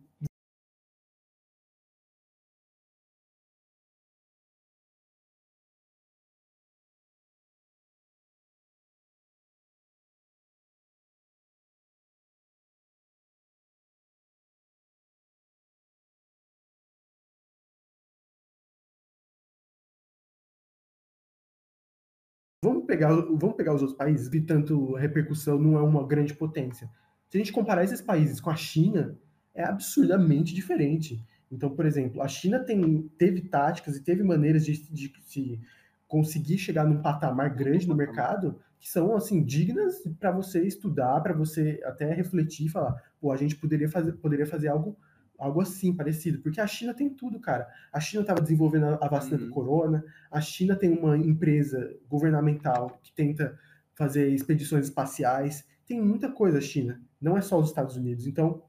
vamos 22.63 22.85
pegar, 22.85 23.13
vamos 23.13 23.55
pegar 23.55 23.75
os 23.75 23.81
outros 23.81 23.97
países, 23.97 24.29
que 24.29 24.39
tanto 24.39 24.93
repercussão 24.93 25.59
não 25.59 25.77
é 25.77 25.81
uma 25.81 26.07
grande 26.07 26.33
potência. 26.33 26.89
Se 27.29 27.37
a 27.37 27.39
gente 27.39 27.51
comparar 27.51 27.83
esses 27.83 28.01
países 28.01 28.39
com 28.39 28.49
a 28.49 28.55
China, 28.55 29.17
é 29.53 29.65
absurdamente 29.65 30.55
diferente. 30.55 31.21
Então, 31.51 31.69
por 31.69 31.85
exemplo, 31.85 32.21
a 32.21 32.27
China 32.27 32.59
tem, 32.59 33.09
teve 33.17 33.41
táticas 33.41 33.97
e 33.97 34.03
teve 34.03 34.23
maneiras 34.23 34.65
de, 34.65 34.81
de, 34.89 35.11
de 35.29 35.59
conseguir 36.07 36.57
chegar 36.57 36.85
num 36.85 37.01
patamar 37.01 37.53
grande 37.53 37.87
no 37.87 37.95
mercado 37.95 38.57
que 38.79 38.89
são 38.89 39.15
assim 39.15 39.43
dignas 39.43 40.01
para 40.19 40.31
você 40.31 40.65
estudar, 40.65 41.19
para 41.21 41.33
você 41.33 41.81
até 41.85 42.13
refletir 42.13 42.65
e 42.65 42.69
falar, 42.69 42.93
pô, 43.19 43.31
a 43.31 43.37
gente 43.37 43.55
poderia 43.55 43.89
fazer, 43.89 44.13
poderia 44.13 44.45
fazer 44.45 44.69
algo 44.69 44.97
algo 45.43 45.59
assim 45.61 45.93
parecido, 45.93 46.39
porque 46.39 46.61
a 46.61 46.67
China 46.67 46.93
tem 46.93 47.09
tudo, 47.09 47.39
cara. 47.39 47.67
A 47.91 47.99
China 47.99 48.21
estava 48.21 48.41
desenvolvendo 48.41 48.85
a 48.85 49.07
vacina 49.09 49.37
uhum. 49.37 49.47
do 49.47 49.49
corona, 49.49 50.03
a 50.31 50.39
China 50.39 50.75
tem 50.75 50.89
uma 50.97 51.17
empresa 51.17 51.93
governamental 52.07 52.97
que 53.03 53.11
tenta 53.13 53.59
fazer 53.93 54.29
expedições 54.29 54.85
espaciais, 54.85 55.67
tem 55.85 56.01
muita 56.01 56.31
coisa 56.31 56.59
a 56.59 56.61
China, 56.61 57.01
não 57.19 57.37
é 57.37 57.41
só 57.41 57.59
os 57.59 57.67
Estados 57.67 57.97
Unidos. 57.97 58.25
Então, 58.25 58.63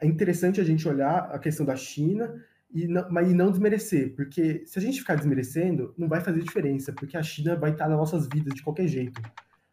é 0.00 0.06
interessante 0.06 0.60
a 0.60 0.64
gente 0.64 0.88
olhar 0.88 1.30
a 1.30 1.38
questão 1.38 1.64
da 1.64 1.76
China 1.76 2.44
e 2.74 2.88
não, 2.88 3.08
mas 3.10 3.30
e 3.30 3.34
não 3.34 3.50
desmerecer, 3.50 4.14
porque 4.16 4.64
se 4.66 4.78
a 4.78 4.82
gente 4.82 4.98
ficar 4.98 5.14
desmerecendo, 5.14 5.94
não 5.96 6.08
vai 6.08 6.20
fazer 6.20 6.40
diferença, 6.42 6.92
porque 6.92 7.16
a 7.16 7.22
China 7.22 7.54
vai 7.54 7.70
estar 7.70 7.88
nas 7.88 7.96
nossas 7.96 8.28
vidas 8.28 8.52
de 8.52 8.62
qualquer 8.62 8.88
jeito. 8.88 9.22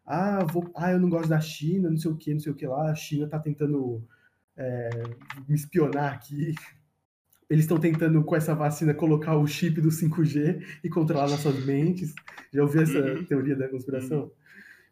Ah, 0.05 0.45
vou, 0.45 0.69
ah, 0.75 0.91
eu 0.91 0.99
não 0.99 1.09
gosto 1.09 1.29
da 1.29 1.41
China, 1.41 1.89
não 1.89 1.97
sei 1.97 2.11
o 2.11 2.15
que, 2.15 2.31
não 2.31 2.39
sei 2.39 2.51
o 2.51 2.55
que 2.55 2.67
lá, 2.67 2.91
a 2.91 2.95
China 2.95 3.25
está 3.25 3.39
tentando 3.39 4.07
é, 4.57 4.89
me 5.47 5.55
espionar 5.55 6.13
aqui. 6.13 6.53
Eles 7.49 7.65
estão 7.65 7.79
tentando, 7.79 8.23
com 8.23 8.35
essa 8.35 8.55
vacina, 8.55 8.93
colocar 8.93 9.37
o 9.37 9.45
chip 9.45 9.79
do 9.79 9.89
5G 9.89 10.79
e 10.83 10.89
controlar 10.89 11.29
nossas 11.29 11.63
mentes. 11.65 12.13
Já 12.51 12.63
ouviu 12.63 12.81
essa 12.81 12.99
uhum. 12.99 13.25
teoria 13.25 13.55
da 13.55 13.69
conspiração? 13.69 14.23
Uhum. 14.23 14.31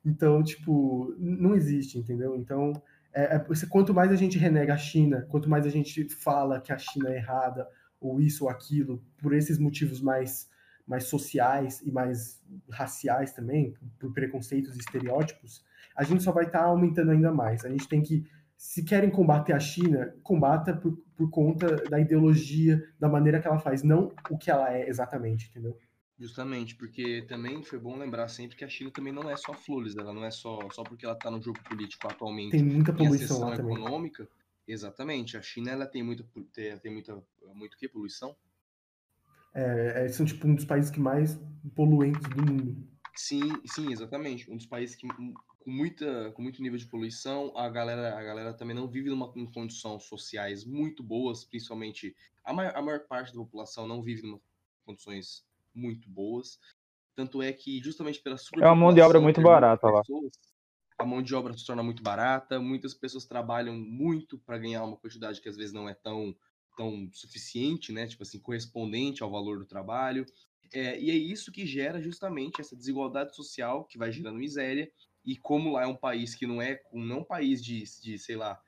Então, 0.05 0.43
tipo, 0.43 1.15
não 1.17 1.55
existe, 1.55 1.97
entendeu? 1.97 2.35
Então, 2.35 2.73
é, 3.13 3.35
é, 3.35 3.65
quanto 3.69 3.93
mais 3.93 4.11
a 4.11 4.15
gente 4.15 4.37
renega 4.37 4.73
a 4.73 4.77
China, 4.77 5.25
quanto 5.29 5.49
mais 5.49 5.65
a 5.65 5.69
gente 5.69 6.09
fala 6.09 6.59
que 6.59 6.73
a 6.73 6.77
China 6.77 7.09
é 7.09 7.17
errada, 7.17 7.67
ou 7.99 8.19
isso 8.19 8.43
ou 8.43 8.49
aquilo, 8.49 9.01
por 9.17 9.33
esses 9.33 9.57
motivos 9.57 10.01
mais, 10.01 10.49
mais 10.85 11.05
sociais 11.05 11.81
e 11.81 11.91
mais 11.91 12.43
raciais 12.69 13.31
também, 13.31 13.73
por 13.97 14.11
preconceitos 14.13 14.75
e 14.75 14.79
estereótipos, 14.79 15.63
a 15.95 16.03
gente 16.03 16.23
só 16.23 16.31
vai 16.31 16.45
estar 16.45 16.59
tá 16.59 16.65
aumentando 16.65 17.11
ainda 17.11 17.31
mais. 17.31 17.63
A 17.63 17.69
gente 17.69 17.87
tem 17.87 18.01
que, 18.01 18.25
se 18.63 18.81
querem 18.81 19.09
combater 19.09 19.51
a 19.51 19.59
China, 19.59 20.15
combata 20.23 20.73
por, 20.73 20.95
por 21.17 21.29
conta 21.29 21.75
da 21.89 21.99
ideologia, 21.99 22.81
da 22.97 23.09
maneira 23.09 23.41
que 23.41 23.45
ela 23.45 23.59
faz, 23.59 23.83
não 23.83 24.15
o 24.29 24.37
que 24.37 24.49
ela 24.49 24.73
é 24.73 24.87
exatamente, 24.87 25.49
entendeu? 25.49 25.77
Justamente, 26.17 26.73
porque 26.73 27.23
também 27.23 27.61
foi 27.61 27.77
bom 27.77 27.97
lembrar 27.97 28.29
sempre 28.29 28.55
que 28.55 28.63
a 28.63 28.69
China 28.69 28.89
também 28.89 29.11
não 29.11 29.29
é 29.29 29.35
só 29.35 29.53
flores, 29.53 29.97
ela 29.97 30.13
não 30.13 30.23
é 30.23 30.31
só, 30.31 30.69
só 30.71 30.81
porque 30.81 31.05
ela 31.05 31.13
está 31.13 31.29
no 31.29 31.41
jogo 31.41 31.61
político 31.61 32.07
atualmente. 32.07 32.51
Tem 32.51 32.63
muita 32.63 32.93
poluição 32.93 33.41
lá 33.41 33.57
também. 33.57 33.75
econômica. 33.75 34.29
Exatamente, 34.65 35.35
a 35.35 35.41
China 35.41 35.69
ela 35.69 35.85
tem 35.85 36.01
muita 36.01 36.25
tem, 36.53 36.77
tem 36.77 36.91
muita 36.93 37.21
muito 37.53 37.75
que 37.75 37.89
poluição. 37.89 38.33
É, 39.53 40.05
é, 40.05 40.07
são 40.07 40.25
tipo 40.25 40.47
um 40.47 40.55
dos 40.55 40.63
países 40.63 40.89
que 40.89 41.01
mais 41.01 41.37
poluentes 41.75 42.29
do 42.29 42.41
mundo. 42.41 42.87
Sim, 43.13 43.61
sim, 43.65 43.91
exatamente. 43.91 44.49
Um 44.49 44.55
dos 44.55 44.65
países 44.65 44.95
que 44.95 45.05
com 45.63 45.71
muita 45.71 46.31
com 46.33 46.41
muito 46.41 46.61
nível 46.61 46.77
de 46.77 46.85
poluição, 46.87 47.55
a 47.57 47.69
galera 47.69 48.17
a 48.17 48.23
galera 48.23 48.53
também 48.53 48.75
não 48.75 48.87
vive 48.87 49.09
numa 49.09 49.31
em 49.35 49.45
condições 49.45 50.03
sociais 50.03 50.65
muito 50.65 51.01
boas, 51.01 51.45
principalmente 51.45 52.15
a 52.43 52.53
maior, 52.53 52.75
a 52.75 52.81
maior 52.81 52.99
parte 53.07 53.33
da 53.33 53.39
população 53.39 53.87
não 53.87 54.03
vive 54.03 54.27
em 54.27 54.41
condições 54.85 55.45
muito 55.73 56.09
boas. 56.09 56.59
Tanto 57.15 57.41
é 57.41 57.53
que, 57.53 57.79
justamente 57.81 58.19
pela 58.21 58.35
É 58.59 58.65
uma 58.65 58.75
mão 58.75 58.93
de 58.93 58.99
obra 59.01 59.21
muito 59.21 59.41
barata 59.41 59.87
lá. 59.87 60.01
A 60.97 61.05
mão 61.05 61.21
de 61.21 61.33
obra 61.33 61.55
se 61.57 61.65
torna 61.65 61.83
muito 61.83 62.03
barata, 62.03 62.59
muitas 62.59 62.93
pessoas 62.93 63.25
trabalham 63.25 63.75
muito 63.75 64.37
para 64.37 64.57
ganhar 64.57 64.83
uma 64.83 64.97
quantidade 64.97 65.41
que 65.41 65.49
às 65.49 65.55
vezes 65.55 65.73
não 65.73 65.87
é 65.87 65.93
tão, 65.93 66.35
tão 66.75 67.09
suficiente, 67.11 67.91
né? 67.91 68.07
Tipo 68.07 68.23
assim, 68.23 68.39
correspondente 68.39 69.23
ao 69.23 69.31
valor 69.31 69.59
do 69.59 69.65
trabalho. 69.65 70.25
É, 70.71 70.99
e 70.99 71.11
é 71.11 71.15
isso 71.15 71.51
que 71.51 71.65
gera 71.65 72.01
justamente 72.01 72.59
essa 72.59 72.75
desigualdade 72.75 73.35
social 73.35 73.85
que 73.85 73.97
vai 73.97 74.11
gerando 74.11 74.39
miséria. 74.39 74.91
E 75.25 75.37
como 75.37 75.71
lá 75.71 75.83
é 75.83 75.87
um 75.87 75.95
país 75.95 76.35
que 76.35 76.45
não 76.45 76.61
é, 76.61 76.81
não 76.91 77.17
é 77.17 77.19
um 77.19 77.23
país 77.23 77.63
de, 77.63 77.83
de, 78.01 78.17
sei 78.17 78.35
lá, 78.35 78.61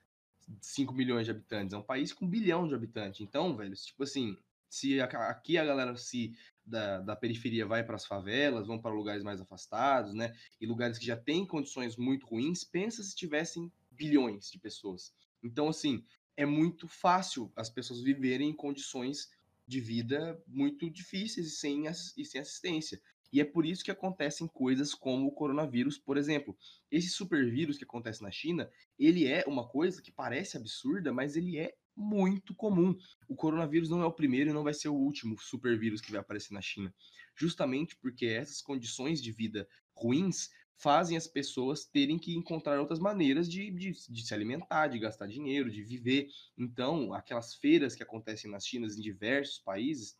5 0.61 0.93
milhões 0.93 1.25
de 1.25 1.31
habitantes, 1.31 1.73
é 1.73 1.77
um 1.77 1.83
país 1.83 2.13
com 2.13 2.25
um 2.25 2.29
bilhão 2.29 2.67
de 2.67 2.75
habitantes. 2.75 3.21
Então, 3.21 3.55
velho, 3.55 3.73
tipo 3.75 4.03
assim, 4.03 4.37
se 4.69 4.99
aqui 5.01 5.57
a 5.57 5.65
galera 5.65 5.95
se 5.95 6.35
da, 6.65 6.99
da 6.99 7.15
periferia 7.15 7.65
vai 7.65 7.83
para 7.83 7.95
as 7.95 8.05
favelas, 8.05 8.67
vão 8.67 8.79
para 8.81 8.93
lugares 8.93 9.23
mais 9.23 9.39
afastados, 9.39 10.13
né? 10.13 10.35
E 10.59 10.65
lugares 10.65 10.97
que 10.97 11.05
já 11.05 11.15
têm 11.15 11.45
condições 11.45 11.95
muito 11.95 12.25
ruins, 12.25 12.63
pensa 12.63 13.03
se 13.03 13.15
tivessem 13.15 13.71
bilhões 13.91 14.49
de 14.51 14.59
pessoas. 14.59 15.13
Então, 15.43 15.69
assim, 15.69 16.03
é 16.35 16.45
muito 16.45 16.87
fácil 16.87 17.51
as 17.55 17.69
pessoas 17.69 18.01
viverem 18.01 18.49
em 18.49 18.55
condições 18.55 19.29
de 19.67 19.79
vida 19.79 20.41
muito 20.47 20.89
difíceis 20.89 21.47
e 21.47 21.51
sem, 21.51 21.83
e 21.87 22.25
sem 22.25 22.41
assistência. 22.41 23.01
E 23.31 23.41
é 23.41 23.45
por 23.45 23.65
isso 23.65 23.83
que 23.83 23.91
acontecem 23.91 24.47
coisas 24.47 24.93
como 24.93 25.27
o 25.27 25.31
coronavírus, 25.31 25.97
por 25.97 26.17
exemplo. 26.17 26.57
Esse 26.89 27.09
supervírus 27.09 27.77
que 27.77 27.83
acontece 27.83 28.21
na 28.21 28.31
China, 28.31 28.69
ele 28.97 29.27
é 29.27 29.43
uma 29.47 29.67
coisa 29.67 30.01
que 30.01 30.11
parece 30.11 30.57
absurda, 30.57 31.11
mas 31.11 31.35
ele 31.35 31.57
é 31.57 31.73
muito 31.95 32.53
comum. 32.53 32.95
O 33.27 33.35
coronavírus 33.35 33.89
não 33.89 34.01
é 34.01 34.05
o 34.05 34.13
primeiro 34.13 34.49
e 34.49 34.53
não 34.53 34.63
vai 34.63 34.73
ser 34.73 34.89
o 34.89 34.95
último 34.95 35.38
supervírus 35.39 36.01
que 36.01 36.11
vai 36.11 36.19
aparecer 36.19 36.53
na 36.53 36.61
China. 36.61 36.93
Justamente 37.35 37.95
porque 37.95 38.25
essas 38.25 38.61
condições 38.61 39.21
de 39.21 39.31
vida 39.31 39.67
ruins 39.93 40.49
fazem 40.77 41.15
as 41.15 41.27
pessoas 41.27 41.85
terem 41.85 42.19
que 42.19 42.35
encontrar 42.35 42.79
outras 42.79 42.99
maneiras 42.99 43.49
de, 43.49 43.71
de, 43.71 43.91
de, 43.91 44.25
se 44.25 44.33
alimentar, 44.33 44.88
de 44.88 44.99
gastar 44.99 45.27
dinheiro, 45.27 45.71
de 45.71 45.81
viver. 45.83 46.27
Então, 46.57 47.13
aquelas 47.13 47.55
feiras 47.55 47.95
que 47.95 48.03
acontecem 48.03 48.51
nas 48.51 48.65
Chinas 48.65 48.97
em 48.97 49.01
diversos 49.01 49.59
países, 49.59 50.17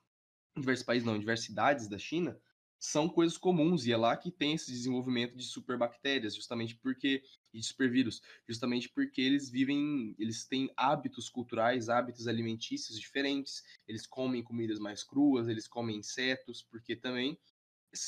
em 0.56 0.62
diversos 0.62 0.86
países 0.86 1.06
não, 1.06 1.16
em 1.16 1.20
diversas 1.20 1.46
cidades 1.46 1.90
da 1.90 1.98
China, 1.98 2.40
são 2.80 3.10
coisas 3.10 3.38
comuns 3.38 3.86
e 3.86 3.92
é 3.92 3.98
lá 3.98 4.16
que 4.16 4.32
tem 4.32 4.54
esse 4.54 4.72
desenvolvimento 4.72 5.36
de 5.36 5.44
superbactérias, 5.44 6.36
justamente 6.36 6.76
porque 6.76 7.22
e 7.54 7.60
de 7.60 7.66
supervírus, 7.66 8.22
justamente 8.48 8.90
porque 8.90 9.22
eles 9.22 9.50
vivem, 9.50 10.14
eles 10.20 10.46
têm 10.46 10.70
hábitos 10.76 11.30
culturais, 11.30 11.88
hábitos 11.88 12.28
alimentícios 12.28 13.00
diferentes, 13.00 13.64
eles 13.88 14.06
comem 14.06 14.44
comidas 14.44 14.78
mais 14.78 15.04
cruas, 15.04 15.48
eles 15.48 15.68
comem 15.68 15.98
insetos, 15.98 16.62
porque 16.62 16.96
também 16.98 17.38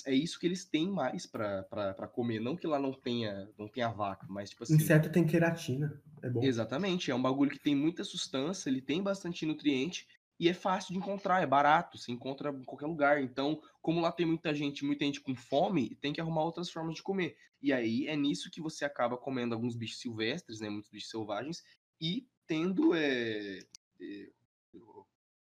é 0.05 0.13
isso 0.13 0.37
que 0.37 0.45
eles 0.45 0.65
têm 0.65 0.89
mais 0.91 1.25
para 1.25 2.07
comer, 2.11 2.41
não 2.41 2.57
que 2.57 2.67
lá 2.67 2.77
não 2.77 2.91
tenha, 2.91 3.49
não 3.57 3.69
tenha 3.69 3.89
vaca, 3.89 4.27
mas 4.29 4.49
tipo 4.49 4.63
assim, 4.63 4.75
inseto 4.75 5.09
tem 5.09 5.25
queratina, 5.25 6.01
é 6.21 6.29
bom. 6.29 6.43
Exatamente, 6.43 7.09
é 7.09 7.15
um 7.15 7.21
bagulho 7.21 7.51
que 7.51 7.59
tem 7.59 7.75
muita 7.75 8.03
substância, 8.03 8.69
ele 8.69 8.81
tem 8.81 9.01
bastante 9.01 9.45
nutriente 9.45 10.05
e 10.39 10.47
é 10.47 10.53
fácil 10.53 10.93
de 10.93 10.99
encontrar, 10.99 11.41
é 11.41 11.45
barato, 11.47 11.97
se 11.97 12.11
encontra 12.11 12.51
em 12.51 12.63
qualquer 12.63 12.85
lugar. 12.85 13.21
Então, 13.21 13.59
como 13.81 13.99
lá 13.99 14.11
tem 14.11 14.25
muita 14.25 14.53
gente, 14.53 14.85
muita 14.85 15.03
gente 15.05 15.21
com 15.21 15.35
fome, 15.35 15.95
tem 15.95 16.13
que 16.13 16.21
arrumar 16.21 16.43
outras 16.43 16.69
formas 16.69 16.95
de 16.95 17.03
comer. 17.03 17.35
E 17.61 17.73
aí 17.73 18.07
é 18.07 18.15
nisso 18.15 18.51
que 18.51 18.61
você 18.61 18.85
acaba 18.85 19.17
comendo 19.17 19.55
alguns 19.55 19.75
bichos 19.75 19.99
silvestres, 19.99 20.59
né, 20.59 20.69
muitos 20.69 20.91
bichos 20.91 21.09
selvagens, 21.09 21.63
e 21.99 22.27
tendo 22.45 22.93
é, 22.93 23.59
é, 23.99 24.29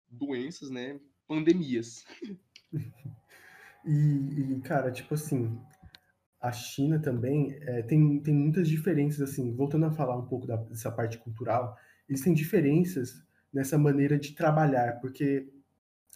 doenças, 0.09 0.71
né, 0.71 1.01
pandemias. 1.27 2.05
E, 3.85 4.55
e, 4.55 4.61
cara, 4.61 4.93
tipo 4.93 5.15
assim, 5.15 5.61
a 6.41 6.53
China 6.53 7.01
também 7.01 7.53
é, 7.63 7.83
tem, 7.83 8.21
tem 8.21 8.33
muitas 8.33 8.69
diferenças, 8.69 9.21
assim, 9.29 9.53
voltando 9.57 9.87
a 9.87 9.91
falar 9.91 10.17
um 10.17 10.25
pouco 10.25 10.47
da, 10.47 10.55
dessa 10.55 10.91
parte 10.91 11.19
cultural, 11.19 11.77
existem 12.09 12.33
diferenças 12.33 13.27
nessa 13.53 13.77
maneira 13.77 14.19
de 14.19 14.33
trabalhar, 14.35 15.01
porque 15.01 15.49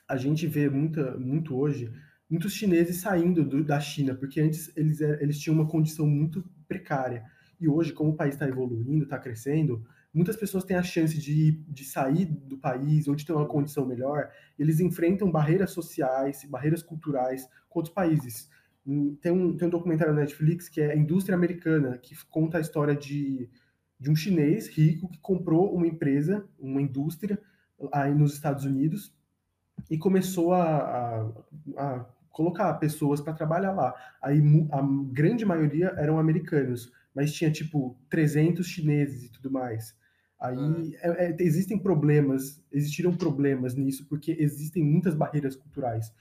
a 0.08 0.16
gente 0.16 0.46
vê 0.46 0.68
muita, 0.68 1.16
muito 1.18 1.56
hoje 1.56 1.92
muitos 2.28 2.52
chineses 2.52 3.00
saindo 3.00 3.44
do, 3.44 3.64
da 3.64 3.80
China, 3.80 4.14
porque 4.14 4.40
antes 4.40 4.70
eles, 4.76 5.00
eles 5.00 5.38
tinham 5.38 5.54
uma 5.54 5.68
condição 5.68 6.06
muito 6.06 6.44
precária. 6.66 7.24
E 7.60 7.68
hoje, 7.68 7.92
como 7.92 8.10
o 8.10 8.16
país 8.16 8.34
está 8.34 8.46
evoluindo, 8.46 9.04
está 9.04 9.18
crescendo, 9.18 9.84
muitas 10.12 10.36
pessoas 10.36 10.64
têm 10.64 10.76
a 10.76 10.82
chance 10.82 11.18
de, 11.18 11.52
de 11.52 11.84
sair 11.84 12.26
do 12.26 12.58
país 12.58 13.08
ou 13.08 13.14
de 13.14 13.24
ter 13.24 13.32
uma 13.32 13.46
condição 13.46 13.86
melhor. 13.86 14.30
Eles 14.58 14.80
enfrentam 14.80 15.30
barreiras 15.30 15.70
sociais, 15.70 16.44
barreiras 16.44 16.82
culturais 16.82 17.48
com 17.68 17.78
outros 17.78 17.94
países. 17.94 18.50
Hum, 18.86 19.16
tem 19.20 19.32
um, 19.32 19.56
tem 19.56 19.68
um 19.68 19.70
documentário 19.70 20.12
na 20.12 20.20
Netflix 20.20 20.68
que 20.68 20.80
é 20.80 20.92
a 20.92 20.96
Indústria 20.96 21.34
Americana, 21.34 21.96
que 21.98 22.14
conta 22.26 22.58
a 22.58 22.60
história 22.60 22.94
de 22.94 23.48
de 23.98 24.10
um 24.10 24.16
chinês 24.16 24.68
rico 24.68 25.08
que 25.08 25.18
comprou 25.18 25.74
uma 25.74 25.86
empresa, 25.86 26.46
uma 26.58 26.82
indústria 26.82 27.38
aí 27.92 28.14
nos 28.14 28.34
Estados 28.34 28.64
Unidos 28.64 29.14
e 29.90 29.98
começou 29.98 30.52
a, 30.52 30.64
a, 30.64 31.32
a 31.76 32.06
colocar 32.30 32.72
pessoas 32.74 33.20
para 33.20 33.32
trabalhar 33.32 33.72
lá. 33.72 33.94
Aí 34.20 34.40
a 34.70 34.82
grande 35.10 35.44
maioria 35.44 35.88
eram 35.96 36.18
americanos, 36.18 36.92
mas 37.14 37.32
tinha 37.32 37.50
tipo 37.50 37.96
300 38.10 38.66
chineses 38.66 39.24
e 39.24 39.32
tudo 39.32 39.50
mais. 39.50 39.96
Aí 40.38 40.56
hum. 40.56 40.92
é, 41.00 41.28
é, 41.28 41.36
existem 41.40 41.78
problemas, 41.78 42.62
existiram 42.70 43.16
problemas 43.16 43.74
nisso 43.74 44.06
porque 44.06 44.36
existem 44.38 44.84
muitas 44.84 45.14
barreiras 45.14 45.56
culturais. 45.56 46.12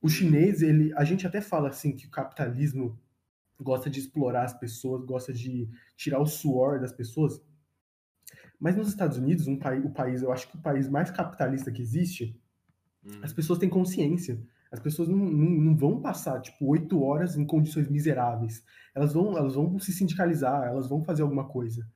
o 0.00 0.08
chinês, 0.08 0.62
ele, 0.62 0.92
a 0.94 1.02
gente 1.02 1.26
até 1.26 1.40
fala 1.40 1.68
assim 1.70 1.92
que 1.92 2.06
o 2.06 2.10
capitalismo 2.10 2.96
gosta 3.60 3.90
de 3.90 4.00
explorar 4.00 4.44
as 4.44 4.54
pessoas, 4.54 5.04
gosta 5.04 5.32
de 5.32 5.68
tirar 5.96 6.20
o 6.20 6.26
suor 6.26 6.80
das 6.80 6.92
pessoas. 6.92 7.40
Mas 8.58 8.76
nos 8.76 8.88
Estados 8.88 9.18
Unidos, 9.18 9.46
um 9.46 9.58
país, 9.58 9.84
o 9.84 9.90
país, 9.90 10.22
eu 10.22 10.32
acho 10.32 10.48
que 10.48 10.56
o 10.56 10.60
país 10.60 10.88
mais 10.88 11.10
capitalista 11.10 11.70
que 11.70 11.82
existe, 11.82 12.40
hum. 13.04 13.20
as 13.22 13.32
pessoas 13.32 13.58
têm 13.58 13.68
consciência. 13.68 14.40
As 14.70 14.80
pessoas 14.80 15.08
não, 15.08 15.16
não, 15.16 15.50
não, 15.50 15.76
vão 15.76 16.00
passar, 16.00 16.40
tipo, 16.42 16.66
oito 16.66 17.02
horas 17.02 17.36
em 17.36 17.46
condições 17.46 17.88
miseráveis. 17.88 18.62
Elas 18.94 19.14
vão, 19.14 19.36
elas 19.36 19.54
vão 19.54 19.78
se 19.78 19.92
sindicalizar, 19.92 20.68
elas 20.68 20.88
vão 20.88 21.02
fazer 21.02 21.22
alguma 21.22 21.48
coisa. 21.48 21.88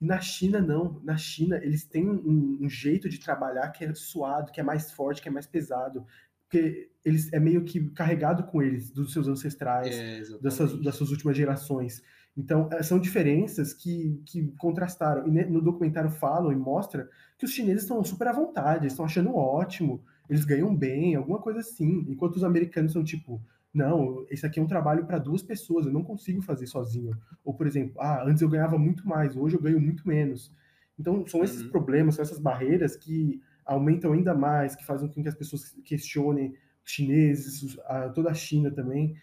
E 0.00 0.06
na 0.06 0.20
China, 0.20 0.60
não. 0.60 1.00
Na 1.04 1.16
China, 1.16 1.56
eles 1.62 1.84
têm 1.84 2.08
um, 2.08 2.58
um, 2.62 2.68
jeito 2.68 3.08
de 3.08 3.18
trabalhar 3.18 3.70
que 3.70 3.84
é 3.84 3.94
suado, 3.94 4.50
que 4.50 4.60
é 4.60 4.62
mais 4.62 4.90
forte, 4.90 5.20
que 5.20 5.28
é 5.28 5.32
mais 5.32 5.46
pesado. 5.46 6.06
Porque 6.48 6.90
eles 7.04 7.32
é 7.32 7.38
meio 7.38 7.64
que 7.64 7.90
carregado 7.90 8.44
com 8.44 8.62
eles, 8.62 8.90
dos 8.90 9.12
seus 9.12 9.28
ancestrais, 9.28 9.94
é, 9.96 10.22
dessas, 10.40 10.80
das 10.82 10.94
suas 10.94 11.10
últimas 11.10 11.36
gerações. 11.36 12.02
Então, 12.36 12.68
eh, 12.70 12.82
são 12.82 12.98
diferenças 12.98 13.72
que, 13.72 14.20
que 14.26 14.52
contrastaram. 14.58 15.26
E 15.26 15.44
no 15.46 15.62
documentário 15.62 16.10
falam 16.10 16.52
e 16.52 16.56
mostra 16.56 17.08
que 17.38 17.44
os 17.44 17.52
chineses 17.52 17.82
estão 17.82 18.02
super 18.04 18.28
à 18.28 18.32
vontade, 18.32 18.86
estão 18.86 19.04
achando 19.04 19.34
ótimo, 19.34 20.02
eles 20.28 20.44
ganham 20.44 20.74
bem, 20.74 21.14
alguma 21.14 21.40
coisa 21.40 21.60
assim. 21.60 22.04
Enquanto 22.08 22.36
os 22.36 22.44
americanos 22.44 22.92
são 22.92 23.02
tipo, 23.02 23.40
não, 23.72 24.26
esse 24.28 24.44
aqui 24.44 24.60
é 24.60 24.62
um 24.62 24.66
trabalho 24.66 25.06
para 25.06 25.18
duas 25.18 25.42
pessoas, 25.42 25.86
eu 25.86 25.92
não 25.92 26.02
consigo 26.02 26.42
fazer 26.42 26.66
sozinho. 26.66 27.16
Ou, 27.44 27.54
por 27.54 27.66
exemplo, 27.66 27.94
ah, 28.00 28.24
antes 28.26 28.42
eu 28.42 28.48
ganhava 28.48 28.76
muito 28.78 29.06
mais, 29.08 29.36
hoje 29.36 29.56
eu 29.56 29.62
ganho 29.62 29.80
muito 29.80 30.06
menos. 30.06 30.52
Então, 30.98 31.26
são 31.26 31.44
esses 31.44 31.62
uhum. 31.62 31.70
problemas, 31.70 32.16
são 32.16 32.22
essas 32.22 32.38
barreiras 32.38 32.96
que 32.96 33.40
aumentam 33.66 34.12
ainda 34.12 34.34
mais, 34.34 34.76
que 34.76 34.84
fazem 34.84 35.08
com 35.08 35.22
que 35.22 35.28
as 35.28 35.34
pessoas 35.34 35.76
questionem 35.84 36.54
os 36.84 36.90
chineses, 36.90 37.78
a, 37.84 38.08
toda 38.08 38.30
a 38.30 38.34
China 38.34 38.70
também. 38.70 39.16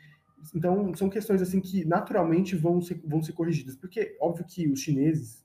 Então, 0.54 0.94
são 0.96 1.10
questões 1.10 1.42
assim 1.42 1.62
que 1.62 1.86
naturalmente 1.86 2.56
vão 2.56 2.82
ser, 2.82 3.02
vão 3.06 3.24
ser 3.24 3.32
corrigidas. 3.32 3.76
Porque, 3.76 4.18
óbvio 4.20 4.46
que 4.46 4.68
os 4.68 4.82
chineses, 4.82 5.44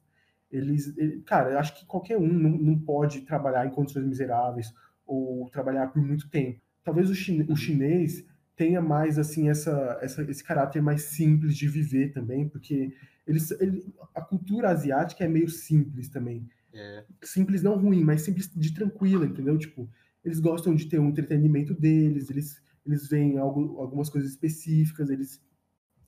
eles, 0.51 0.96
ele, 0.99 1.20
cara, 1.22 1.59
acho 1.59 1.78
que 1.78 1.86
qualquer 1.86 2.18
um 2.18 2.26
não, 2.26 2.51
não 2.51 2.78
pode 2.78 3.20
trabalhar 3.20 3.64
em 3.64 3.70
condições 3.70 4.05
miseráveis 4.05 4.74
ou 5.07 5.49
trabalhar 5.51 5.86
por 5.88 6.03
muito 6.03 6.28
tempo. 6.28 6.61
Talvez 6.82 7.09
o, 7.09 7.14
chine, 7.14 7.46
o 7.49 7.57
chinês 7.57 8.26
tenha 8.57 8.82
mais 8.82 9.18
assim 9.18 9.49
essa, 9.49 9.99
essa, 10.03 10.22
esse 10.22 10.42
caráter 10.42 10.82
mais 10.82 11.03
simples 11.03 11.57
de 11.57 11.68
viver 11.68 12.12
também, 12.12 12.49
porque 12.49 12.92
eles, 13.24 13.51
ele, 13.53 13.86
a 14.14 14.20
cultura 14.20 14.70
asiática 14.70 15.24
é 15.24 15.28
meio 15.28 15.49
simples 15.49 16.09
também. 16.09 16.49
É. 16.79 17.05
Simples 17.24 17.62
não 17.62 17.76
ruim, 17.76 18.05
mas 18.05 18.22
simples 18.22 18.51
de 18.55 18.72
tranquila, 18.72 19.26
entendeu? 19.26 19.59
Tipo, 19.59 19.91
eles 20.24 20.39
gostam 20.39 20.74
de 20.74 20.87
ter 20.87 21.01
um 21.01 21.09
entretenimento 21.09 21.74
deles, 21.74 22.31
eles, 22.31 22.62
eles 22.87 23.09
veem 23.09 23.39
algo, 23.39 23.81
algumas 23.81 24.09
coisas 24.09 24.31
específicas, 24.31 25.11
eles, 25.11 25.43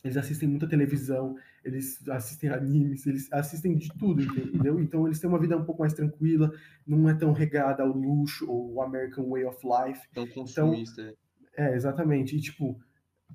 eles 0.05 0.17
assistem 0.17 0.49
muita 0.49 0.69
televisão, 0.69 1.35
eles 1.65 2.07
assistem 2.09 2.51
animes, 2.51 3.07
eles 3.07 3.31
assistem 3.33 3.77
de 3.77 3.89
tudo, 3.99 4.23
entendeu? 4.23 4.81
Então 4.81 5.07
eles 5.07 5.19
têm 5.19 5.29
uma 5.29 5.41
vida 5.41 5.57
um 5.57 5.65
pouco 5.65 5.81
mais 5.81 5.93
tranquila, 5.93 6.53
não 6.87 7.09
é 7.09 7.15
tão 7.15 7.33
regada 7.33 7.83
ao 7.83 7.93
luxo 7.93 8.49
ou 8.49 8.81
American 8.83 9.29
Way 9.29 9.45
of 9.45 9.59
Life. 9.65 10.01
Tão 10.15 10.27
consumista. 10.29 11.03
Então, 11.03 11.15
é, 11.57 11.75
exatamente. 11.75 12.37
E, 12.37 12.41
tipo, 12.41 12.81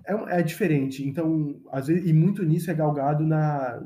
é, 0.05 0.39
é 0.39 0.41
diferente. 0.41 1.07
Então, 1.07 1.61
às 1.71 1.87
vezes, 1.87 2.07
e 2.07 2.13
muito 2.13 2.43
nisso 2.43 2.71
é 2.71 2.73
galgado 2.73 3.25
na, 3.25 3.81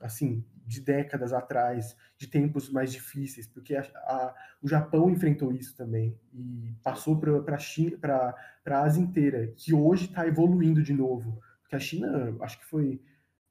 assim, 0.00 0.44
de 0.66 0.80
décadas 0.80 1.32
atrás, 1.32 1.96
de 2.18 2.26
tempos 2.26 2.68
mais 2.70 2.92
difíceis, 2.92 3.46
porque 3.46 3.74
a, 3.74 3.82
a, 3.82 4.34
o 4.60 4.68
Japão 4.68 5.08
enfrentou 5.08 5.52
isso 5.52 5.76
também 5.76 6.18
e 6.32 6.74
passou 6.82 7.18
para 7.18 8.34
a 8.66 8.82
Ásia 8.82 9.00
inteira, 9.00 9.52
que 9.56 9.72
hoje 9.72 10.06
está 10.06 10.26
evoluindo 10.26 10.82
de 10.82 10.92
novo. 10.92 11.40
Porque 11.62 11.76
a 11.76 11.80
China, 11.80 12.36
acho 12.40 12.58
que 12.58 12.66
foi 12.66 13.00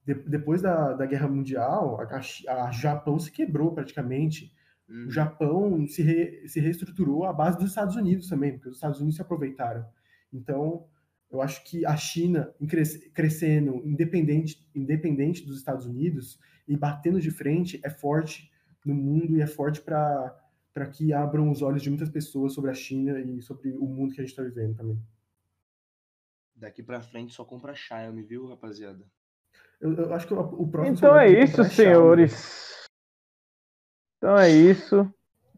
de, 0.05 0.13
depois 0.13 0.61
da, 0.61 0.93
da 0.93 1.05
Guerra 1.05 1.28
Mundial, 1.28 1.99
a, 1.99 2.66
a 2.68 2.72
Japão 2.72 3.18
se 3.18 3.32
quebrou 3.32 3.74
praticamente. 3.74 4.53
Uhum. 4.88 5.07
O 5.07 5.09
Japão 5.09 5.88
se, 5.88 6.03
re, 6.03 6.47
se 6.47 6.59
reestruturou 6.59 7.26
à 7.26 7.34
base 7.34 7.57
dos 7.57 7.70
Estados 7.70 7.95
Unidos 7.95 8.30
também, 8.30 8.53
porque 8.53 8.70
os 8.70 8.76
Estados 8.76 8.99
Unidos 8.99 9.16
se 9.16 9.22
aproveitaram. 9.22 9.86
Então, 10.32 10.86
eu 11.32 11.42
acho 11.42 11.64
que 11.64 11.86
a 11.86 11.96
China 11.98 12.54
crescendo 13.14 13.82
independente, 13.86 14.68
independente 14.74 15.46
dos 15.46 15.58
Estados 15.58 15.86
Unidos 15.86 16.40
e 16.68 16.78
batendo 16.78 17.20
de 17.20 17.32
frente 17.32 17.80
é 17.84 17.90
forte 17.90 18.52
no 18.86 18.94
mundo 18.94 19.38
e 19.38 19.42
é 19.42 19.48
forte 19.48 19.82
para 19.82 20.42
para 20.74 20.88
que 20.88 21.14
abram 21.14 21.50
os 21.50 21.62
olhos 21.62 21.82
de 21.82 21.90
muitas 21.90 22.10
pessoas 22.10 22.54
sobre 22.54 22.70
a 22.70 22.74
China 22.74 23.18
e 23.18 23.42
sobre 23.42 23.72
o 23.78 23.86
mundo 23.86 24.14
que 24.14 24.20
a 24.20 24.24
gente 24.26 24.32
está 24.32 24.44
vivendo 24.44 24.76
também. 24.76 25.02
Daqui 26.54 26.84
para 26.84 27.02
frente 27.02 27.34
só 27.34 27.46
compra 27.46 27.74
Xiaomi, 27.74 28.22
viu, 28.24 28.46
rapaziada? 28.46 29.02
Eu, 29.80 29.94
eu 29.94 30.14
acho 30.14 30.28
que 30.28 30.34
o 30.34 30.68
próximo. 30.68 30.98
Então 30.98 31.18
é 31.18 31.30
isso, 31.30 31.64
senhores. 31.64 32.88
Então 34.18 34.38
é 34.38 34.50
isso. 34.50 35.10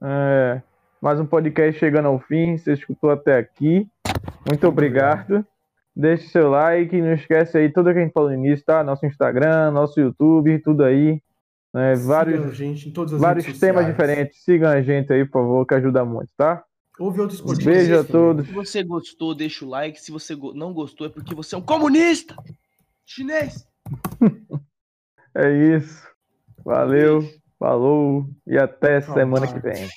É, 0.04 0.62
mais 1.02 1.20
um 1.20 1.26
podcast 1.26 1.80
chegando 1.80 2.10
ao 2.10 2.20
fim. 2.20 2.56
Você 2.56 2.74
escutou 2.74 3.10
até 3.10 3.40
aqui. 3.40 3.90
Muito 4.48 4.68
obrigado. 4.68 5.44
Deixe 5.98 6.28
seu 6.28 6.50
like. 6.52 7.02
Não 7.02 7.14
esquece 7.14 7.58
aí 7.58 7.72
tudo 7.72 7.92
que 7.92 7.98
a 7.98 8.02
gente 8.04 8.14
falou 8.14 8.30
no 8.30 8.36
início, 8.36 8.64
tá? 8.64 8.84
Nosso 8.84 9.04
Instagram, 9.06 9.72
nosso 9.72 10.00
YouTube, 10.00 10.60
tudo 10.60 10.84
aí. 10.84 11.20
É, 11.76 11.96
vários 11.96 12.56
gente, 12.56 12.94
vários 13.18 13.60
temas 13.60 13.86
diferentes. 13.88 14.44
Sigam 14.44 14.70
a 14.70 14.82
gente 14.82 15.12
aí, 15.12 15.26
por 15.26 15.42
favor, 15.42 15.66
que 15.66 15.74
ajuda 15.74 16.06
muito, 16.06 16.30
tá? 16.38 16.64
Ouve 17.00 17.22
outros 17.22 17.42
podcasts. 17.42 17.66
Beijo 17.66 18.00
a 18.00 18.04
todos. 18.04 18.46
Se 18.46 18.54
você 18.54 18.84
gostou, 18.84 19.34
deixa 19.34 19.66
o 19.66 19.70
like. 19.70 20.00
Se 20.00 20.12
você 20.12 20.36
não 20.54 20.72
gostou, 20.72 21.08
é 21.08 21.10
porque 21.10 21.34
você 21.34 21.56
é 21.56 21.58
um 21.58 21.62
comunista 21.62 22.36
chinês. 23.04 23.68
é 25.36 25.76
isso. 25.76 26.08
Valeu. 26.64 27.28
Falou 27.58 28.30
e 28.46 28.56
até 28.56 29.02
semana 29.02 29.48
que 29.48 29.60
vem. 29.60 29.88